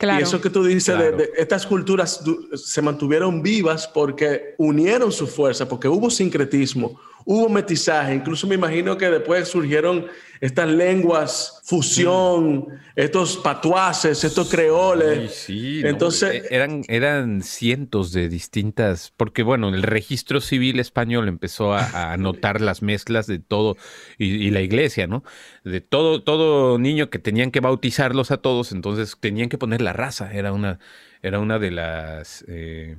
y 0.00 0.22
eso 0.22 0.40
que 0.40 0.50
tú 0.50 0.64
dices, 0.64 0.98
de, 0.98 1.30
estas 1.36 1.66
culturas 1.66 2.22
se 2.54 2.82
mantuvieron 2.82 3.42
vivas 3.42 3.86
porque 3.88 4.54
unieron 4.58 5.12
su 5.12 5.26
fuerza, 5.26 5.68
porque 5.68 5.88
hubo 5.88 6.10
sincretismo, 6.10 7.00
hubo 7.24 7.48
metizaje. 7.48 8.14
Incluso 8.14 8.46
me 8.46 8.54
imagino 8.54 8.96
que 8.96 9.10
después 9.10 9.48
surgieron 9.48 10.06
estas 10.42 10.68
lenguas, 10.68 11.60
fusión, 11.64 12.66
estos 12.96 13.36
patuaces, 13.36 14.24
estos 14.24 14.50
creoles. 14.50 15.32
Sí, 15.32 15.82
Entonces, 15.84 16.42
e, 16.44 16.54
eran, 16.54 16.82
eran 16.88 17.42
cientos 17.42 18.10
de 18.12 18.28
distintas, 18.28 19.12
porque 19.16 19.44
bueno, 19.44 19.68
el 19.68 19.84
registro 19.84 20.40
civil 20.40 20.80
español 20.80 21.28
empezó 21.28 21.74
a, 21.74 21.82
anotar 22.12 22.60
las 22.60 22.82
mezclas 22.82 23.28
de 23.28 23.38
todo, 23.38 23.76
y, 24.18 24.50
la 24.50 24.62
iglesia, 24.62 25.06
¿no? 25.06 25.22
De 25.62 25.80
todo, 25.80 26.24
todo 26.24 26.76
niño 26.76 27.08
que 27.08 27.20
tenían 27.20 27.52
que 27.52 27.60
bautizarlos 27.60 28.32
a 28.32 28.38
todos, 28.38 28.72
entonces 28.72 29.16
tenían 29.20 29.48
que 29.48 29.58
poner 29.58 29.80
la 29.80 29.92
raza, 29.92 30.32
era 30.32 30.52
una, 30.52 30.80
era 31.22 31.38
una 31.38 31.60
de 31.60 31.70
las... 31.70 32.44
Eh, 32.48 32.96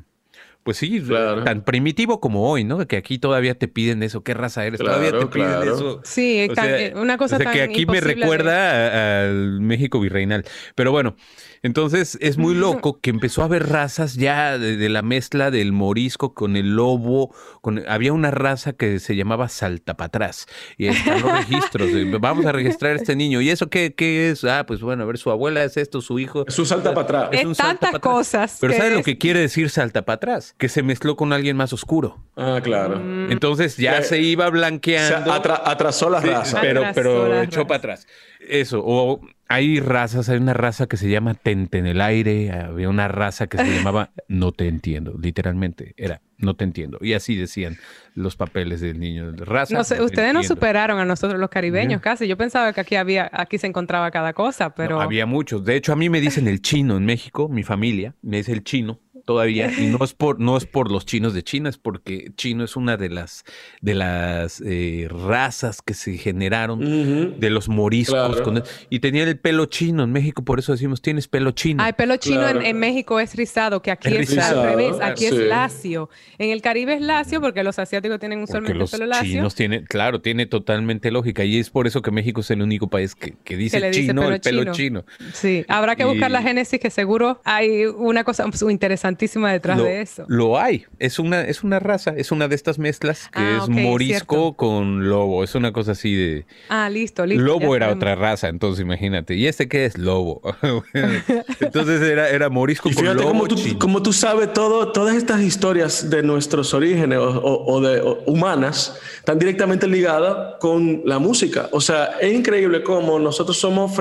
pues 0.63 0.77
sí, 0.77 1.03
tan 1.43 1.63
primitivo 1.63 2.19
como 2.19 2.49
hoy, 2.49 2.63
¿no? 2.63 2.87
Que 2.87 2.97
aquí 2.97 3.19
todavía 3.19 3.55
te 3.55 3.67
piden 3.67 4.01
eso. 4.01 4.23
¿Qué 4.23 4.33
raza 4.33 4.65
eres? 4.65 4.79
todavía 4.79 5.11
te 5.17 5.25
piden 5.27 5.63
eso. 5.63 6.01
Sí, 6.03 6.47
eh, 6.57 6.93
una 6.95 7.17
cosa 7.17 7.35
o 7.35 7.39
sea, 7.39 7.51
que 7.51 7.61
aquí 7.61 7.85
me 7.85 7.99
recuerda 7.99 9.25
al 9.27 9.59
México 9.59 9.99
virreinal. 9.99 10.45
Pero 10.75 10.91
bueno, 10.91 11.15
entonces 11.63 12.17
es 12.19 12.37
muy 12.37 12.55
loco 12.55 12.99
que 12.99 13.09
empezó 13.09 13.41
a 13.41 13.45
haber 13.45 13.69
razas 13.69 14.15
ya 14.15 14.57
de, 14.57 14.89
la 14.89 15.01
mezcla 15.01 15.49
del 15.49 15.71
morisco 15.71 16.33
con 16.33 16.57
el 16.57 16.75
lobo. 16.75 17.33
Con, 17.61 17.81
había 17.87 18.11
una 18.11 18.31
raza 18.31 18.73
que 18.73 18.99
se 18.99 19.15
llamaba 19.15 19.47
saltapatrás. 19.47 20.45
Y 20.77 20.87
están 20.87 21.21
los 21.21 21.31
registros. 21.31 21.89
vamos 22.19 22.45
a 22.45 22.51
registrar 22.51 22.91
a 22.91 22.95
este 22.95 23.15
niño. 23.15 23.39
¿Y 23.39 23.49
eso 23.49 23.69
qué, 23.69 23.93
qué, 23.95 24.29
es? 24.29 24.43
Ah, 24.43 24.65
pues 24.65 24.81
bueno, 24.81 25.03
a 25.03 25.05
ver, 25.05 25.17
su 25.17 25.31
abuela 25.31 25.63
es 25.63 25.77
esto, 25.77 26.01
su 26.01 26.19
hijo. 26.19 26.43
Es 26.45 26.59
un 26.59 26.65
saltapatrás. 26.65 27.29
Es, 27.31 27.45
un 27.45 27.55
tantas 27.55 27.97
cosas. 27.99 28.57
Pero 28.59 28.73
¿sabes 28.73 28.93
lo 28.93 29.01
que 29.01 29.17
quiere 29.17 29.39
decir 29.39 29.69
saltapatrás? 29.69 30.55
Que 30.57 30.67
se 30.67 30.83
mezcló 30.83 31.15
con 31.15 31.31
alguien 31.31 31.55
más 31.55 31.71
oscuro. 31.71 32.19
Ah, 32.35 32.59
claro. 32.61 32.99
Mm. 32.99 33.31
Entonces 33.31 33.77
ya 33.77 34.01
se 34.01 34.19
iba 34.19 34.49
blanqueando. 34.49 35.31
atrasó 35.31 36.09
la 36.09 36.19
raza. 36.19 36.59
pero, 36.59 36.83
pero 36.93 37.41
echó 37.41 37.65
para 37.65 37.77
atrás. 37.77 38.05
Eso, 38.47 38.81
o 38.83 39.21
hay 39.47 39.79
razas, 39.79 40.29
hay 40.29 40.37
una 40.37 40.53
raza 40.53 40.87
que 40.87 40.97
se 40.97 41.09
llama 41.09 41.35
Tente 41.35 41.77
en 41.77 41.85
el 41.85 42.01
aire, 42.01 42.51
había 42.51 42.89
una 42.89 43.07
raza 43.07 43.47
que 43.47 43.57
se 43.57 43.65
llamaba 43.75 44.11
No 44.27 44.51
te 44.51 44.67
entiendo, 44.67 45.15
literalmente, 45.21 45.93
era 45.97 46.21
No 46.37 46.55
te 46.55 46.63
entiendo. 46.63 46.97
Y 47.01 47.13
así 47.13 47.35
decían 47.35 47.77
los 48.15 48.35
papeles 48.35 48.81
del 48.81 48.99
niño 48.99 49.31
de 49.31 49.45
raza. 49.45 49.75
No 49.75 49.83
sé, 49.83 50.01
ustedes 50.01 50.33
nos 50.33 50.47
superaron 50.47 50.99
a 50.99 51.05
nosotros 51.05 51.39
los 51.39 51.49
caribeños 51.49 52.01
casi. 52.01 52.27
Yo 52.27 52.37
pensaba 52.37 52.73
que 52.73 52.81
aquí 52.81 52.95
había, 52.95 53.29
aquí 53.31 53.57
se 53.57 53.67
encontraba 53.67 54.09
cada 54.11 54.33
cosa, 54.33 54.73
pero. 54.73 54.99
había 54.99 55.25
muchos. 55.25 55.63
De 55.63 55.75
hecho, 55.75 55.93
a 55.93 55.95
mí 55.95 56.09
me 56.09 56.19
dicen 56.19 56.47
el 56.47 56.61
chino 56.61 56.97
en 56.97 57.05
México, 57.05 57.47
mi 57.49 57.63
familia, 57.63 58.15
me 58.21 58.37
dice 58.37 58.53
el 58.53 58.63
chino 58.63 58.99
todavía 59.25 59.71
y 59.77 59.87
no 59.87 59.99
es 60.03 60.13
por 60.13 60.39
no 60.39 60.57
es 60.57 60.65
por 60.65 60.91
los 60.91 61.05
chinos 61.05 61.33
de 61.33 61.43
China 61.43 61.69
es 61.69 61.77
porque 61.77 62.31
chino 62.35 62.63
es 62.63 62.75
una 62.75 62.97
de 62.97 63.09
las 63.09 63.45
de 63.81 63.95
las 63.95 64.61
eh, 64.65 65.07
razas 65.09 65.81
que 65.81 65.93
se 65.93 66.17
generaron 66.17 67.39
de 67.39 67.49
los 67.49 67.69
moriscos 67.69 68.41
y 68.89 68.99
tenía 68.99 69.23
el 69.23 69.39
pelo 69.39 69.65
chino 69.65 70.03
en 70.03 70.11
México 70.11 70.43
por 70.43 70.59
eso 70.59 70.71
decimos 70.71 71.01
tienes 71.01 71.27
pelo 71.27 71.51
chino. 71.51 71.83
Ah 71.83 71.89
el 71.89 71.95
pelo 71.95 72.17
chino 72.17 72.47
en, 72.47 72.79
México 72.79 73.19
es 73.19 73.35
rizado 73.35 73.81
que 73.81 73.91
aquí 73.91 74.15
es, 74.15 74.37
al 74.37 74.63
revés 74.63 74.95
aquí 75.01 75.25
es 75.25 75.33
lacio. 75.33 76.09
En 76.37 76.49
el 76.49 76.61
Caribe 76.61 76.95
es 76.95 77.01
lacio 77.01 77.39
porque 77.41 77.63
los 77.63 77.79
asiáticos 77.79 78.19
tienen 78.19 78.41
usualmente 78.41 78.77
los 78.77 78.91
pelo 78.91 79.05
lacio. 79.05 79.25
chinos 79.25 79.55
tiene 79.55 79.83
claro 79.83 80.21
tiene 80.21 80.45
totalmente 80.45 81.11
lógica 81.11 81.43
y 81.43 81.59
es 81.59 81.69
por 81.69 81.87
eso 81.87 82.01
que 82.01 82.11
México 82.11 82.41
es 82.41 82.51
el 82.51 82.61
único 82.61 82.87
país 82.87 83.15
que, 83.15 83.35
que 83.43 83.57
dice 83.57 83.91
chino 83.91 84.29
el 84.31 84.41
pelo 84.41 84.71
chino. 84.73 85.05
sí 85.33 85.65
habrá 85.67 85.95
que 85.95 86.05
buscar 86.05 86.31
la 86.31 86.41
génesis 86.41 86.79
que 86.79 86.89
seguro 86.89 87.41
hay 87.43 87.85
una 87.85 88.23
cosa 88.23 88.45
interesante 88.69 89.12
detrás 89.51 89.77
lo, 89.77 89.83
de 89.83 90.01
eso. 90.01 90.25
Lo 90.27 90.59
hay. 90.59 90.85
Es 90.99 91.19
una, 91.19 91.41
es 91.41 91.63
una 91.63 91.79
raza, 91.79 92.13
es 92.15 92.31
una 92.31 92.47
de 92.47 92.55
estas 92.55 92.79
mezclas 92.79 93.29
que 93.29 93.39
ah, 93.39 93.59
es 93.63 93.69
morisco 93.69 94.55
con 94.55 95.09
lobo. 95.09 95.43
Es 95.43 95.55
una 95.55 95.71
cosa 95.71 95.91
así 95.91 96.15
de. 96.15 96.45
Ah, 96.69 96.89
listo, 96.89 97.25
listo. 97.25 97.43
Lobo 97.43 97.75
era 97.75 97.91
otra 97.91 98.15
raza, 98.15 98.49
entonces 98.49 98.83
imagínate. 98.83 99.35
¿Y 99.35 99.47
este 99.47 99.67
qué 99.67 99.85
es? 99.85 99.97
Lobo. 99.97 100.41
entonces 101.59 102.01
era, 102.01 102.29
era 102.29 102.49
morisco 102.49 102.89
con 102.93 103.05
lobo. 103.05 103.27
Como 103.27 103.47
tú, 103.47 103.55
como 103.79 104.03
tú 104.03 104.13
sabes, 104.13 104.53
todo, 104.53 104.91
todas 104.91 105.15
estas 105.15 105.41
historias 105.41 106.09
de 106.09 106.23
nuestros 106.23 106.73
orígenes 106.73 107.19
o, 107.21 107.81
de 107.81 108.01
humanas 108.25 108.99
están 109.17 109.39
directamente 109.39 109.87
ligadas 109.87 110.55
con 110.59 111.01
la 111.05 111.19
música. 111.19 111.69
O 111.71 111.81
sea, 111.81 112.15
es 112.19 112.33
increíble 112.33 112.83
cómo 112.83 113.19
nosotros 113.19 113.57
somos 113.57 113.91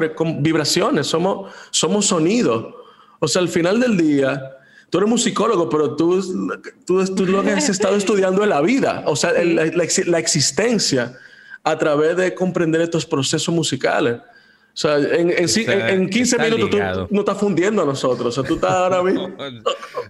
vibraciones, 0.41 1.07
somos, 1.07 1.53
somos 1.71 2.07
sonidos. 2.07 2.75
O 3.19 3.29
sea, 3.29 3.41
al 3.43 3.49
final 3.49 3.81
del 3.81 3.97
día 3.97 4.52
tú 4.93 4.99
eres 4.99 5.09
musicólogo, 5.09 5.71
pero 5.71 5.97
tú, 5.97 6.21
tú, 6.85 7.03
tú 7.15 7.25
lo 7.25 7.43
que 7.43 7.53
has 7.53 7.71
estado 7.71 7.97
estudiando 7.97 8.43
en 8.43 8.51
la 8.51 8.61
vida, 8.61 9.05
o 9.07 9.17
sea, 9.17 9.33
la, 9.33 9.65
la, 9.65 10.19
existencia 10.19 11.19
a 11.65 11.79
través 11.79 12.15
de 12.19 12.35
comprender 12.35 12.83
estos 12.83 13.07
procesos 13.07 13.55
musicales. 13.55 14.17
O 14.17 14.77
sea, 14.77 14.99
en, 14.99 15.31
en, 15.31 16.11
15 16.11 16.39
minutos 16.39 16.71
tú 16.71 16.79
no 17.11 17.21
estás 17.21 17.39
fundiendo 17.39 17.83
a 17.83 17.87
nosotros. 17.87 18.37
O 18.37 18.43
sea, 18.43 18.47
tú 18.47 18.57
estás 18.57 18.71
ahora 18.71 19.03
mismo. 19.05 19.31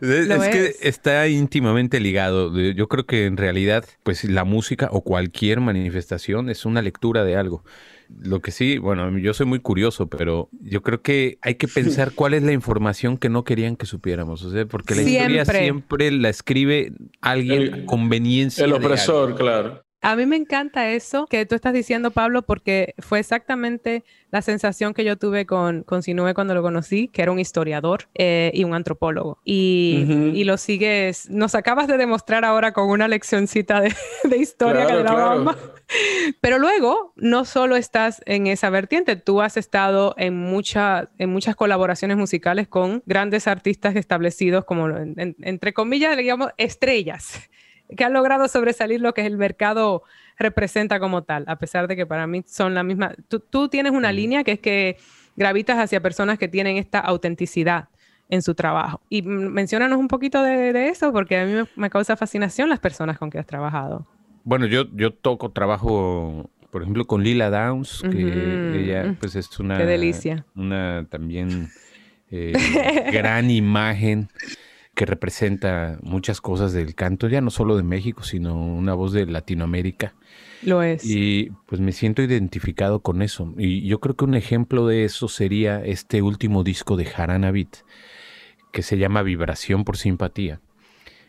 es, 0.01 0.49
que 0.49 0.75
está 0.81 1.29
íntimamente 1.29 2.01
ligado. 2.01 2.53
Yo 2.59 2.89
creo 2.89 3.07
que 3.07 3.27
en 3.27 3.37
realidad, 3.37 3.85
pues 4.03 4.25
la 4.25 4.43
música 4.43 4.89
o 4.91 5.03
cualquier 5.03 5.61
manifestación 5.61 6.51
es 6.51 6.65
una 6.65 6.83
lectura 6.83 7.23
de 7.23 7.37
algo. 7.37 7.63
Lo 8.21 8.41
que 8.41 8.51
sí, 8.51 8.79
bueno, 8.79 9.19
yo 9.19 9.35
soy 9.35 9.47
muy 9.47 9.61
curioso, 9.61 10.07
pero 10.09 10.49
yo 10.61 10.83
creo 10.83 11.03
que 11.03 11.39
hay 11.43 11.55
que 11.57 11.69
pensar 11.69 12.13
cuál 12.15 12.35
es 12.35 12.43
la 12.43 12.53
información 12.53 13.19
que 13.19 13.29
no 13.29 13.45
querían 13.45 13.77
que 13.77 13.87
supiéramos. 13.87 14.43
O 14.45 14.51
sea, 14.51 14.67
porque 14.67 14.95
la 14.95 15.03
historia 15.03 15.45
siempre 15.45 16.11
la 16.11 16.29
escribe 16.29 16.93
alguien 17.21 17.87
conveniencia. 17.87 18.65
El 18.65 18.73
opresor, 18.73 19.35
claro. 19.37 19.85
A 20.03 20.17
mí 20.17 20.27
me 20.27 20.35
encanta 20.35 20.91
eso 20.91 21.27
que 21.27 21.47
tú 21.47 21.55
estás 21.55 21.73
diciendo, 21.73 22.11
Pablo, 22.11 22.43
porque 22.43 22.95
fue 22.99 23.21
exactamente 23.21 24.03
la 24.33 24.43
sensación 24.43 24.95
que 24.95 25.05
yo 25.05 25.17
tuve 25.17 25.47
con, 25.47 25.85
con 25.85 26.03
Sinue 26.03 26.35
cuando 26.35 26.55
lo 26.55 26.63
conocí, 26.63 27.07
que 27.07 27.23
era 27.23 27.31
un 27.31 27.39
historiador 27.39 28.09
eh, 28.15 28.51
y 28.53 28.65
un 28.65 28.75
antropólogo. 28.75 29.39
Y, 29.45 30.43
lo 30.43 30.57
sigues, 30.57 31.31
nos 31.31 31.55
acabas 31.55 31.87
de 31.87 31.97
demostrar 31.97 32.45
ahora 32.45 32.73
con 32.73 32.91
una 32.91 33.07
leccioncita 33.07 33.81
de, 33.81 33.95
historia 34.37 34.87
que 34.87 34.95
le 34.95 35.03
claro. 35.03 35.57
Pero 36.41 36.59
luego, 36.59 37.13
no 37.15 37.45
solo 37.45 37.77
estás 37.77 38.23
en 38.27 38.49
esa 38.49 38.71
vertiente, 38.71 39.15
tú 39.15 39.41
has 39.41 39.57
estado 39.57 40.17
en, 40.19 40.37
mucha, 40.37 41.11
en 41.19 41.31
muchas 41.31 41.55
colaboraciones 41.55 42.17
musicales 42.17 42.67
con 42.67 43.05
grandes 43.07 43.47
artistas 43.47 43.95
establecidos 43.95 44.65
como, 44.65 44.89
entre 44.89 45.73
comillas, 45.73 46.17
digamos, 46.17 46.51
estrellas 46.57 47.49
que 47.97 48.05
ha 48.05 48.09
logrado 48.09 48.49
sobresalir 48.49 49.01
lo 49.01 49.15
que 49.15 49.27
el 49.27 49.37
mercado 49.37 50.03
representa 50.39 50.99
como 50.99 51.23
tal, 51.23 51.45
a 51.47 51.57
pesar 51.57 51.89
de 51.89 51.97
que 51.97 52.07
para 52.07 52.27
mí 52.27 52.43
son 52.47 52.75
la 52.75 52.83
misma. 52.83 53.15
Tú, 53.29 53.69
tienes 53.69 53.93
una 53.93 54.13
línea 54.13 54.45
que 54.45 54.53
es 54.53 54.61
que 54.61 54.97
gravitas 55.37 55.79
hacia 55.79 56.01
personas 56.01 56.39
que 56.39 56.49
tienen 56.49 56.77
esta 56.77 56.99
autenticidad 57.01 57.89
en 58.29 58.43
su 58.43 58.55
trabajo. 58.55 59.01
Y 59.09 59.23
mencionanos 59.23 59.99
un 59.99 60.09
poquito 60.09 60.43
de, 60.43 60.89
eso, 60.89 61.13
porque 61.13 61.39
a 61.39 61.45
mí 61.45 61.69
me, 61.77 61.91
causa 61.91 62.17
fascinación 62.17 62.69
las 62.69 62.81
personas 62.81 63.19
con 63.19 63.31
que 63.31 63.39
has 63.39 63.47
trabajado. 63.47 64.07
Bueno, 64.45 64.67
yo, 64.67 64.85
yo 64.95 65.13
toco 65.13 65.51
trabajo, 65.51 66.51
por 66.71 66.83
ejemplo, 66.83 67.07
con 67.07 67.23
Lila 67.23 67.51
Downs, 67.51 68.03
que 68.11 68.83
ella 68.83 69.15
pues 69.21 69.37
es 69.37 69.61
una... 69.61 69.77
Qué 69.77 69.85
delicia. 69.85 70.47
Una 70.57 71.07
también 71.09 71.69
eh, 72.31 72.53
gran 73.13 73.51
imagen 73.51 74.29
que 74.95 75.07
representa 75.07 75.99
muchas 76.03 76.41
cosas 76.41 76.73
del 76.73 76.95
canto, 76.95 77.29
ya 77.29 77.41
no 77.41 77.51
solo 77.51 77.77
de 77.77 77.83
México, 77.83 78.25
sino 78.25 78.55
una 78.55 78.95
voz 78.95 79.13
de 79.13 79.27
Latinoamérica. 79.27 80.15
Lo 80.63 80.83
es. 80.83 81.05
Y 81.05 81.51
pues 81.67 81.81
me 81.81 81.93
siento 81.93 82.23
identificado 82.23 83.01
con 83.01 83.23
eso. 83.23 83.53
Y 83.57 83.87
yo 83.87 84.01
creo 84.01 84.17
que 84.17 84.25
un 84.25 84.35
ejemplo 84.35 84.87
de 84.87 85.05
eso 85.05 85.29
sería 85.29 85.83
este 85.85 86.21
último 86.21 86.63
disco 86.63 86.97
de 86.97 87.09
Haranabit, 87.09 87.77
que 88.71 88.83
se 88.83 88.99
llama 88.99 89.23
Vibración 89.23 89.85
por 89.85 89.97
Simpatía. 89.97 90.61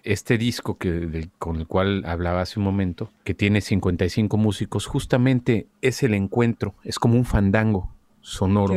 Este 0.04 0.38
disco 0.38 0.78
que, 0.78 1.30
con 1.40 1.56
el 1.56 1.68
cual 1.68 2.04
hablaba 2.06 2.42
hace 2.42 2.60
un 2.60 2.66
momento, 2.66 3.12
que 3.24 3.34
tiene 3.34 3.62
55 3.62 4.36
músicos, 4.36 4.86
justamente 4.86 5.68
es 5.82 6.04
el 6.04 6.14
encuentro, 6.14 6.76
es 6.84 7.00
como 7.00 7.16
un 7.16 7.24
fandango 7.24 7.93
sonoro, 8.24 8.74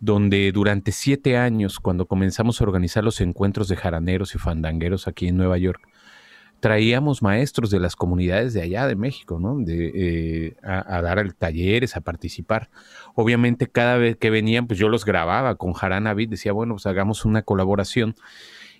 donde 0.00 0.50
durante 0.52 0.90
siete 0.90 1.36
años, 1.36 1.78
cuando 1.78 2.06
comenzamos 2.06 2.60
a 2.60 2.64
organizar 2.64 3.04
los 3.04 3.20
encuentros 3.20 3.68
de 3.68 3.76
jaraneros 3.76 4.34
y 4.34 4.38
fandangueros 4.38 5.06
aquí 5.06 5.28
en 5.28 5.36
Nueva 5.36 5.58
York, 5.58 5.86
traíamos 6.60 7.22
maestros 7.22 7.70
de 7.70 7.80
las 7.80 7.96
comunidades 7.96 8.52
de 8.52 8.62
allá 8.62 8.86
de 8.86 8.96
México, 8.96 9.38
¿no? 9.40 9.58
De, 9.58 9.92
eh, 9.94 10.56
a, 10.62 11.00
dar 11.02 11.32
talleres, 11.32 11.96
a 11.96 12.00
participar. 12.00 12.70
Obviamente 13.14 13.66
cada 13.66 13.96
vez 13.96 14.16
que 14.16 14.30
venían, 14.30 14.66
pues 14.66 14.78
yo 14.78 14.88
los 14.88 15.04
grababa 15.04 15.54
con 15.56 15.72
Jaranavid, 15.72 16.28
decía, 16.28 16.52
bueno, 16.52 16.74
pues 16.74 16.86
hagamos 16.86 17.24
una 17.24 17.42
colaboración. 17.42 18.14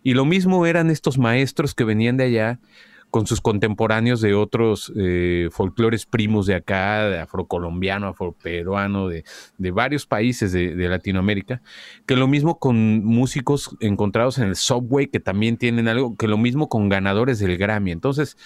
Y 0.03 0.15
lo 0.15 0.25
mismo 0.25 0.65
eran 0.67 0.91
estos 0.91 1.19
maestros 1.19 1.75
que 1.75 1.85
venían 1.85 2.17
de 2.17 2.25
allá 2.25 2.61
con 3.11 3.27
sus 3.27 3.41
contemporáneos 3.41 4.21
de 4.21 4.35
otros 4.35 4.93
eh, 4.97 5.49
folclores 5.51 6.07
primos 6.07 6.47
de 6.47 6.55
acá, 6.55 7.09
de 7.09 7.19
afrocolombiano, 7.19 8.09
afroperuano, 8.09 9.09
de, 9.09 9.25
de 9.59 9.71
varios 9.71 10.07
países 10.07 10.53
de, 10.53 10.89
Latinoamérica, 10.89 11.61
que 12.07 12.17
lo 12.17 12.29
mismo 12.29 12.59
con 12.59 13.05
músicos 13.05 13.77
encontrados 13.81 14.39
en 14.39 14.49
el 14.49 14.57
subway, 14.57 15.09
que 15.09 15.21
también 15.21 15.57
tienen 15.57 15.89
algo, 15.89 16.17
que 16.17 16.29
lo 16.29 16.39
mismo 16.39 16.69
con 16.69 16.89
ganadores 16.89 17.39
del 17.39 17.57
Grammy. 17.57 17.91
Entonces, 17.91 18.37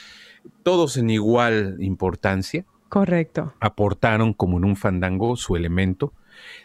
todos 0.63 0.97
en 0.97 1.11
igual 1.11 1.77
importancia. 1.81 2.65
Correcto. 2.89 3.55
Aportaron 3.61 4.33
como 4.33 4.59
en 4.59 4.65
un 4.65 4.77
fandango 4.77 5.37
su 5.37 5.57
elemento, 5.57 6.13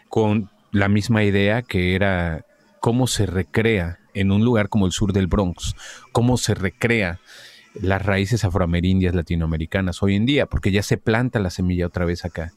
con 0.08 0.50
la 0.72 0.88
misma 0.88 1.24
idea 1.24 1.62
que 1.62 1.94
era 1.94 2.44
cómo 2.80 3.06
se 3.06 3.26
recrea 3.26 3.98
en 4.14 4.32
un 4.32 4.44
lugar 4.44 4.68
como 4.68 4.86
el 4.86 4.92
sur 4.92 5.12
del 5.12 5.26
Bronx, 5.26 5.74
cómo 6.12 6.36
se 6.36 6.54
recrea 6.54 7.20
las 7.74 8.04
raíces 8.04 8.44
afroamerindias 8.44 9.14
latinoamericanas 9.14 10.02
hoy 10.02 10.16
en 10.16 10.26
día, 10.26 10.46
porque 10.46 10.72
ya 10.72 10.82
se 10.82 10.96
planta 10.96 11.38
la 11.38 11.50
semilla 11.50 11.86
otra 11.86 12.04
vez 12.04 12.24
acá. 12.24 12.52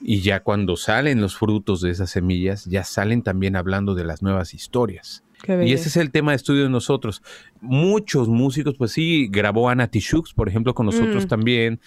Y 0.00 0.20
ya 0.20 0.40
cuando 0.40 0.76
salen 0.76 1.20
los 1.20 1.36
frutos 1.36 1.80
de 1.80 1.90
esas 1.90 2.10
semillas, 2.10 2.64
ya 2.66 2.84
salen 2.84 3.22
también 3.22 3.56
hablando 3.56 3.94
de 3.94 4.04
las 4.04 4.22
nuevas 4.22 4.54
historias. 4.54 5.24
Y 5.46 5.72
ese 5.72 5.88
es 5.88 5.96
el 5.96 6.10
tema 6.10 6.32
de 6.32 6.36
estudio 6.36 6.64
de 6.64 6.68
nosotros. 6.68 7.22
Muchos 7.60 8.28
músicos, 8.28 8.74
pues 8.76 8.92
sí, 8.92 9.28
grabó 9.30 9.68
Ana 9.68 9.86
Tijoux, 9.86 10.32
por 10.34 10.48
ejemplo, 10.48 10.74
con 10.74 10.86
nosotros 10.86 11.26
mm. 11.26 11.28
también. 11.28 11.80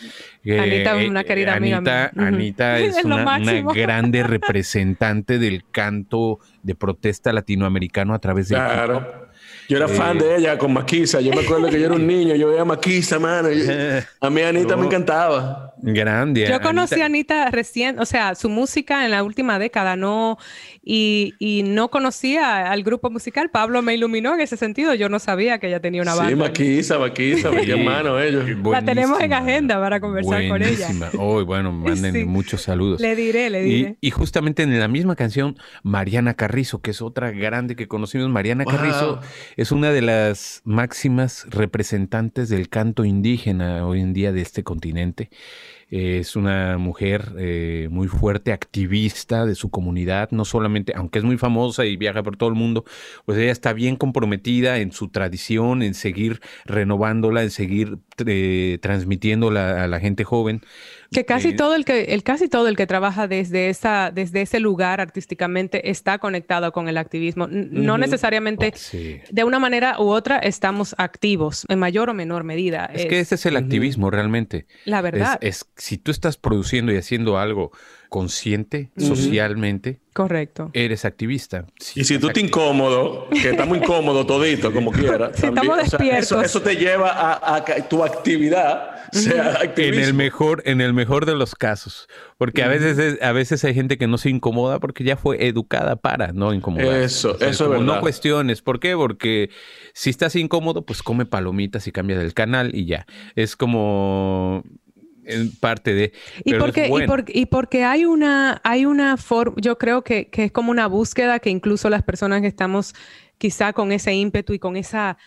Anita, 0.46 0.96
una 0.96 1.24
querida 1.24 1.56
Anita, 1.56 2.08
amiga. 2.08 2.12
Anita 2.16 2.80
es, 2.80 3.04
una, 3.04 3.40
grande 3.74 4.24
representante 4.24 5.38
del 5.38 5.66
canto 5.70 6.40
de 6.64 6.76
protesta 6.76 7.34
latinoamericano 7.34 8.14
a 8.14 8.20
través 8.20 8.48
de 8.48 8.56
claro. 8.56 9.21
Yo 9.72 9.78
era 9.78 9.88
fan 9.88 10.18
de 10.18 10.36
ella 10.36 10.58
con 10.58 10.74
Maquisa. 10.74 11.22
Yo 11.22 11.32
me 11.32 11.44
acuerdo 11.44 11.70
que 11.70 11.80
yo 11.80 11.86
era 11.86 11.96
un 11.96 12.06
niño, 12.06 12.36
yo 12.36 12.50
veía 12.50 12.66
Maquisa, 12.66 13.20
mano. 13.20 13.48
a 14.20 14.30
mí 14.30 14.42
Anita 14.42 14.76
me 14.76 14.86
encantaba. 14.88 15.74
Grande. 15.82 16.46
Yo 16.46 16.60
conocí 16.60 17.00
a 17.00 17.06
Anita 17.06 17.50
recién, 17.50 17.98
o 17.98 18.06
sea, 18.06 18.36
su 18.36 18.50
música 18.50 19.06
en 19.06 19.12
la 19.12 19.24
última 19.24 19.58
década, 19.60 19.96
no, 19.96 20.38
y, 20.84 21.36
y, 21.40 21.64
no 21.64 21.90
conocía 21.90 22.70
al 22.70 22.84
grupo 22.84 23.10
musical. 23.10 23.50
Pablo 23.50 23.82
me 23.82 23.94
iluminó 23.94 24.34
en 24.34 24.42
ese 24.42 24.58
sentido. 24.58 24.94
Yo 24.94 25.08
no 25.08 25.20
sabía 25.20 25.58
que 25.60 25.68
ella 25.68 25.80
tenía 25.80 26.02
una 26.02 26.16
banda. 26.16 26.30
Sí, 26.30 26.36
Maquisa, 26.36 27.00
Maquisa, 27.00 27.50
mi 27.50 27.70
hermano, 27.70 28.20
ellos. 28.20 28.44
La 28.66 28.84
tenemos 28.84 29.22
en 29.22 29.32
agenda 29.32 29.80
para 29.80 30.02
conversar 30.02 30.50
con 30.50 30.62
ella. 30.62 30.90
Hoy, 31.18 31.46
bueno, 31.46 31.72
manden 31.72 32.28
muchos 32.28 32.62
saludos. 32.62 33.00
Le 33.00 33.16
diré, 33.16 33.50
le 33.50 33.62
diré. 33.62 33.98
Y, 34.02 34.12
justamente 34.12 34.64
en 34.64 34.78
la 34.78 34.90
misma 34.90 35.16
canción, 35.16 35.58
Mariana 35.82 36.34
Carrizo, 36.34 36.82
que 36.82 36.92
es 36.92 37.02
otra 37.02 37.32
grande 37.32 37.76
que 37.76 37.88
conocimos, 37.88 38.30
Mariana 38.30 38.66
Carrizo 38.66 39.22
es 39.62 39.72
una 39.72 39.92
de 39.92 40.02
las 40.02 40.62
máximas 40.66 41.46
representantes 41.52 42.50
del 42.50 42.68
canto 42.68 43.06
indígena 43.06 43.86
hoy 43.86 44.02
en 44.02 44.12
día 44.12 44.32
de 44.32 44.42
este 44.42 44.64
continente. 44.64 45.30
Es 45.92 46.38
una 46.38 46.78
mujer 46.78 47.34
eh, 47.38 47.90
muy 47.92 48.08
fuerte, 48.08 48.54
activista 48.54 49.46
de 49.46 49.56
su 49.56 49.70
comunidad, 49.70 50.32
no 50.32 50.46
solamente, 50.46 50.94
aunque 50.96 51.20
es 51.20 51.26
muy 51.26 51.38
famosa 51.38 51.86
y 51.86 51.98
viaja 51.98 52.24
por 52.24 52.38
todo 52.38 52.48
el 52.48 52.56
mundo, 52.56 52.86
pues 53.26 53.38
ella 53.38 53.52
está 53.52 53.74
bien 53.74 53.98
comprometida 53.98 54.78
en 54.78 54.94
su 54.94 55.10
tradición, 55.10 55.82
en 55.82 55.94
seguir 55.94 56.40
renovándola, 56.64 57.44
en 57.44 57.52
seguir 57.52 57.98
eh, 58.26 58.80
transmitiéndola 58.82 59.84
a 59.84 59.88
la 59.88 60.00
gente 60.00 60.24
joven. 60.24 60.62
Que 61.12 61.26
casi 61.26 61.54
todo 61.54 61.76
el 61.76 61.84
que, 61.84 62.04
el 62.14 62.24
casi 62.24 62.48
todo 62.48 62.70
el 62.70 62.78
que 62.78 62.88
trabaja 62.88 63.28
desde 63.28 63.68
esa, 63.68 64.12
desde 64.12 64.44
ese 64.44 64.62
lugar 64.62 65.02
artísticamente 65.02 65.90
está 65.90 66.20
conectado 66.20 66.72
con 66.72 66.88
el 66.88 66.98
activismo. 66.98 67.48
No 67.50 67.98
necesariamente 67.98 68.74
de 69.30 69.44
una 69.44 69.60
manera 69.60 70.00
u 70.00 70.08
otra 70.08 70.38
estamos 70.38 70.96
activos, 70.98 71.66
en 71.68 71.80
mayor 71.80 72.10
o 72.10 72.14
menor 72.14 72.46
medida. 72.46 72.90
Es, 72.94 73.08
que 73.08 73.20
ese 73.20 73.36
es 73.36 73.46
el 73.46 73.58
activismo 73.58 74.10
realmente. 74.10 74.68
La 74.86 75.02
verdad. 75.02 75.38
Es, 75.42 75.66
si 75.82 75.98
tú 75.98 76.12
estás 76.12 76.38
produciendo 76.38 76.92
y 76.92 76.98
haciendo 76.98 77.40
algo 77.40 77.72
consciente, 78.08 78.92
socialmente, 78.98 80.00
correcto. 80.14 80.70
Eres 80.74 81.06
activista. 81.06 81.66
y 81.96 82.04
si 82.04 82.20
tú 82.20 82.28
te 82.30 82.40
incómodo, 82.40 83.28
que 83.32 83.50
estamos 83.50 83.80
incómodos 83.80 84.28
todito, 84.28 84.72
como 84.72 84.92
quieras, 84.92 85.32
si 85.40 85.48
estamos 85.48 85.78
despiertos. 85.78 86.46
eso, 86.46 86.62
te 86.62 86.76
lleva 86.76 87.10
a, 87.10 87.56
a 87.56 87.66
tu 87.90 88.04
actividad 88.04 88.92
en 89.12 89.96
el 89.96 90.14
mejor, 90.14 90.62
en 90.68 90.82
el 90.82 90.94
mejor 90.94 91.26
de 91.26 91.34
los 91.34 91.56
casos. 91.56 92.08
Porque 92.38 92.62
a 92.62 92.68
veces, 92.68 93.20
a 93.20 93.32
veces 93.32 93.64
hay 93.64 93.74
gente 93.74 93.98
que 93.98 94.06
no 94.06 94.20
se 94.20 94.30
incomoda 94.30 94.80
porque 94.80 95.04
ya 95.04 95.18
fue 95.18 95.48
educada 95.48 95.96
para 95.96 96.32
no 96.32 96.54
incomodar. 96.54 96.98
Eso, 96.98 97.40
eso 97.40 97.64
es 97.64 97.70
verdad. 97.72 97.86
No 97.86 98.02
cuestiones. 98.02 98.62
¿Por 98.62 98.80
qué? 98.80 98.96
Porque 98.96 99.50
si 99.94 100.12
estás 100.12 100.36
incómodo, 100.36 100.86
pues 100.86 101.02
come 101.02 101.26
palomitas 101.26 101.88
y 101.88 101.92
cambia 101.92 102.20
del 102.20 102.36
canal 102.36 102.76
y 102.76 102.86
ya. 102.86 103.08
Es 103.36 103.56
como 103.56 104.64
en 105.26 105.52
parte 105.56 105.94
de... 105.94 106.14
Y 106.44 106.54
porque, 106.56 106.90
y, 107.28 107.46
porque 107.46 107.84
hay 107.84 108.06
una, 108.06 108.62
hay 108.64 108.86
una 108.86 109.18
forma, 109.18 109.56
yo 109.58 109.78
creo 109.78 110.04
que, 110.04 110.30
que 110.30 110.46
es 110.46 110.52
como 110.52 110.72
una 110.72 110.88
búsqueda 110.88 111.40
que 111.40 111.50
incluso 111.50 111.90
las 111.90 112.04
personas 112.04 112.42
que 112.42 112.48
estamos 112.48 112.94
quizá 113.38 113.74
con 113.74 113.92
ese 113.92 114.14
ímpetu 114.14 114.54
y 114.54 114.60
con 114.60 114.78
esa 114.78 115.18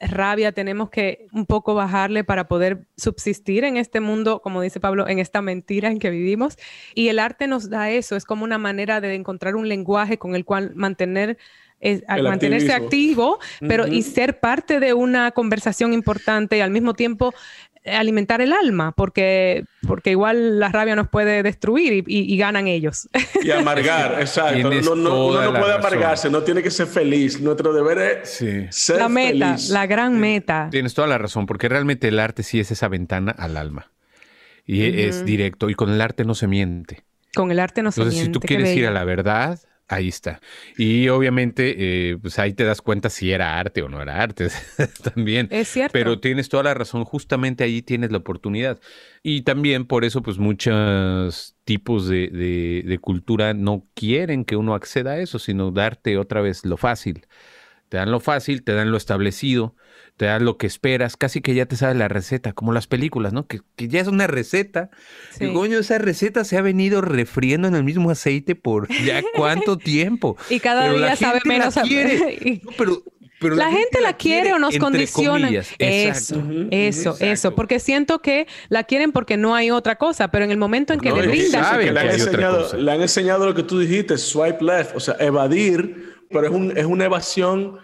rabia 0.00 0.52
tenemos 0.52 0.90
que 0.90 1.26
un 1.32 1.46
poco 1.46 1.74
bajarle 1.74 2.24
para 2.24 2.46
poder 2.46 2.86
subsistir 2.96 3.64
en 3.64 3.76
este 3.76 4.00
mundo, 4.00 4.40
como 4.42 4.62
dice 4.62 4.80
Pablo, 4.80 5.08
en 5.08 5.18
esta 5.18 5.42
mentira 5.42 5.90
en 5.90 5.98
que 5.98 6.10
vivimos. 6.10 6.56
Y 6.94 7.08
el 7.08 7.18
arte 7.18 7.46
nos 7.46 7.68
da 7.68 7.90
eso, 7.90 8.16
es 8.16 8.24
como 8.24 8.44
una 8.44 8.58
manera 8.58 9.00
de 9.00 9.14
encontrar 9.14 9.56
un 9.56 9.68
lenguaje 9.68 10.18
con 10.18 10.34
el 10.34 10.44
cual 10.44 10.72
mantener 10.74 11.38
mantenerse 12.22 12.72
activo, 12.72 13.38
pero 13.60 13.86
y 13.86 14.02
ser 14.02 14.40
parte 14.40 14.80
de 14.80 14.94
una 14.94 15.30
conversación 15.30 15.92
importante 15.92 16.56
y 16.56 16.60
al 16.60 16.70
mismo 16.70 16.94
tiempo 16.94 17.34
alimentar 17.96 18.40
el 18.40 18.52
alma, 18.52 18.92
porque, 18.92 19.64
porque 19.86 20.10
igual 20.10 20.58
la 20.58 20.68
rabia 20.68 20.96
nos 20.96 21.08
puede 21.08 21.42
destruir 21.42 22.04
y, 22.06 22.36
ganan 22.36 22.66
ellos. 22.66 23.08
Y 23.42 23.50
amargar, 23.50 24.16
exacto. 24.20 24.70
No, 24.70 24.94
no, 24.94 25.26
uno 25.26 25.52
no 25.52 25.58
puede 25.58 25.74
amargarse, 25.74 26.30
no 26.30 26.42
tiene 26.42 26.62
que 26.62 26.70
ser 26.70 26.86
feliz. 26.86 27.40
Nuestro 27.40 27.72
deber 27.72 27.98
es 27.98 28.44
ser 28.70 28.98
la 28.98 29.08
meta, 29.08 29.56
la 29.70 29.86
gran 29.86 30.18
meta. 30.18 30.68
Tienes 30.70 30.94
toda 30.94 31.08
la 31.08 31.18
razón, 31.18 31.46
porque 31.46 31.68
realmente 31.68 32.08
el 32.08 32.18
arte 32.18 32.42
sí 32.42 32.60
es 32.60 32.70
esa 32.70 32.88
ventana 32.88 33.32
al 33.36 33.56
alma. 33.56 33.90
Y 34.64 35.00
es 35.00 35.24
directo, 35.24 35.70
y 35.70 35.74
con 35.74 35.90
el 35.90 36.00
arte 36.00 36.24
no 36.24 36.34
se 36.34 36.46
miente. 36.46 37.04
Con 37.34 37.50
el 37.50 37.58
arte 37.58 37.82
no 37.82 37.90
se 37.90 38.02
miente. 38.02 38.16
Entonces, 38.16 38.26
si 38.26 38.32
tú 38.32 38.40
quieres 38.40 38.76
ir 38.76 38.86
a 38.86 38.90
la 38.90 39.04
verdad, 39.04 39.58
Ahí 39.90 40.08
está. 40.08 40.40
Y 40.76 41.08
obviamente, 41.08 42.10
eh, 42.10 42.18
pues 42.18 42.38
ahí 42.38 42.52
te 42.52 42.64
das 42.64 42.82
cuenta 42.82 43.08
si 43.08 43.32
era 43.32 43.58
arte 43.58 43.80
o 43.80 43.88
no 43.88 44.02
era 44.02 44.22
arte 44.22 44.48
también. 45.14 45.48
Es 45.50 45.68
cierto. 45.68 45.94
Pero 45.94 46.20
tienes 46.20 46.50
toda 46.50 46.62
la 46.64 46.74
razón, 46.74 47.04
justamente 47.04 47.64
ahí 47.64 47.80
tienes 47.80 48.12
la 48.12 48.18
oportunidad. 48.18 48.78
Y 49.22 49.42
también 49.42 49.86
por 49.86 50.04
eso, 50.04 50.22
pues 50.22 50.36
muchos 50.36 51.56
tipos 51.64 52.06
de, 52.06 52.28
de 52.84 52.98
cultura 52.98 53.54
no 53.54 53.86
quieren 53.94 54.44
que 54.44 54.56
uno 54.56 54.74
acceda 54.74 55.12
a 55.12 55.18
eso, 55.20 55.38
sino 55.38 55.70
darte 55.70 56.18
otra 56.18 56.42
vez 56.42 56.66
lo 56.66 56.76
fácil. 56.76 57.26
Te 57.88 57.96
dan 57.96 58.10
lo 58.10 58.20
fácil, 58.20 58.64
te 58.64 58.74
dan 58.74 58.90
lo 58.90 58.98
establecido 58.98 59.74
te 60.18 60.26
da 60.26 60.40
lo 60.40 60.58
que 60.58 60.66
esperas, 60.66 61.16
casi 61.16 61.40
que 61.40 61.54
ya 61.54 61.66
te 61.66 61.76
sabes 61.76 61.96
la 61.96 62.08
receta, 62.08 62.52
como 62.52 62.72
las 62.72 62.88
películas, 62.88 63.32
¿no? 63.32 63.46
Que, 63.46 63.60
ya 63.76 64.00
es 64.00 64.08
una 64.08 64.26
receta. 64.26 64.90
Y 65.38 65.52
coño, 65.52 65.78
esa 65.78 65.98
receta 65.98 66.44
se 66.44 66.58
ha 66.58 66.60
venido 66.60 67.00
refriendo 67.00 67.68
en 67.68 67.76
el 67.76 67.84
mismo 67.84 68.10
aceite 68.10 68.56
por 68.56 68.88
ya 69.04 69.22
cuánto 69.36 69.78
tiempo. 69.78 70.36
y 70.50 70.58
cada 70.58 70.92
día 70.92 71.14
sabe 71.14 71.38
menos. 71.44 71.76
La 71.76 71.84
pero, 72.76 73.04
pero 73.38 73.54
la, 73.54 73.70
gente, 73.70 74.00
la 74.02 74.14
quiere, 74.14 74.52
o 74.52 74.58
nos 74.58 74.76
condiciona. 74.76 75.50
Eso, 75.78 76.42
eso, 76.72 77.16
eso. 77.20 77.54
Porque 77.54 77.78
siento 77.78 78.20
que 78.20 78.48
la 78.70 78.82
quieren 78.82 79.12
porque 79.12 79.36
no 79.36 79.54
hay 79.54 79.70
otra 79.70 79.98
cosa, 79.98 80.32
pero 80.32 80.44
en 80.44 80.50
el 80.50 80.58
momento 80.58 80.92
en 80.94 80.98
que 80.98 81.12
le 81.12 81.28
brindas. 81.28 81.76
le, 81.78 81.90
han 81.90 82.10
enseñado, 82.10 82.76
le 82.76 82.90
han 82.90 83.00
enseñado 83.02 83.46
lo 83.46 83.54
que 83.54 83.62
tú 83.62 83.78
dijiste, 83.78 84.18
swipe 84.18 84.64
left, 84.64 84.96
o 84.96 85.00
sea, 85.00 85.14
evadir, 85.20 86.16
pero 86.28 86.48
es, 86.48 86.52
un, 86.52 86.76
es 86.76 86.86
una 86.86 87.04
evasión 87.04 87.78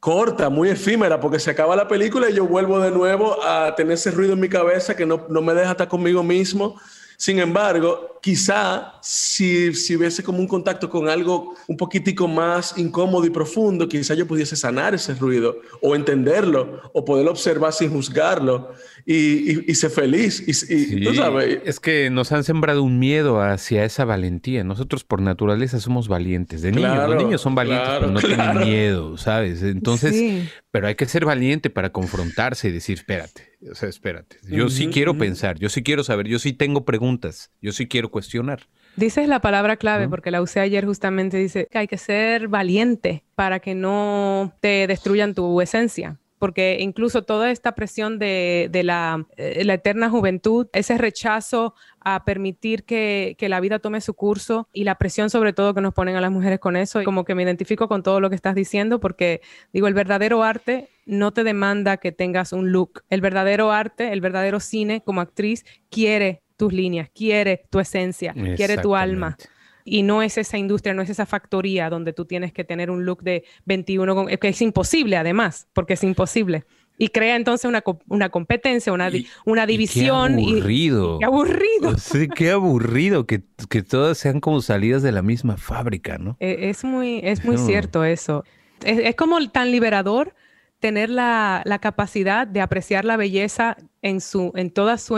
corta, 0.00 0.48
muy 0.48 0.70
efímera, 0.70 1.20
porque 1.20 1.38
se 1.38 1.50
acaba 1.50 1.76
la 1.76 1.86
película 1.86 2.30
y 2.30 2.34
yo 2.34 2.46
vuelvo 2.46 2.80
de 2.80 2.90
nuevo 2.90 3.42
a 3.44 3.74
tener 3.76 3.92
ese 3.92 4.10
ruido 4.10 4.32
en 4.32 4.40
mi 4.40 4.48
cabeza 4.48 4.96
que 4.96 5.06
no, 5.06 5.26
no 5.28 5.42
me 5.42 5.54
deja 5.54 5.72
estar 5.72 5.88
conmigo 5.88 6.22
mismo 6.22 6.80
sin 7.20 7.38
embargo, 7.38 8.18
quizá 8.22 8.94
si, 9.02 9.74
si 9.74 9.94
hubiese 9.94 10.22
como 10.22 10.38
un 10.38 10.48
contacto 10.48 10.88
con 10.88 11.06
algo 11.06 11.54
un 11.68 11.76
poquitico 11.76 12.26
más 12.26 12.78
incómodo 12.78 13.26
y 13.26 13.30
profundo, 13.30 13.86
quizá 13.86 14.14
yo 14.14 14.26
pudiese 14.26 14.56
sanar 14.56 14.94
ese 14.94 15.12
ruido 15.12 15.58
o 15.82 15.94
entenderlo 15.94 16.80
o 16.94 17.04
poder 17.04 17.28
observar 17.28 17.74
sin 17.74 17.90
juzgarlo 17.90 18.72
y, 19.04 19.70
y, 19.70 19.74
ser 19.74 19.90
feliz. 19.90 20.42
Y, 20.48 21.04
¿tú 21.04 21.14
sabes? 21.14 21.58
Es 21.66 21.78
que 21.78 22.08
nos 22.08 22.32
han 22.32 22.42
sembrado 22.42 22.82
un 22.82 22.98
miedo 22.98 23.42
hacia 23.42 23.84
esa 23.84 24.06
valentía. 24.06 24.64
Nosotros 24.64 25.04
por 25.04 25.20
naturaleza 25.20 25.78
somos 25.78 26.08
valientes. 26.08 26.62
De 26.62 26.72
niños, 26.72 27.06
los 27.06 27.22
niños 27.22 27.42
son 27.42 27.54
valientes, 27.54 27.90
pero 28.00 28.10
no 28.12 28.20
tienen 28.20 28.60
miedo, 28.60 29.18
¿sabes? 29.18 29.62
Entonces, 29.62 30.48
pero 30.70 30.86
hay 30.86 30.94
que 30.94 31.04
ser 31.04 31.26
valiente 31.26 31.68
para 31.68 31.92
confrontarse 31.92 32.70
y 32.70 32.72
decir, 32.72 32.96
espérate 32.96 33.49
o 33.68 33.74
sea, 33.74 33.88
espérate. 33.88 34.36
Yo 34.48 34.68
sí 34.68 34.88
quiero 34.88 35.18
pensar, 35.18 35.58
yo 35.58 35.68
sí 35.68 35.82
quiero 35.82 36.04
saber, 36.04 36.26
yo 36.26 36.38
sí 36.38 36.52
tengo 36.52 36.84
preguntas, 36.84 37.50
yo 37.60 37.72
sí 37.72 37.86
quiero 37.86 38.10
cuestionar. 38.10 38.68
Dices 38.96 39.28
la 39.28 39.40
palabra 39.40 39.76
clave 39.76 40.08
porque 40.08 40.30
la 40.30 40.42
usé 40.42 40.60
ayer 40.60 40.84
justamente, 40.84 41.36
dice 41.36 41.68
que 41.70 41.78
hay 41.78 41.86
que 41.86 41.98
ser 41.98 42.48
valiente 42.48 43.24
para 43.34 43.60
que 43.60 43.74
no 43.74 44.54
te 44.60 44.86
destruyan 44.86 45.34
tu 45.34 45.60
esencia 45.60 46.18
porque 46.40 46.78
incluso 46.80 47.22
toda 47.22 47.50
esta 47.50 47.74
presión 47.74 48.18
de, 48.18 48.70
la, 48.82 49.26
eh, 49.36 49.62
la, 49.62 49.74
eterna 49.74 50.08
juventud, 50.08 50.68
ese 50.72 50.96
rechazo 50.96 51.74
a 52.00 52.24
permitir 52.24 52.84
que, 52.84 53.36
que, 53.38 53.50
la 53.50 53.60
vida 53.60 53.78
tome 53.78 54.00
su 54.00 54.14
curso 54.14 54.66
y 54.72 54.84
la 54.84 54.94
presión 54.94 55.28
sobre 55.28 55.52
todo 55.52 55.74
que 55.74 55.82
nos 55.82 55.92
ponen 55.92 56.16
a 56.16 56.20
las 56.22 56.32
mujeres 56.32 56.58
con 56.58 56.76
eso, 56.76 57.04
como 57.04 57.26
que 57.26 57.34
me 57.34 57.42
identifico 57.42 57.88
con 57.88 58.02
todo 58.02 58.20
lo 58.20 58.30
que 58.30 58.36
estás 58.36 58.54
diciendo, 58.54 59.00
porque 59.00 59.42
digo, 59.74 59.86
el 59.86 59.92
verdadero 59.92 60.42
arte 60.42 60.88
no 61.04 61.30
te 61.32 61.44
demanda 61.44 61.98
que 61.98 62.10
tengas 62.10 62.54
un 62.54 62.72
look, 62.72 63.02
el 63.10 63.20
verdadero 63.20 63.70
arte, 63.70 64.10
el 64.10 64.22
verdadero 64.22 64.60
cine 64.60 65.02
como 65.02 65.20
actriz 65.20 65.66
quiere 65.90 66.40
tus 66.56 66.72
líneas, 66.72 67.10
quiere 67.14 67.64
tu 67.68 67.80
esencia, 67.80 68.32
quiere 68.56 68.78
tu 68.78 68.96
alma 68.96 69.36
y 69.84 70.02
no 70.02 70.22
es 70.22 70.38
esa 70.38 70.58
industria, 70.58 70.94
no 70.94 71.02
es 71.02 71.10
esa 71.10 71.26
factoría 71.26 71.90
donde 71.90 72.12
tú 72.12 72.24
tienes 72.24 72.52
que 72.52 72.64
tener 72.64 72.90
un 72.90 73.04
look 73.04 73.22
de 73.22 73.44
21, 73.64 74.26
que 74.26 74.48
es 74.48 74.62
imposible 74.62 75.16
además, 75.16 75.68
porque 75.72 75.94
es 75.94 76.04
imposible. 76.04 76.64
Y 76.98 77.08
crea 77.08 77.36
entonces 77.36 77.64
una, 77.64 77.82
una 78.08 78.28
competencia, 78.28 78.92
una, 78.92 79.10
una 79.46 79.64
división. 79.64 80.36
qué 80.36 80.42
aburrido. 80.42 81.18
qué 81.18 81.24
aburrido. 81.24 81.94
Sí, 81.98 82.28
qué 82.28 82.50
aburrido 82.50 83.26
que, 83.26 83.42
que, 83.70 83.82
todas 83.82 84.18
sean 84.18 84.40
como 84.40 84.60
salidas 84.60 85.02
de 85.02 85.10
la 85.10 85.22
misma 85.22 85.56
fábrica, 85.56 86.18
¿no? 86.18 86.36
E, 86.40 86.68
es 86.68 86.84
muy, 86.84 87.20
es 87.24 87.42
muy 87.42 87.56
cierto 87.56 88.04
eso. 88.04 88.44
Es, 88.84 88.98
es, 88.98 89.14
como 89.14 89.38
tan 89.48 89.70
liberador 89.70 90.34
tener 90.78 91.08
la, 91.08 91.62
la, 91.64 91.78
capacidad 91.78 92.46
de 92.46 92.60
apreciar 92.60 93.06
la 93.06 93.16
belleza 93.16 93.78
en, 94.02 94.20
su, 94.20 94.52
en 94.54 94.70
toda 94.70 94.98
su 94.98 95.16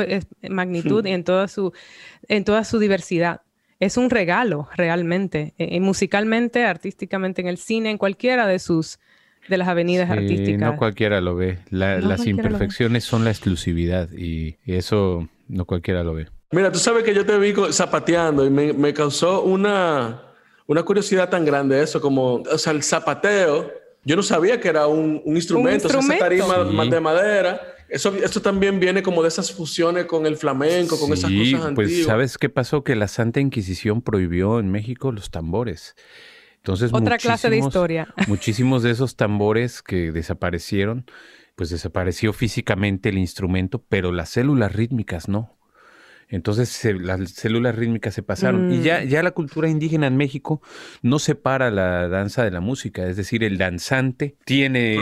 magnitud 0.48 1.04
y 1.04 1.10
en 1.10 1.24
toda 1.24 1.48
su, 1.48 1.72
en 2.28 2.44
toda 2.44 2.62
su 2.62 2.78
diversidad 2.78 3.40
es 3.82 3.96
un 3.96 4.10
regalo 4.10 4.68
realmente, 4.76 5.54
eh, 5.58 5.80
musicalmente, 5.80 6.64
artísticamente, 6.64 7.40
en 7.40 7.48
el 7.48 7.58
cine, 7.58 7.90
en 7.90 7.98
cualquiera 7.98 8.46
de 8.46 8.60
sus 8.60 9.00
de 9.48 9.56
las 9.56 9.66
avenidas 9.66 10.06
sí, 10.06 10.12
artísticas. 10.12 10.72
No 10.72 10.76
cualquiera 10.76 11.20
lo 11.20 11.34
ve. 11.34 11.58
las 11.70 12.24
imperfecciones 12.28 13.02
son 13.02 13.24
la 13.24 13.30
exclusividad 13.30 14.08
y, 14.12 14.56
eso 14.66 15.28
no 15.48 15.64
cualquiera 15.64 16.04
lo 16.04 16.14
ve. 16.14 16.28
Mira, 16.52 16.70
tú 16.70 16.78
sabes 16.78 17.02
que 17.02 17.12
yo 17.12 17.26
te 17.26 17.36
vi 17.38 17.52
zapateando 17.72 18.46
y 18.46 18.50
me, 18.50 18.94
causó 18.94 19.42
una, 19.42 20.22
una 20.68 20.84
curiosidad 20.84 21.28
tan 21.28 21.44
grande 21.44 21.82
eso, 21.82 22.00
como, 22.00 22.34
o 22.34 22.58
sea, 22.58 22.72
el 22.72 22.84
zapateo. 22.84 23.68
Yo 24.04 24.14
no 24.14 24.22
sabía 24.22 24.60
que 24.60 24.68
era 24.68 24.86
un, 24.86 25.22
instrumento, 25.26 25.88
¿Un 25.88 25.94
instrumento? 25.96 26.14
esa 26.14 26.18
tarima 26.18 26.84
de 26.84 27.00
madera 27.00 27.60
eso, 27.92 28.14
esto 28.14 28.40
también 28.40 28.80
viene 28.80 29.02
como 29.02 29.20
de 29.22 29.28
esas 29.28 29.52
fusiones 29.52 30.06
con 30.06 30.24
el 30.24 30.38
flamenco, 30.38 30.98
con 30.98 31.12
esas 31.12 31.30
cosas 31.30 31.72
pues, 31.74 32.04
¿sabes 32.04 32.38
qué 32.38 32.48
pasó? 32.48 32.84
Que 32.84 32.96
la 32.96 33.06
Santa 33.06 33.40
Inquisición 33.40 34.00
prohibió 34.00 34.58
en 34.58 34.70
México 34.70 35.12
los 35.12 35.30
tambores. 35.30 35.94
Entonces, 36.56 36.90
otra 36.94 37.18
clase 37.18 37.50
de 37.50 37.58
historia. 37.58 38.14
muchísimos 38.28 38.82
de 38.82 38.92
esos 38.92 39.16
tambores 39.16 39.82
que 39.82 40.10
desaparecieron, 40.10 41.04
pues 41.54 41.68
desapareció 41.68 42.32
físicamente 42.32 43.10
el 43.10 43.18
instrumento, 43.18 43.84
pero 43.86 44.10
las 44.10 44.30
células 44.30 44.72
rítmicas 44.72 45.28
no. 45.28 45.58
Entonces 46.32 46.82
las 46.98 47.30
células 47.30 47.74
rítmicas 47.76 48.14
se 48.14 48.22
pasaron. 48.22 48.72
Y 48.72 48.80
ya, 48.80 49.00
mm. 49.00 49.08
ya 49.08 49.22
la 49.22 49.32
cultura 49.32 49.68
indígena 49.68 50.06
en 50.06 50.16
México 50.16 50.62
no 51.02 51.18
separa 51.18 51.70
la 51.70 52.08
danza 52.08 52.42
de 52.42 52.50
la 52.50 52.60
música. 52.60 53.06
Es 53.06 53.18
decir, 53.18 53.44
el 53.44 53.58
danzante 53.58 54.36
tiene 54.46 54.98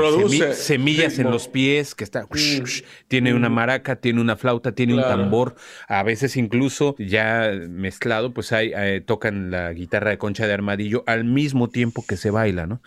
semillas 0.55 1.20
en 1.20 1.31
los 1.31 1.47
pies, 1.47 1.95
que 1.95 2.03
está, 2.03 2.24
mm. 2.24 2.64
tiene 3.07 3.33
una 3.33 3.49
mm. 3.49 3.55
maraca, 3.55 3.97
tiene 3.97 4.20
una 4.20 4.35
flauta, 4.35 4.72
tiene 4.72 4.95
un 4.95 5.03
tambor. 5.03 5.55
A 5.87 6.03
veces 6.03 6.37
incluso 6.37 6.97
ya 6.99 7.53
mezclado, 7.68 8.35
pues 8.35 8.51
hay, 8.51 8.72
eh, 8.74 9.01
tocan 9.01 9.53
la 9.53 9.72
guitarra 9.72 10.11
de 10.11 10.18
concha 10.18 10.49
de 10.49 10.53
armadillo 10.53 11.05
al 11.07 11.24
mismo 11.24 11.68
tiempo 11.68 12.05
que 12.05 12.16
se 12.16 12.31
baila, 12.31 12.66
¿no? 12.66 12.83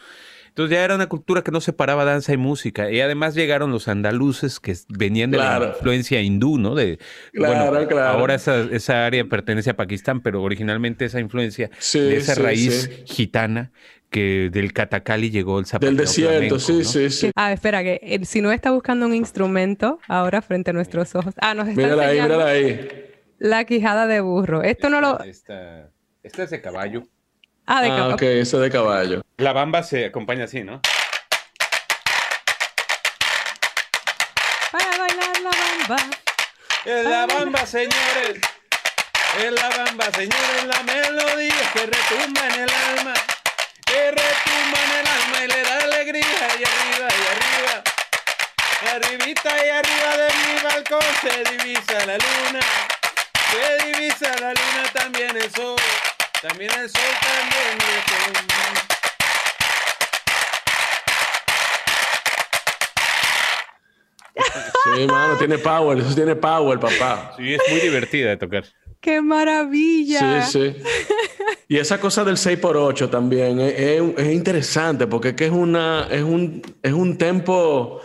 Entonces 0.53 0.77
ya 0.77 0.83
era 0.83 0.93
una 0.93 1.07
cultura 1.07 1.41
que 1.41 1.49
no 1.49 1.61
separaba 1.61 2.05
danza 2.05 2.31
y 2.31 2.37
música. 2.37 2.91
Y 2.91 3.01
además 3.01 3.33
llegaron 3.33 3.71
los 3.71 3.87
andaluces 3.87 4.59
que 4.59 4.75
venían 4.87 5.31
de 5.31 5.37
la 5.37 5.73
influencia 5.75 6.21
hindú, 6.21 6.59
¿no? 6.59 6.75
De, 6.75 6.99
claro, 7.31 7.87
claro. 7.87 8.19
Ahora 8.19 8.35
esa, 8.35 8.61
esa, 8.71 9.07
área 9.07 9.25
pertenece 9.25 9.71
a 9.71 9.75
Pakistán, 9.75 10.21
pero 10.21 10.43
originalmente 10.43 11.05
esa 11.05 11.19
influencia 11.19 11.71
de 11.93 12.17
esa 12.17 12.35
raíz 12.35 12.87
gitana 13.05 13.71
que 14.11 14.51
del 14.51 14.73
Catacali 14.73 15.31
llegó 15.31 15.57
el 15.57 15.65
zapateo 15.65 15.89
Del 15.89 15.97
desierto, 15.97 16.59
sí, 16.59 16.83
sí, 16.83 17.09
sí. 17.09 17.31
Ah, 17.35 17.51
espera, 17.51 17.81
que 17.81 17.99
eh, 18.03 18.23
si 18.23 18.41
no 18.41 18.51
está 18.51 18.69
buscando 18.69 19.07
un 19.07 19.15
instrumento 19.15 19.97
ahora 20.07 20.43
frente 20.43 20.69
a 20.69 20.73
nuestros 20.73 21.15
ojos. 21.15 21.33
Ah, 21.41 21.55
nos 21.55 21.67
está 21.67 21.81
mírala 21.81 22.05
ahí, 22.05 22.21
mírala 22.21 22.45
ahí. 22.45 22.89
La 23.39 23.63
quijada 23.63 24.05
de 24.05 24.21
burro. 24.21 24.61
Esto 24.61 24.91
no 24.91 25.01
lo... 25.01 25.19
Esta, 25.23 25.89
esta 26.21 26.43
es 26.43 26.51
de 26.51 26.61
caballo. 26.61 27.07
Ah, 27.65 27.81
de 27.81 27.89
ah, 27.89 28.09
ok, 28.09 28.21
eso 28.23 28.59
de 28.59 28.69
caballo. 28.69 29.21
La 29.37 29.53
bamba 29.53 29.83
se 29.83 30.05
acompaña 30.05 30.45
así, 30.45 30.63
¿no? 30.63 30.81
Para 34.71 34.97
bailar 34.97 35.41
la 35.41 35.49
bamba. 35.49 36.09
Es 36.83 37.05
la 37.05 37.25
bamba, 37.25 37.65
señores. 37.65 38.41
Es 39.39 39.51
la 39.51 39.69
bamba, 39.69 40.11
señores. 40.11 40.65
La 40.65 40.83
melodía 40.83 41.71
que 41.73 41.85
retumba 41.85 42.47
en 42.47 42.61
el 42.63 42.69
alma. 42.69 43.13
que 43.85 44.11
retumba 44.11 44.79
en 44.83 44.91
el 44.99 45.07
alma 45.07 45.43
y 45.43 45.47
le 45.47 45.63
da 45.63 45.77
alegría 45.83 46.47
y 46.59 46.63
arriba 46.63 47.07
y 47.07 47.23
arriba. 47.33 47.83
Arribita 48.93 49.65
y 49.65 49.69
arriba 49.69 50.17
de 50.17 50.27
mi 50.27 50.63
balcón 50.63 51.03
se 51.21 51.43
divisa 51.51 52.05
la 52.05 52.17
luna. 52.17 52.59
Se 53.51 53.85
divisa 53.85 54.35
la 54.41 54.49
luna 54.49 54.83
también 54.93 55.37
el 55.37 55.49
sol. 55.53 55.77
También 56.43 56.69
el 56.71 56.89
sol, 56.89 57.01
también. 57.21 57.77
Sí, 64.95 65.07
mano, 65.07 65.37
tiene 65.37 65.57
power, 65.57 65.99
eso 65.99 66.13
tiene 66.15 66.35
power, 66.35 66.79
papá. 66.79 67.33
Sí, 67.37 67.53
es 67.53 67.61
muy 67.69 67.79
divertida 67.79 68.29
de 68.29 68.37
tocar. 68.37 68.65
¡Qué 68.99 69.21
maravilla! 69.21 70.45
Sí, 70.45 70.73
sí. 70.75 70.83
Y 71.67 71.77
esa 71.77 71.99
cosa 71.99 72.23
del 72.23 72.37
6x8 72.37 73.09
también 73.09 73.59
es, 73.59 73.73
es- 73.79 74.01
es 74.17 74.33
interesante 74.33 75.07
porque 75.07 75.29
es 75.29 75.35
que 75.35 75.45
es, 75.45 75.51
una, 75.51 76.07
es, 76.09 76.23
un, 76.23 76.61
es 76.81 76.93
un 76.93 77.17
tempo 77.17 78.01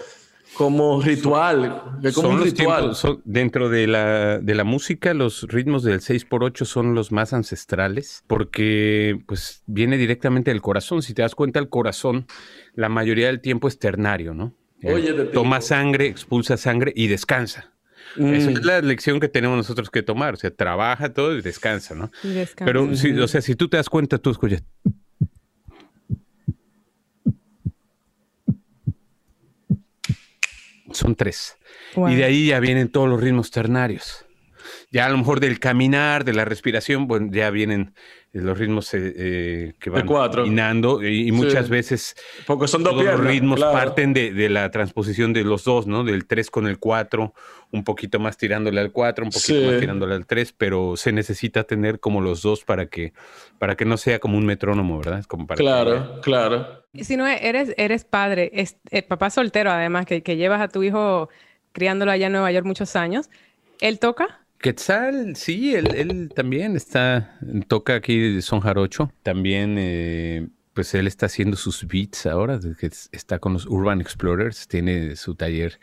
como 0.59 1.01
ritual. 1.01 1.83
Como 2.03 2.11
Son 2.13 2.27
un 2.35 2.43
ritual. 2.43 2.81
tiempos- 2.83 2.99
son- 2.99 3.23
dentro 3.25 3.71
de 3.71 3.87
la, 3.87 4.39
de 4.41 4.55
la 4.55 4.65
música, 4.65 5.15
los 5.15 5.45
ritmos 5.49 5.85
del 5.85 6.01
6x8 6.01 6.65
son 6.67 6.95
los 6.95 7.13
más 7.13 7.33
ancestrales 7.33 8.25
porque 8.27 9.21
pues 9.27 9.63
viene 9.67 9.97
directamente 9.97 10.51
del 10.51 10.61
corazón. 10.61 11.01
Si 11.03 11.15
te 11.15 11.23
das 11.23 11.35
cuenta, 11.35 11.61
el 11.61 11.69
corazón 11.69 12.27
la 12.75 12.89
mayoría 12.89 13.29
del 13.29 13.41
tiempo 13.41 13.69
es 13.69 13.79
ternario, 13.79 14.35
¿no? 14.35 14.53
Oye, 14.85 15.13
de 15.13 15.25
toma 15.25 15.61
sangre, 15.61 16.07
expulsa 16.07 16.57
sangre 16.57 16.93
y 16.95 17.07
descansa. 17.07 17.73
Mm. 18.17 18.33
Esa 18.35 18.51
es 18.51 18.65
la 18.65 18.81
lección 18.81 19.21
que 19.21 19.29
tenemos 19.29 19.57
nosotros 19.57 19.91
que 19.91 20.03
tomar. 20.03 20.35
O 20.35 20.37
sea, 20.37 20.51
trabaja 20.51 21.13
todo 21.13 21.37
y 21.37 21.43
descansa, 21.43 21.95
¿no? 21.95 22.11
Y 22.25 22.29
descansa. 22.29 22.65
Pero, 22.65 22.95
si, 22.95 23.11
o 23.13 23.29
sea, 23.29 23.41
si 23.41 23.55
tú 23.55 23.69
te 23.69 23.77
das 23.77 23.89
cuenta, 23.89 24.19
tú 24.19 24.31
escuchas. 24.31 24.63
Son 30.99 31.15
tres. 31.15 31.57
Wow. 31.95 32.09
Y 32.09 32.17
de 32.17 32.25
ahí 32.25 32.47
ya 32.49 32.59
vienen 32.59 32.89
todos 32.89 33.09
los 33.09 33.21
ritmos 33.21 33.53
ternarios. 33.53 34.27
Ya 34.91 35.07
a 35.07 35.11
lo 35.11 35.17
mejor 35.17 35.39
del 35.39 35.61
caminar, 35.61 36.25
de 36.25 36.33
la 36.33 36.45
respiración, 36.45 37.07
bueno, 37.07 37.29
ya 37.31 37.51
vienen 37.51 37.95
los 38.33 38.59
ritmos 38.59 38.93
eh, 38.95 39.13
eh, 39.17 39.73
que 39.81 39.91
van 39.91 40.07
cuatro. 40.07 40.43
caminando 40.45 41.03
y, 41.03 41.29
y 41.29 41.33
muchas 41.33 41.67
Sí. 41.67 41.71
veces 41.73 42.17
Porque 42.47 42.69
son 42.69 42.83
dos 42.83 42.93
todos 42.93 43.05
los 43.05 43.21
ritmos 43.21 43.57
claro. 43.57 43.73
parten 43.73 44.13
de, 44.13 44.33
de 44.33 44.49
la 44.51 44.71
transposición 44.71 45.33
de 45.33 45.45
los 45.45 45.65
dos, 45.65 45.87
¿no? 45.87 46.05
Del 46.05 46.27
3 46.27 46.51
con 46.51 46.67
el 46.67 46.79
4, 46.79 47.33
un 47.73 47.85
poquito 47.85 48.19
más 48.21 48.37
tirándole 48.37 48.81
al 48.81 48.93
4, 48.93 49.25
un 49.25 49.31
poquito 49.31 49.59
Sí. 49.61 49.67
más 49.67 49.81
tirándole 49.81 50.15
al 50.15 50.27
3, 50.27 50.53
pero 50.57 50.97
se 50.97 51.11
necesita 51.13 51.65
tener 51.65 52.01
como 52.01 52.21
los 52.21 52.43
dos 52.43 52.65
para 52.65 52.87
que, 52.87 53.13
para 53.59 53.77
que 53.77 53.85
no 53.87 53.97
sea 53.97 54.19
como 54.19 54.37
un 54.37 54.45
metrónomo, 54.47 54.99
¿verdad? 54.99 55.19
Es 55.21 55.27
como 55.27 55.47
para 55.47 55.57
que- 55.57 55.63
Claro, 55.65 56.21
claro. 56.23 56.85
Si 56.95 57.17
no 57.17 57.27
eres, 57.27 57.73
eres 57.79 58.05
padre, 58.05 58.51
es, 58.53 58.77
eh, 58.91 59.03
papá 59.03 59.31
soltero 59.31 59.71
además, 59.71 60.05
que, 60.07 60.23
que 60.23 60.37
llevas 60.37 60.61
a 60.61 60.69
tu 60.69 60.83
hijo 60.83 61.29
criándolo 61.73 62.11
allá 62.13 62.27
en 62.27 62.33
Nueva 62.33 62.53
York 62.53 62.67
muchos 62.67 62.95
años, 62.97 63.31
¿él 63.81 63.99
toca? 63.99 64.41
Quetzal, 64.61 65.37
sí, 65.37 65.75
él, 65.75 65.95
él 65.95 66.31
también 66.35 66.75
está, 66.77 67.39
toca 67.69 67.95
aquí 67.95 68.35
de 68.35 68.43
son 68.43 68.61
jarocho, 68.61 69.13
también 69.23 69.77
eh, 69.79 70.49
pues 70.75 70.95
él 70.95 71.07
está 71.07 71.27
haciendo 71.27 71.57
sus 71.57 71.87
beats 71.87 72.27
ahora, 72.27 72.59
que 72.79 72.87
es- 72.87 73.09
está 73.13 73.39
con 73.39 73.53
los 73.53 73.67
Urban 73.67 74.01
Explorers, 74.01 74.67
tiene 74.67 75.15
su 75.15 75.35
taller 75.37 75.79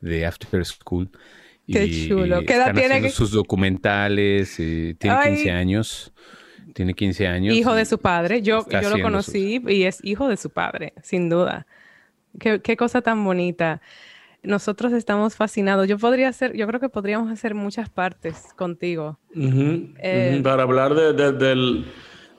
de 0.00 0.26
After 0.26 0.64
School. 0.64 1.10
Qué 1.66 2.08
chulo. 2.08 2.40
¿Qué 2.44 2.54
edad 2.54 2.68
están 2.68 2.74
tiene 2.76 2.94
haciendo 2.94 3.10
sus 3.10 3.32
documentales, 3.32 4.58
eh, 4.58 4.94
tiene 4.98 5.16
Ay. 5.16 5.34
15 5.34 5.50
años, 5.50 6.12
tiene 6.72 6.94
15 6.94 7.26
años. 7.26 7.54
Hijo 7.54 7.74
de 7.74 7.82
y 7.82 7.86
su 7.86 7.98
padre. 7.98 8.42
Yo, 8.42 8.64
yo 8.68 8.90
lo 8.90 9.02
conocí 9.02 9.62
y 9.68 9.84
es 9.84 9.98
hijo 10.04 10.28
de 10.28 10.36
su 10.36 10.50
padre, 10.50 10.92
sin 11.02 11.28
duda. 11.28 11.66
Qué, 12.38 12.60
qué 12.60 12.76
cosa 12.76 13.02
tan 13.02 13.24
bonita. 13.24 13.80
Nosotros 14.42 14.92
estamos 14.92 15.36
fascinados. 15.36 15.86
Yo 15.86 15.98
podría 15.98 16.28
hacer, 16.28 16.56
yo 16.56 16.66
creo 16.66 16.80
que 16.80 16.88
podríamos 16.88 17.30
hacer 17.30 17.54
muchas 17.54 17.88
partes 17.90 18.46
contigo, 18.56 19.18
Eh, 19.34 20.32
ujú, 20.34 20.42
Para 20.42 20.62
hablar 20.62 20.94
de- 20.94 21.12
de- 21.12 21.32
del, 21.32 21.84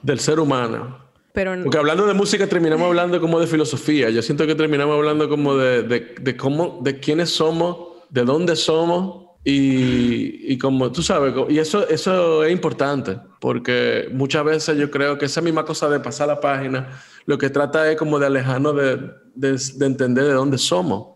del 0.01 0.19
ser 0.19 0.39
humano. 0.39 0.97
pero 1.33 1.53
Porque 1.63 1.77
hablando 1.77 2.05
de 2.07 2.13
música 2.13 2.47
terminamos 2.47 2.87
hablando 2.87 3.21
como 3.21 3.39
de 3.39 3.47
filosofía. 3.47 4.09
Yo 4.09 4.21
siento 4.21 4.45
que 4.47 4.55
terminamos 4.55 4.95
hablando 4.95 5.29
como 5.29 5.55
de, 5.55 5.83
de, 5.83 6.35
cómo, 6.37 6.79
de 6.83 6.99
quiénes 6.99 7.29
somos, 7.29 7.77
de 8.09 8.23
dónde 8.25 8.55
somos 8.55 9.27
y, 9.43 10.51
y 10.53 10.57
como 10.57 10.91
tú 10.91 11.01
sabes, 11.01 11.33
y 11.49 11.57
eso, 11.59 11.87
eso 11.87 12.43
es 12.43 12.51
importante 12.51 13.17
porque 13.39 14.07
muchas 14.11 14.43
veces 14.45 14.77
yo 14.77 14.91
creo 14.91 15.17
que 15.17 15.25
esa 15.25 15.41
misma 15.41 15.65
cosa 15.65 15.89
de 15.89 15.99
pasar 15.99 16.27
la 16.27 16.39
página 16.39 16.89
lo 17.25 17.37
que 17.39 17.49
trata 17.49 17.89
es 17.89 17.97
como 17.97 18.19
de 18.19 18.25
alejarnos 18.27 18.75
de, 18.75 18.97
de, 19.33 19.59
de 19.77 19.85
entender 19.85 20.25
de 20.25 20.33
dónde 20.33 20.57
somos. 20.59 21.10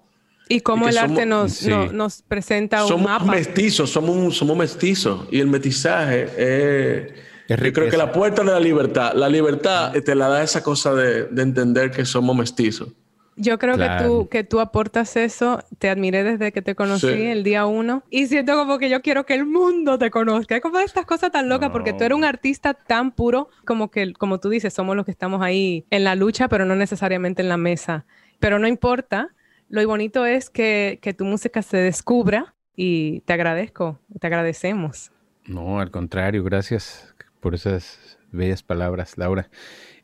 Y 0.49 0.61
cómo 0.61 0.85
que 0.85 0.91
el 0.91 0.97
arte 0.97 1.13
somos- 1.23 1.27
nos, 1.27 1.51
sí. 1.53 1.69
no- 1.69 1.91
nos 1.91 2.21
presenta 2.21 2.83
un 2.83 2.89
Somos 2.89 3.05
mapa. 3.09 3.25
mestizos, 3.31 3.89
somos, 3.89 4.35
somos 4.37 4.55
mestizos 4.57 5.27
y 5.31 5.39
el 5.39 5.47
mestizaje 5.47 6.23
es... 6.37 7.13
Es 7.47 7.61
Yo 7.61 7.73
creo 7.73 7.91
que 7.91 7.97
la 7.97 8.11
puerta 8.11 8.43
de 8.43 8.51
la 8.51 8.59
libertad, 8.59 9.13
la 9.13 9.29
libertad 9.29 9.93
te 10.03 10.15
la 10.15 10.27
da 10.29 10.41
esa 10.41 10.63
cosa 10.63 10.95
de, 10.95 11.25
de 11.25 11.41
entender 11.43 11.91
que 11.91 12.03
somos 12.03 12.35
mestizos. 12.35 12.89
Yo 13.35 13.59
creo 13.59 13.73
que, 13.73 13.83
Claro. 13.83 14.07
tú, 14.07 14.29
que 14.29 14.43
tú 14.43 14.59
aportas 14.61 15.15
eso. 15.15 15.61
Te 15.77 15.89
admiré 15.89 16.23
desde 16.23 16.51
que 16.51 16.63
te 16.63 16.73
conocí 16.73 17.05
Sí. 17.05 17.21
el 17.27 17.43
día 17.43 17.67
uno. 17.67 18.01
Y 18.09 18.25
siento 18.25 18.55
como 18.55 18.79
que 18.79 18.89
yo 18.89 19.03
quiero 19.03 19.27
que 19.27 19.35
el 19.35 19.45
mundo 19.45 19.99
te 19.99 20.09
conozca. 20.09 20.55
Es 20.55 20.61
como 20.63 20.79
estas 20.79 21.05
cosas 21.05 21.31
tan 21.31 21.47
locas 21.49 21.69
porque 21.69 21.93
tú 21.93 22.03
eres 22.03 22.15
un 22.17 22.23
artista 22.23 22.73
tan 22.73 23.11
puro 23.11 23.49
como 23.63 23.91
que, 23.91 24.13
como 24.13 24.39
tú 24.39 24.49
dices, 24.49 24.73
somos 24.73 24.95
los 24.95 25.05
que 25.05 25.11
estamos 25.11 25.43
ahí 25.43 25.85
en 25.91 26.03
la 26.03 26.15
lucha, 26.15 26.47
pero 26.47 26.65
no 26.65 26.75
necesariamente 26.75 27.43
en 27.43 27.49
la 27.49 27.57
mesa. 27.57 28.05
Pero 28.39 28.57
no 28.57 28.67
importa. 28.67 29.29
Lo 29.69 29.85
bonito 29.87 30.25
es 30.25 30.49
que, 30.49 30.99
que 31.01 31.13
tu 31.13 31.25
música 31.25 31.61
se 31.61 31.77
descubra 31.77 32.55
y 32.75 33.21
te 33.21 33.33
agradezco, 33.33 33.99
te 34.19 34.27
agradecemos. 34.27 35.11
No, 35.45 35.79
al 35.79 35.91
contrario, 35.91 36.43
gracias 36.43 37.13
por 37.39 37.55
esas 37.55 38.17
bellas 38.31 38.63
palabras, 38.63 39.17
Laura. 39.17 39.49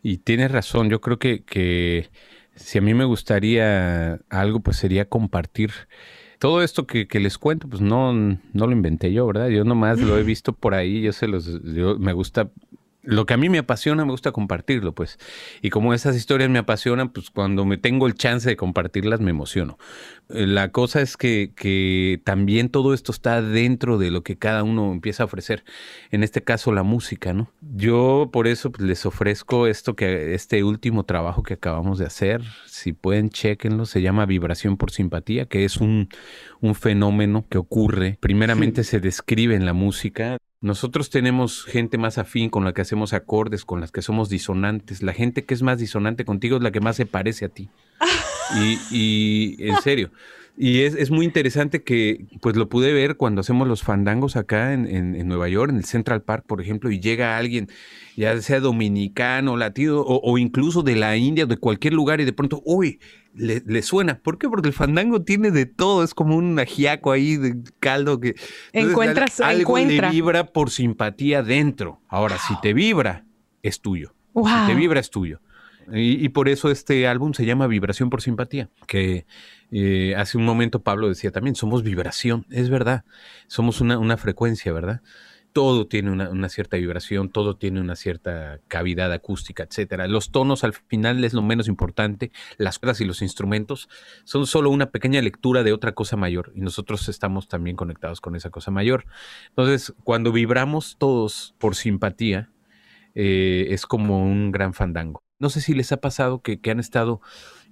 Y 0.03 0.17
tienes 0.17 0.51
razón, 0.51 0.89
yo 0.89 1.01
creo 1.01 1.19
que, 1.19 1.43
que 1.43 2.09
si 2.55 2.77
a 2.77 2.81
mí 2.81 2.93
me 2.93 3.05
gustaría 3.05 4.19
algo, 4.29 4.59
pues 4.61 4.77
sería 4.77 5.07
compartir. 5.09 5.71
Todo 6.39 6.63
esto 6.63 6.87
que, 6.87 7.07
que 7.07 7.19
les 7.19 7.37
cuento, 7.37 7.67
pues 7.69 7.81
no, 7.81 8.13
no 8.13 8.39
lo 8.53 8.71
inventé 8.71 9.13
yo, 9.13 9.27
¿verdad? 9.27 9.49
Yo 9.49 9.63
nomás 9.63 9.99
lo 9.99 10.17
he 10.17 10.23
visto 10.23 10.53
por 10.53 10.73
ahí, 10.73 11.01
yo 11.01 11.13
se 11.13 11.27
los, 11.27 11.61
yo 11.63 11.97
me 11.99 12.13
gusta, 12.13 12.49
lo 13.03 13.25
que 13.25 13.33
a 13.33 13.37
mí 13.37 13.49
me 13.49 13.57
apasiona, 13.57 14.05
me 14.05 14.11
gusta 14.11 14.31
compartirlo, 14.31 14.93
pues. 14.93 15.17
Y 15.61 15.69
como 15.69 15.93
esas 15.93 16.15
historias 16.15 16.49
me 16.49 16.59
apasionan, 16.59 17.09
pues 17.09 17.29
cuando 17.29 17.65
me 17.65 17.77
tengo 17.77 18.07
el 18.07 18.15
chance 18.15 18.47
de 18.47 18.55
compartirlas, 18.55 19.19
me 19.19 19.31
emociono. 19.31 19.77
Eh, 20.29 20.45
La 20.47 20.71
cosa 20.71 21.01
es 21.01 21.17
que, 21.17 21.51
que 21.55 22.21
también 22.23 22.69
todo 22.69 22.93
esto 22.93 23.11
está 23.11 23.41
dentro 23.41 23.97
de 23.97 24.11
lo 24.11 24.23
que 24.23 24.37
cada 24.37 24.63
uno 24.63 24.91
empieza 24.91 25.23
a 25.23 25.25
ofrecer. 25.25 25.63
En 26.11 26.23
este 26.23 26.43
caso, 26.43 26.71
la 26.71 26.83
música, 26.83 27.33
¿no? 27.33 27.51
Yo 27.61 28.29
por 28.31 28.47
eso 28.47 28.71
pues, 28.71 28.87
les 28.87 29.05
ofrezco 29.05 29.67
esto 29.67 29.95
que 29.95 30.35
este 30.35 30.63
último 30.63 31.03
trabajo 31.03 31.43
que 31.43 31.55
acabamos 31.55 31.97
de 31.97 32.05
hacer. 32.05 32.43
Si 32.65 32.93
pueden, 32.93 33.29
chequenlo. 33.29 33.85
Se 33.85 34.01
llama 34.01 34.25
Vibración 34.25 34.77
por 34.77 34.91
Simpatía, 34.91 35.45
que 35.45 35.65
es 35.65 35.77
un, 35.77 36.09
un 36.59 36.75
fenómeno 36.75 37.45
que 37.49 37.57
ocurre. 37.57 38.17
Primeramente 38.19 38.83
se 38.83 38.99
describe 38.99 39.55
en 39.55 39.65
la 39.65 39.73
música. 39.73 40.37
Nosotros 40.61 41.09
tenemos 41.09 41.65
gente 41.65 41.97
más 41.97 42.19
afín 42.19 42.51
con 42.51 42.63
la 42.63 42.73
que 42.73 42.81
hacemos 42.81 43.13
acordes, 43.13 43.65
con 43.65 43.81
las 43.81 43.91
que 43.91 44.03
somos 44.03 44.29
disonantes. 44.29 45.01
La 45.01 45.11
gente 45.11 45.43
que 45.43 45.55
es 45.55 45.63
más 45.63 45.79
disonante 45.79 46.23
contigo 46.23 46.57
es 46.57 46.63
la 46.63 46.71
que 46.71 46.79
más 46.79 46.95
se 46.95 47.05
parece 47.05 47.45
a 47.45 47.49
ti. 47.49 47.69
Y, 48.53 48.77
y 48.91 49.69
en 49.69 49.77
serio. 49.77 50.11
Y 50.57 50.81
es, 50.81 50.95
es 50.95 51.09
muy 51.11 51.25
interesante 51.25 51.81
que 51.83 52.25
pues 52.41 52.55
lo 52.55 52.69
pude 52.69 52.93
ver 52.93 53.15
cuando 53.17 53.41
hacemos 53.41 53.67
los 53.67 53.81
fandangos 53.83 54.35
acá 54.35 54.73
en, 54.73 54.85
en- 54.85 55.15
en 55.15 55.27
Nueva 55.27 55.47
York, 55.49 55.71
en 55.71 55.77
el 55.77 55.85
Central 55.85 56.21
Park, 56.21 56.45
por 56.45 56.61
ejemplo, 56.61 56.91
y 56.91 56.99
llega 56.99 57.37
alguien, 57.37 57.67
ya 58.15 58.39
sea 58.41 58.59
dominicano, 58.59 59.57
latino, 59.57 60.01
o, 60.01 60.19
o 60.23 60.37
incluso 60.37 60.83
de 60.83 60.95
la 60.95 61.15
India, 61.17 61.45
de 61.45 61.57
cualquier 61.57 61.93
lugar, 61.93 62.21
y 62.21 62.25
de 62.25 62.33
pronto, 62.33 62.61
uy, 62.65 62.99
le, 63.33 63.63
le 63.65 63.81
suena. 63.81 64.19
¿Por 64.19 64.37
qué? 64.37 64.49
Porque 64.49 64.67
el 64.67 64.73
fandango 64.73 65.21
tiene 65.23 65.51
de 65.51 65.65
todo, 65.65 66.03
es 66.03 66.13
como 66.13 66.35
un 66.35 66.59
ajiaco 66.59 67.11
ahí 67.11 67.37
de 67.37 67.55
caldo 67.79 68.19
que... 68.19 68.35
Encuentras- 68.73 69.39
al- 69.39 69.55
algo 69.57 69.77
encuentra. 69.77 70.09
le 70.09 70.15
vibra 70.15 70.43
por 70.51 70.69
simpatía 70.69 71.41
dentro. 71.43 72.01
Ahora, 72.07 72.37
si 72.37 72.53
te 72.61 72.73
vibra, 72.73 73.25
es 73.63 73.79
tuyo. 73.81 74.13
Wow. 74.33 74.47
Si 74.47 74.67
te 74.67 74.75
vibra, 74.75 74.99
es 74.99 75.09
tuyo. 75.09 75.39
Y, 75.93 76.23
y 76.23 76.29
por 76.29 76.49
eso 76.49 76.71
este 76.71 77.07
álbum 77.07 77.33
se 77.33 77.45
llama 77.45 77.67
Vibración 77.67 78.09
por 78.09 78.21
Simpatía, 78.21 78.69
que 78.87 79.25
eh, 79.71 80.15
hace 80.15 80.37
un 80.37 80.45
momento 80.45 80.83
Pablo 80.83 81.07
decía 81.07 81.31
también, 81.31 81.55
somos 81.55 81.83
vibración, 81.83 82.45
es 82.49 82.69
verdad, 82.69 83.05
somos 83.47 83.81
una, 83.81 83.97
una 83.97 84.17
frecuencia, 84.17 84.73
¿verdad? 84.73 85.01
Todo 85.53 85.87
tiene 85.87 86.11
una, 86.11 86.29
una 86.29 86.47
cierta 86.49 86.77
vibración, 86.77 87.29
todo 87.29 87.57
tiene 87.57 87.81
una 87.81 87.97
cierta 87.97 88.59
cavidad 88.69 89.11
acústica, 89.11 89.63
etcétera. 89.63 90.07
Los 90.07 90.31
tonos 90.31 90.63
al 90.63 90.73
final 90.73 91.23
es 91.25 91.33
lo 91.33 91.41
menos 91.41 91.67
importante, 91.67 92.31
las 92.57 92.79
cuerdas 92.79 93.01
y 93.01 93.05
los 93.05 93.21
instrumentos 93.21 93.89
son 94.23 94.45
solo 94.47 94.69
una 94.69 94.91
pequeña 94.91 95.21
lectura 95.21 95.63
de 95.63 95.73
otra 95.73 95.93
cosa 95.93 96.15
mayor 96.15 96.51
y 96.55 96.61
nosotros 96.61 97.09
estamos 97.09 97.47
también 97.49 97.75
conectados 97.75 98.21
con 98.21 98.35
esa 98.35 98.49
cosa 98.49 98.71
mayor. 98.71 99.05
Entonces, 99.49 99.93
cuando 100.03 100.31
vibramos 100.31 100.95
todos 100.97 101.53
por 101.59 101.75
simpatía, 101.75 102.49
eh, 103.15 103.67
es 103.71 103.85
como 103.85 104.23
un 104.23 104.51
gran 104.51 104.73
fandango. 104.73 105.21
No 105.41 105.49
sé 105.49 105.59
si 105.59 105.73
les 105.73 105.91
ha 105.91 105.97
pasado 105.97 106.41
que, 106.41 106.59
han 106.69 106.79
estado 106.79 107.19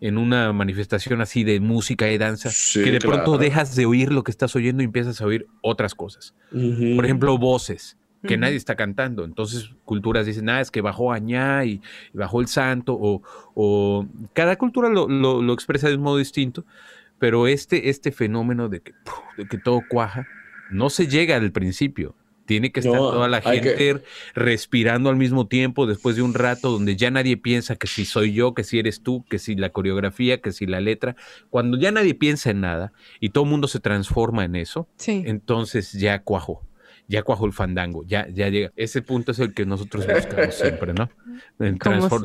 en 0.02 0.18
una 0.18 0.52
manifestación 0.54 1.22
así 1.22 1.44
de 1.44 1.60
música 1.60 2.10
y 2.12 2.18
danza, 2.18 2.50
que 2.74 2.92
de 2.92 3.00
pronto 3.00 3.38
dejas 3.38 3.76
de 3.76 3.86
oír 3.86 4.12
lo 4.12 4.24
que 4.24 4.32
estás 4.32 4.56
oyendo 4.56 4.82
y 4.82 4.86
empiezas 4.86 5.22
a 5.22 5.26
oír 5.26 5.48
otras 5.62 5.96
cosas. 5.96 6.34
Por 6.52 7.06
ejemplo, 7.06 7.38
voces 7.38 7.96
que 8.24 8.38
nadie 8.38 8.56
está 8.56 8.76
cantando. 8.76 9.24
Entonces, 9.24 9.70
culturas 9.86 10.26
dicen, 10.26 10.50
ah, 10.50 10.62
es 10.62 10.72
que 10.72 10.82
bajó 10.82 11.14
Añá 11.14 11.64
y, 11.66 11.82
bajó 12.14 12.42
el 12.42 12.48
santo, 12.48 12.98
o, 13.00 14.08
cada 14.34 14.58
cultura 14.58 14.90
lo, 14.90 15.54
expresa 15.54 15.90
de 15.90 15.96
un 15.96 16.02
modo 16.02 16.18
distinto, 16.18 16.66
pero 17.20 17.48
este, 17.48 17.90
este 17.90 18.12
fenómeno 18.12 18.70
de 18.70 18.82
que, 18.82 18.94
de 19.38 19.46
que 19.46 19.58
todo 19.58 19.82
cuaja, 19.88 20.28
no 20.72 20.90
se 20.90 21.08
llega 21.08 21.36
al 21.36 21.52
principio. 21.52 22.16
Tiene 22.50 22.72
que 22.72 22.80
estar 22.80 22.98
toda 22.98 23.28
la 23.28 23.42
gente 23.42 24.02
respirando 24.34 25.12
al 25.12 25.18
mismo 25.18 25.46
tiempo 25.46 25.86
después 25.86 26.16
de 26.16 26.24
un 26.24 26.34
rato 26.34 26.72
donde 26.72 26.96
ya 26.96 27.12
nadie 27.12 27.38
piensa 27.38 27.76
que 27.76 27.86
si 27.86 28.06
soy 28.06 28.34
yo, 28.34 28.56
que 28.56 28.64
si 28.64 28.80
eres 28.80 29.04
tú, 29.04 29.24
que 29.30 29.38
si 29.38 29.54
la 29.54 29.70
coreografía, 29.70 30.42
que 30.42 30.52
si 30.52 30.66
la 30.66 30.82
letra. 30.82 31.16
Cuando 31.52 31.78
ya 31.78 31.92
nadie 31.92 32.16
piensa 32.16 32.50
en 32.50 32.62
nada 32.62 32.92
y 33.20 33.30
todo 33.30 33.44
el 33.44 33.52
mundo 33.52 33.68
se 33.68 33.80
transforma 33.80 34.46
en 34.46 34.56
eso, 34.56 34.88
entonces 35.06 35.92
ya 35.92 36.24
cuajo 36.24 36.64
ya 37.10 37.24
cuajo 37.24 37.48
el 37.48 37.54
fandango, 37.54 38.04
ya, 38.06 38.28
ya 38.30 38.50
llega. 38.50 38.72
Ese 38.76 39.02
punto 39.02 39.32
es 39.32 39.40
el 39.40 39.56
que 39.56 39.66
nosotros 39.66 40.06
buscamos 40.06 40.54
siempre, 40.54 40.94
¿no? 40.94 41.10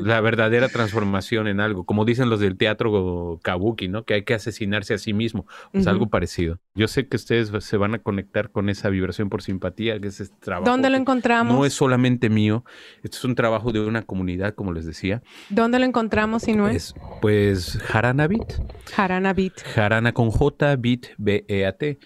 la 0.03 0.21
verdadera 0.21 0.69
transformación 0.69 1.47
en 1.47 1.59
algo, 1.59 1.85
como 1.85 2.05
dicen 2.05 2.29
los 2.29 2.39
del 2.39 2.55
teatro 2.55 3.39
kabuki, 3.41 3.87
¿no? 3.87 4.03
Que 4.03 4.13
hay 4.13 4.23
que 4.23 4.35
asesinarse 4.35 4.93
a 4.93 4.97
sí 4.99 5.13
mismo, 5.13 5.47
pues 5.71 5.87
algo 5.87 6.07
parecido. 6.09 6.59
Yo 6.75 6.87
sé 6.87 7.07
que 7.07 7.15
ustedes 7.15 7.51
se 7.63 7.77
van 7.77 7.95
a 7.95 7.99
conectar 7.99 8.51
con 8.51 8.69
esa 8.69 8.89
vibración 8.89 9.29
por 9.29 9.41
simpatía, 9.41 9.99
que 9.99 10.07
es 10.07 10.19
este 10.21 10.35
trabajo. 10.39 10.69
¿Dónde 10.69 10.91
lo 10.91 10.97
encontramos? 10.97 11.55
No 11.55 11.65
es 11.65 11.73
solamente 11.73 12.29
mío, 12.29 12.63
esto 13.01 13.17
es 13.17 13.25
un 13.25 13.33
trabajo 13.33 13.71
de 13.71 13.79
una 13.79 14.03
comunidad, 14.03 14.53
como 14.53 14.71
les 14.71 14.85
decía. 14.85 15.23
¿Dónde 15.49 15.79
lo 15.79 15.85
encontramos 15.85 16.43
si 16.43 16.53
no 16.53 16.67
es? 16.67 16.93
Pues, 17.21 17.79
pues 17.79 17.91
Haranabit. 17.91 18.53
Haranabit. 18.95 19.61
Jarana 19.73 20.11
con 20.13 20.29
J, 20.29 20.75
Bit, 20.75 21.07
B-E-A-T 21.17 21.97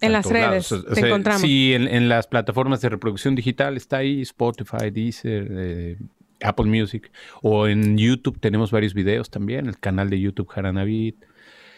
en 0.00 0.12
las 0.12 0.26
redes 0.26 0.68
te 0.94 1.06
encontramos. 1.06 1.42
Sí, 1.42 1.74
en, 1.74 2.08
las 2.08 2.26
plataformas 2.26 2.80
de 2.80 2.88
reproducción 2.88 3.34
digital 3.34 3.76
está 3.76 3.98
ahí, 3.98 4.22
Spotify, 4.22 4.90
Deezer, 4.90 5.48
eh, 5.50 5.98
Apple 6.42 6.66
Music. 6.66 7.10
O 7.42 7.66
en 7.66 7.96
YouTube 7.96 8.38
tenemos 8.40 8.70
varios 8.70 8.94
videos 8.94 9.30
también, 9.30 9.66
el 9.66 9.78
canal 9.78 10.10
de 10.10 10.20
YouTube 10.20 10.48
Jaranavit. 10.48 11.16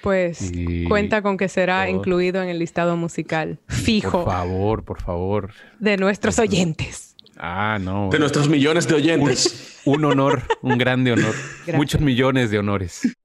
Pues 0.02 0.50
cuenta 0.88 1.20
con 1.20 1.36
que 1.36 1.48
será 1.48 1.90
incluido 1.90 2.42
en 2.42 2.48
el 2.48 2.58
listado 2.58 2.96
musical 2.96 3.58
fijo. 3.68 4.24
Por 4.24 4.32
favor, 4.32 4.84
por 4.84 5.02
favor. 5.02 5.50
De 5.78 5.98
nuestros 5.98 6.38
oyentes. 6.38 7.14
Ah, 7.36 7.78
no. 7.80 8.08
De 8.10 8.18
nuestros 8.18 8.48
millones 8.48 8.88
de 8.88 8.94
oyentes. 8.94 9.80
Un, 9.84 10.04
honor, 10.04 10.42
un 10.62 10.78
grande 10.78 11.12
honor. 11.12 11.34
Muchos 11.74 12.00
millones 12.00 12.50
de 12.50 12.58
honores. 12.58 13.16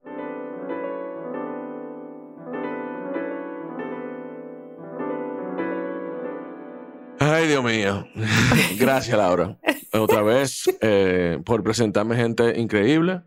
Ay, 7.45 7.51
Dios 7.51 7.63
mío. 7.63 8.07
Gracias, 8.79 9.15
Laura. 9.15 9.55
Otra 9.93 10.23
vez 10.23 10.63
eh, 10.81 11.39
por 11.45 11.61
presentarme 11.61 12.15
gente 12.15 12.59
increíble. 12.59 13.21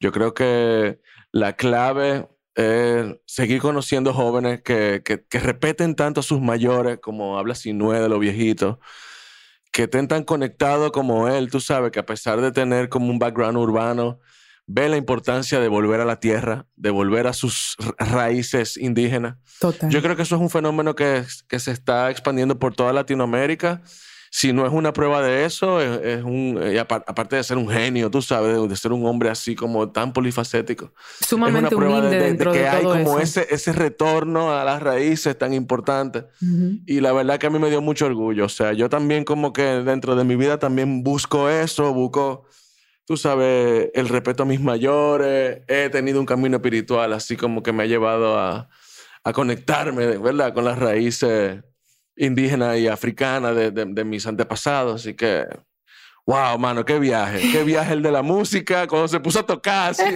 Yo 0.00 0.10
creo 0.10 0.34
que 0.34 0.98
la 1.30 1.52
clave 1.52 2.28
es 2.56 3.06
seguir 3.24 3.60
conociendo 3.60 4.12
jóvenes 4.12 4.62
que, 4.62 5.02
que, 5.04 5.24
que 5.24 5.38
respeten 5.38 5.94
tanto 5.94 6.18
a 6.18 6.22
sus 6.24 6.40
mayores, 6.40 6.98
como 7.00 7.38
habla 7.38 7.54
Sinue 7.54 8.00
de 8.00 8.08
los 8.08 8.18
viejitos, 8.18 8.78
que 9.70 9.84
estén 9.84 10.08
tan 10.08 10.24
conectados 10.24 10.90
como 10.90 11.28
él. 11.28 11.48
Tú 11.48 11.60
sabes 11.60 11.92
que 11.92 12.00
a 12.00 12.06
pesar 12.06 12.40
de 12.40 12.50
tener 12.50 12.88
como 12.88 13.10
un 13.10 13.20
background 13.20 13.58
urbano, 13.58 14.18
ve 14.72 14.88
la 14.88 14.96
importancia 14.96 15.60
de 15.60 15.68
volver 15.68 16.00
a 16.00 16.04
la 16.04 16.18
tierra, 16.18 16.66
de 16.76 16.90
volver 16.90 17.26
a 17.26 17.32
sus 17.32 17.76
raíces 17.98 18.76
indígenas. 18.76 19.36
Total. 19.60 19.90
Yo 19.90 20.02
creo 20.02 20.16
que 20.16 20.22
eso 20.22 20.36
es 20.36 20.40
un 20.40 20.50
fenómeno 20.50 20.94
que, 20.94 21.24
que 21.48 21.58
se 21.58 21.72
está 21.72 22.10
expandiendo 22.10 22.58
por 22.58 22.74
toda 22.74 22.92
Latinoamérica. 22.92 23.82
Si 24.34 24.54
no 24.54 24.64
es 24.64 24.72
una 24.72 24.94
prueba 24.94 25.20
de 25.20 25.44
eso, 25.44 25.78
es, 25.82 26.24
un, 26.24 26.58
aparte 26.88 27.36
de 27.36 27.44
ser 27.44 27.58
un 27.58 27.68
genio, 27.68 28.10
tú 28.10 28.22
sabes, 28.22 28.66
de, 28.66 28.76
ser 28.76 28.92
un 28.92 29.04
hombre 29.04 29.28
así 29.28 29.54
como 29.54 29.90
tan 29.90 30.14
polifacético. 30.14 30.94
Sumamente 31.20 31.66
es 31.66 31.72
una 31.74 31.78
prueba 31.78 32.00
de, 32.00 32.18
dentro 32.18 32.50
de, 32.50 32.60
que 32.60 32.66
hay 32.66 32.82
como 32.82 33.20
ese, 33.20 33.46
ese 33.50 33.74
retorno 33.74 34.58
a 34.58 34.64
las 34.64 34.80
raíces 34.80 35.36
tan 35.36 35.52
importante. 35.52 36.24
Y 36.86 37.00
la 37.00 37.12
verdad 37.12 37.38
que 37.38 37.48
a 37.48 37.50
mí 37.50 37.58
me 37.58 37.68
dio 37.68 37.82
mucho 37.82 38.06
orgullo. 38.06 38.46
O 38.46 38.48
sea, 38.48 38.72
yo 38.72 38.88
también 38.88 39.24
como 39.24 39.52
que 39.52 39.64
dentro 39.64 40.16
de 40.16 40.24
mi 40.24 40.34
vida 40.34 40.58
también 40.58 41.02
busco 41.02 41.50
eso, 41.50 41.92
busco 41.92 42.46
tú 43.04 43.16
sabes, 43.16 43.90
el 43.94 44.08
respeto 44.08 44.42
a 44.44 44.46
mis 44.46 44.60
mayores, 44.60 45.62
he 45.68 45.88
tenido 45.90 46.20
un 46.20 46.26
camino 46.26 46.56
espiritual 46.56 47.12
así 47.12 47.36
como 47.36 47.62
que 47.62 47.72
me 47.72 47.82
ha 47.82 47.86
llevado 47.86 48.38
a, 48.38 48.68
a 49.24 49.32
conectarme, 49.32 50.18
¿verdad?, 50.18 50.54
con 50.54 50.64
las 50.64 50.78
raíces 50.78 51.62
indígenas 52.16 52.78
y 52.78 52.88
africanas 52.88 53.54
de, 53.56 53.70
de, 53.70 54.04
mis 54.04 54.26
antepasados. 54.26 55.00
Así 55.00 55.14
que, 55.14 55.46
wow, 56.26 56.58
mano, 56.58 56.84
qué 56.84 56.98
viaje, 56.98 57.40
qué 57.50 57.64
viaje 57.64 57.94
el 57.94 58.02
de 58.02 58.12
la 58.12 58.22
música, 58.22 58.86
cuando 58.86 59.08
se 59.08 59.20
puso 59.20 59.40
a 59.40 59.46
tocar 59.46 59.90
así, 59.90 60.04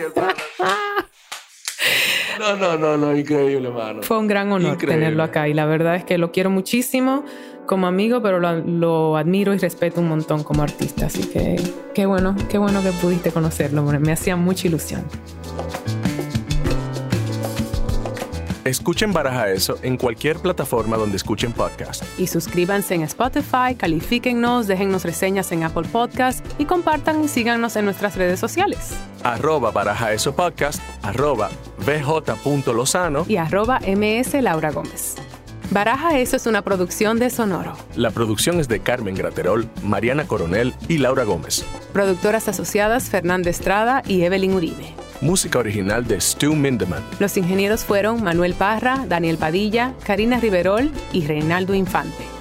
No, 2.39 2.55
no, 2.57 2.77
no, 2.77 2.97
no, 2.97 3.17
increíble, 3.17 3.71
mano. 3.71 4.03
Fue 4.03 4.19
un 4.19 4.27
gran 4.27 4.53
honor 4.53 4.77
tenerlo 4.77 5.23
acá 5.23 5.49
y 5.49 5.55
la 5.55 5.65
verdad 5.65 5.97
es 5.97 6.05
que 6.05 6.19
lo 6.19 6.33
quiero 6.33 6.51
muchísimo 6.51 7.25
como 7.67 7.87
amigo, 7.87 8.23
pero 8.23 8.39
lo, 8.41 9.17
admiro 9.17 9.55
y 9.55 9.59
respeto 9.59 10.01
un 10.01 10.09
montón 10.09 10.43
como 10.43 10.63
artista. 10.63 11.07
Así 11.07 11.25
que 11.25 11.61
qué 11.95 12.07
bueno, 12.07 12.35
qué 12.49 12.59
bueno 12.59 12.83
que 12.83 12.93
pudiste 12.93 13.31
conocerlo. 13.31 13.83
Me 13.83 14.13
hacía 14.13 14.37
mucha 14.37 14.69
ilusión. 14.69 15.05
Escuchen 18.67 19.13
Baraja 19.13 19.53
Eso 19.53 19.79
en 19.83 19.97
cualquier 19.97 20.39
plataforma 20.39 20.97
donde 20.97 21.17
escuchen 21.17 21.53
podcast. 21.53 22.03
Y 22.19 22.27
suscríbanse 22.27 22.97
en 22.97 23.03
Spotify, 23.03 23.77
califíquennos, 23.77 24.67
déjennos 24.67 25.05
reseñas 25.05 25.53
en 25.53 25.63
Apple 25.63 25.87
Podcast 25.93 26.45
y 26.59 26.65
compartan 26.65 27.23
y 27.23 27.29
síganos 27.29 27.77
en 27.77 27.85
nuestras 27.85 28.17
redes 28.17 28.41
sociales. 28.41 28.93
Arroba 29.23 29.71
Baraja 29.71 30.13
Eso 30.13 30.35
Podcast, 30.35 30.81
arroba 31.03 31.49
bj.lozano 31.87 33.25
y 33.29 33.37
arroba 33.37 33.79
ms 33.87 34.35
Laura 34.43 34.73
Gómez. 34.73 35.15
Baraja 35.71 36.19
Eso 36.19 36.37
es 36.37 36.47
una 36.47 36.63
producción 36.63 37.19
de 37.19 37.31
Sonoro. 37.31 37.77
La 37.97 38.11
producción 38.11 38.61
es 38.61 38.69
de 38.69 38.81
Carmen 38.81 39.15
Graterol, 39.15 39.69
Mariana 39.83 40.27
Coronel 40.27 40.75
y 40.89 40.99
Laura 40.99 41.25
Gómez. 41.25 41.65
Productoras 41.93 42.49
asociadas 42.49 43.11
Fernanda 43.11 43.51
Estrada 43.51 44.03
y 44.07 44.23
Evelyn 44.23 44.55
Uribe. 44.55 44.95
Música 45.21 45.59
original 45.59 46.07
de 46.07 46.21
Stu 46.21 46.55
Mindeman. 46.55 47.03
Los 47.19 47.37
ingenieros 47.37 47.85
fueron 47.85 48.23
Manuel 48.23 48.55
Parra, 48.55 49.05
Daniel 49.09 49.39
Padilla, 49.39 49.95
Karina 50.05 50.39
Riverol 50.39 50.91
y 51.13 51.27
Reinaldo 51.27 51.75
Infante. 51.75 52.36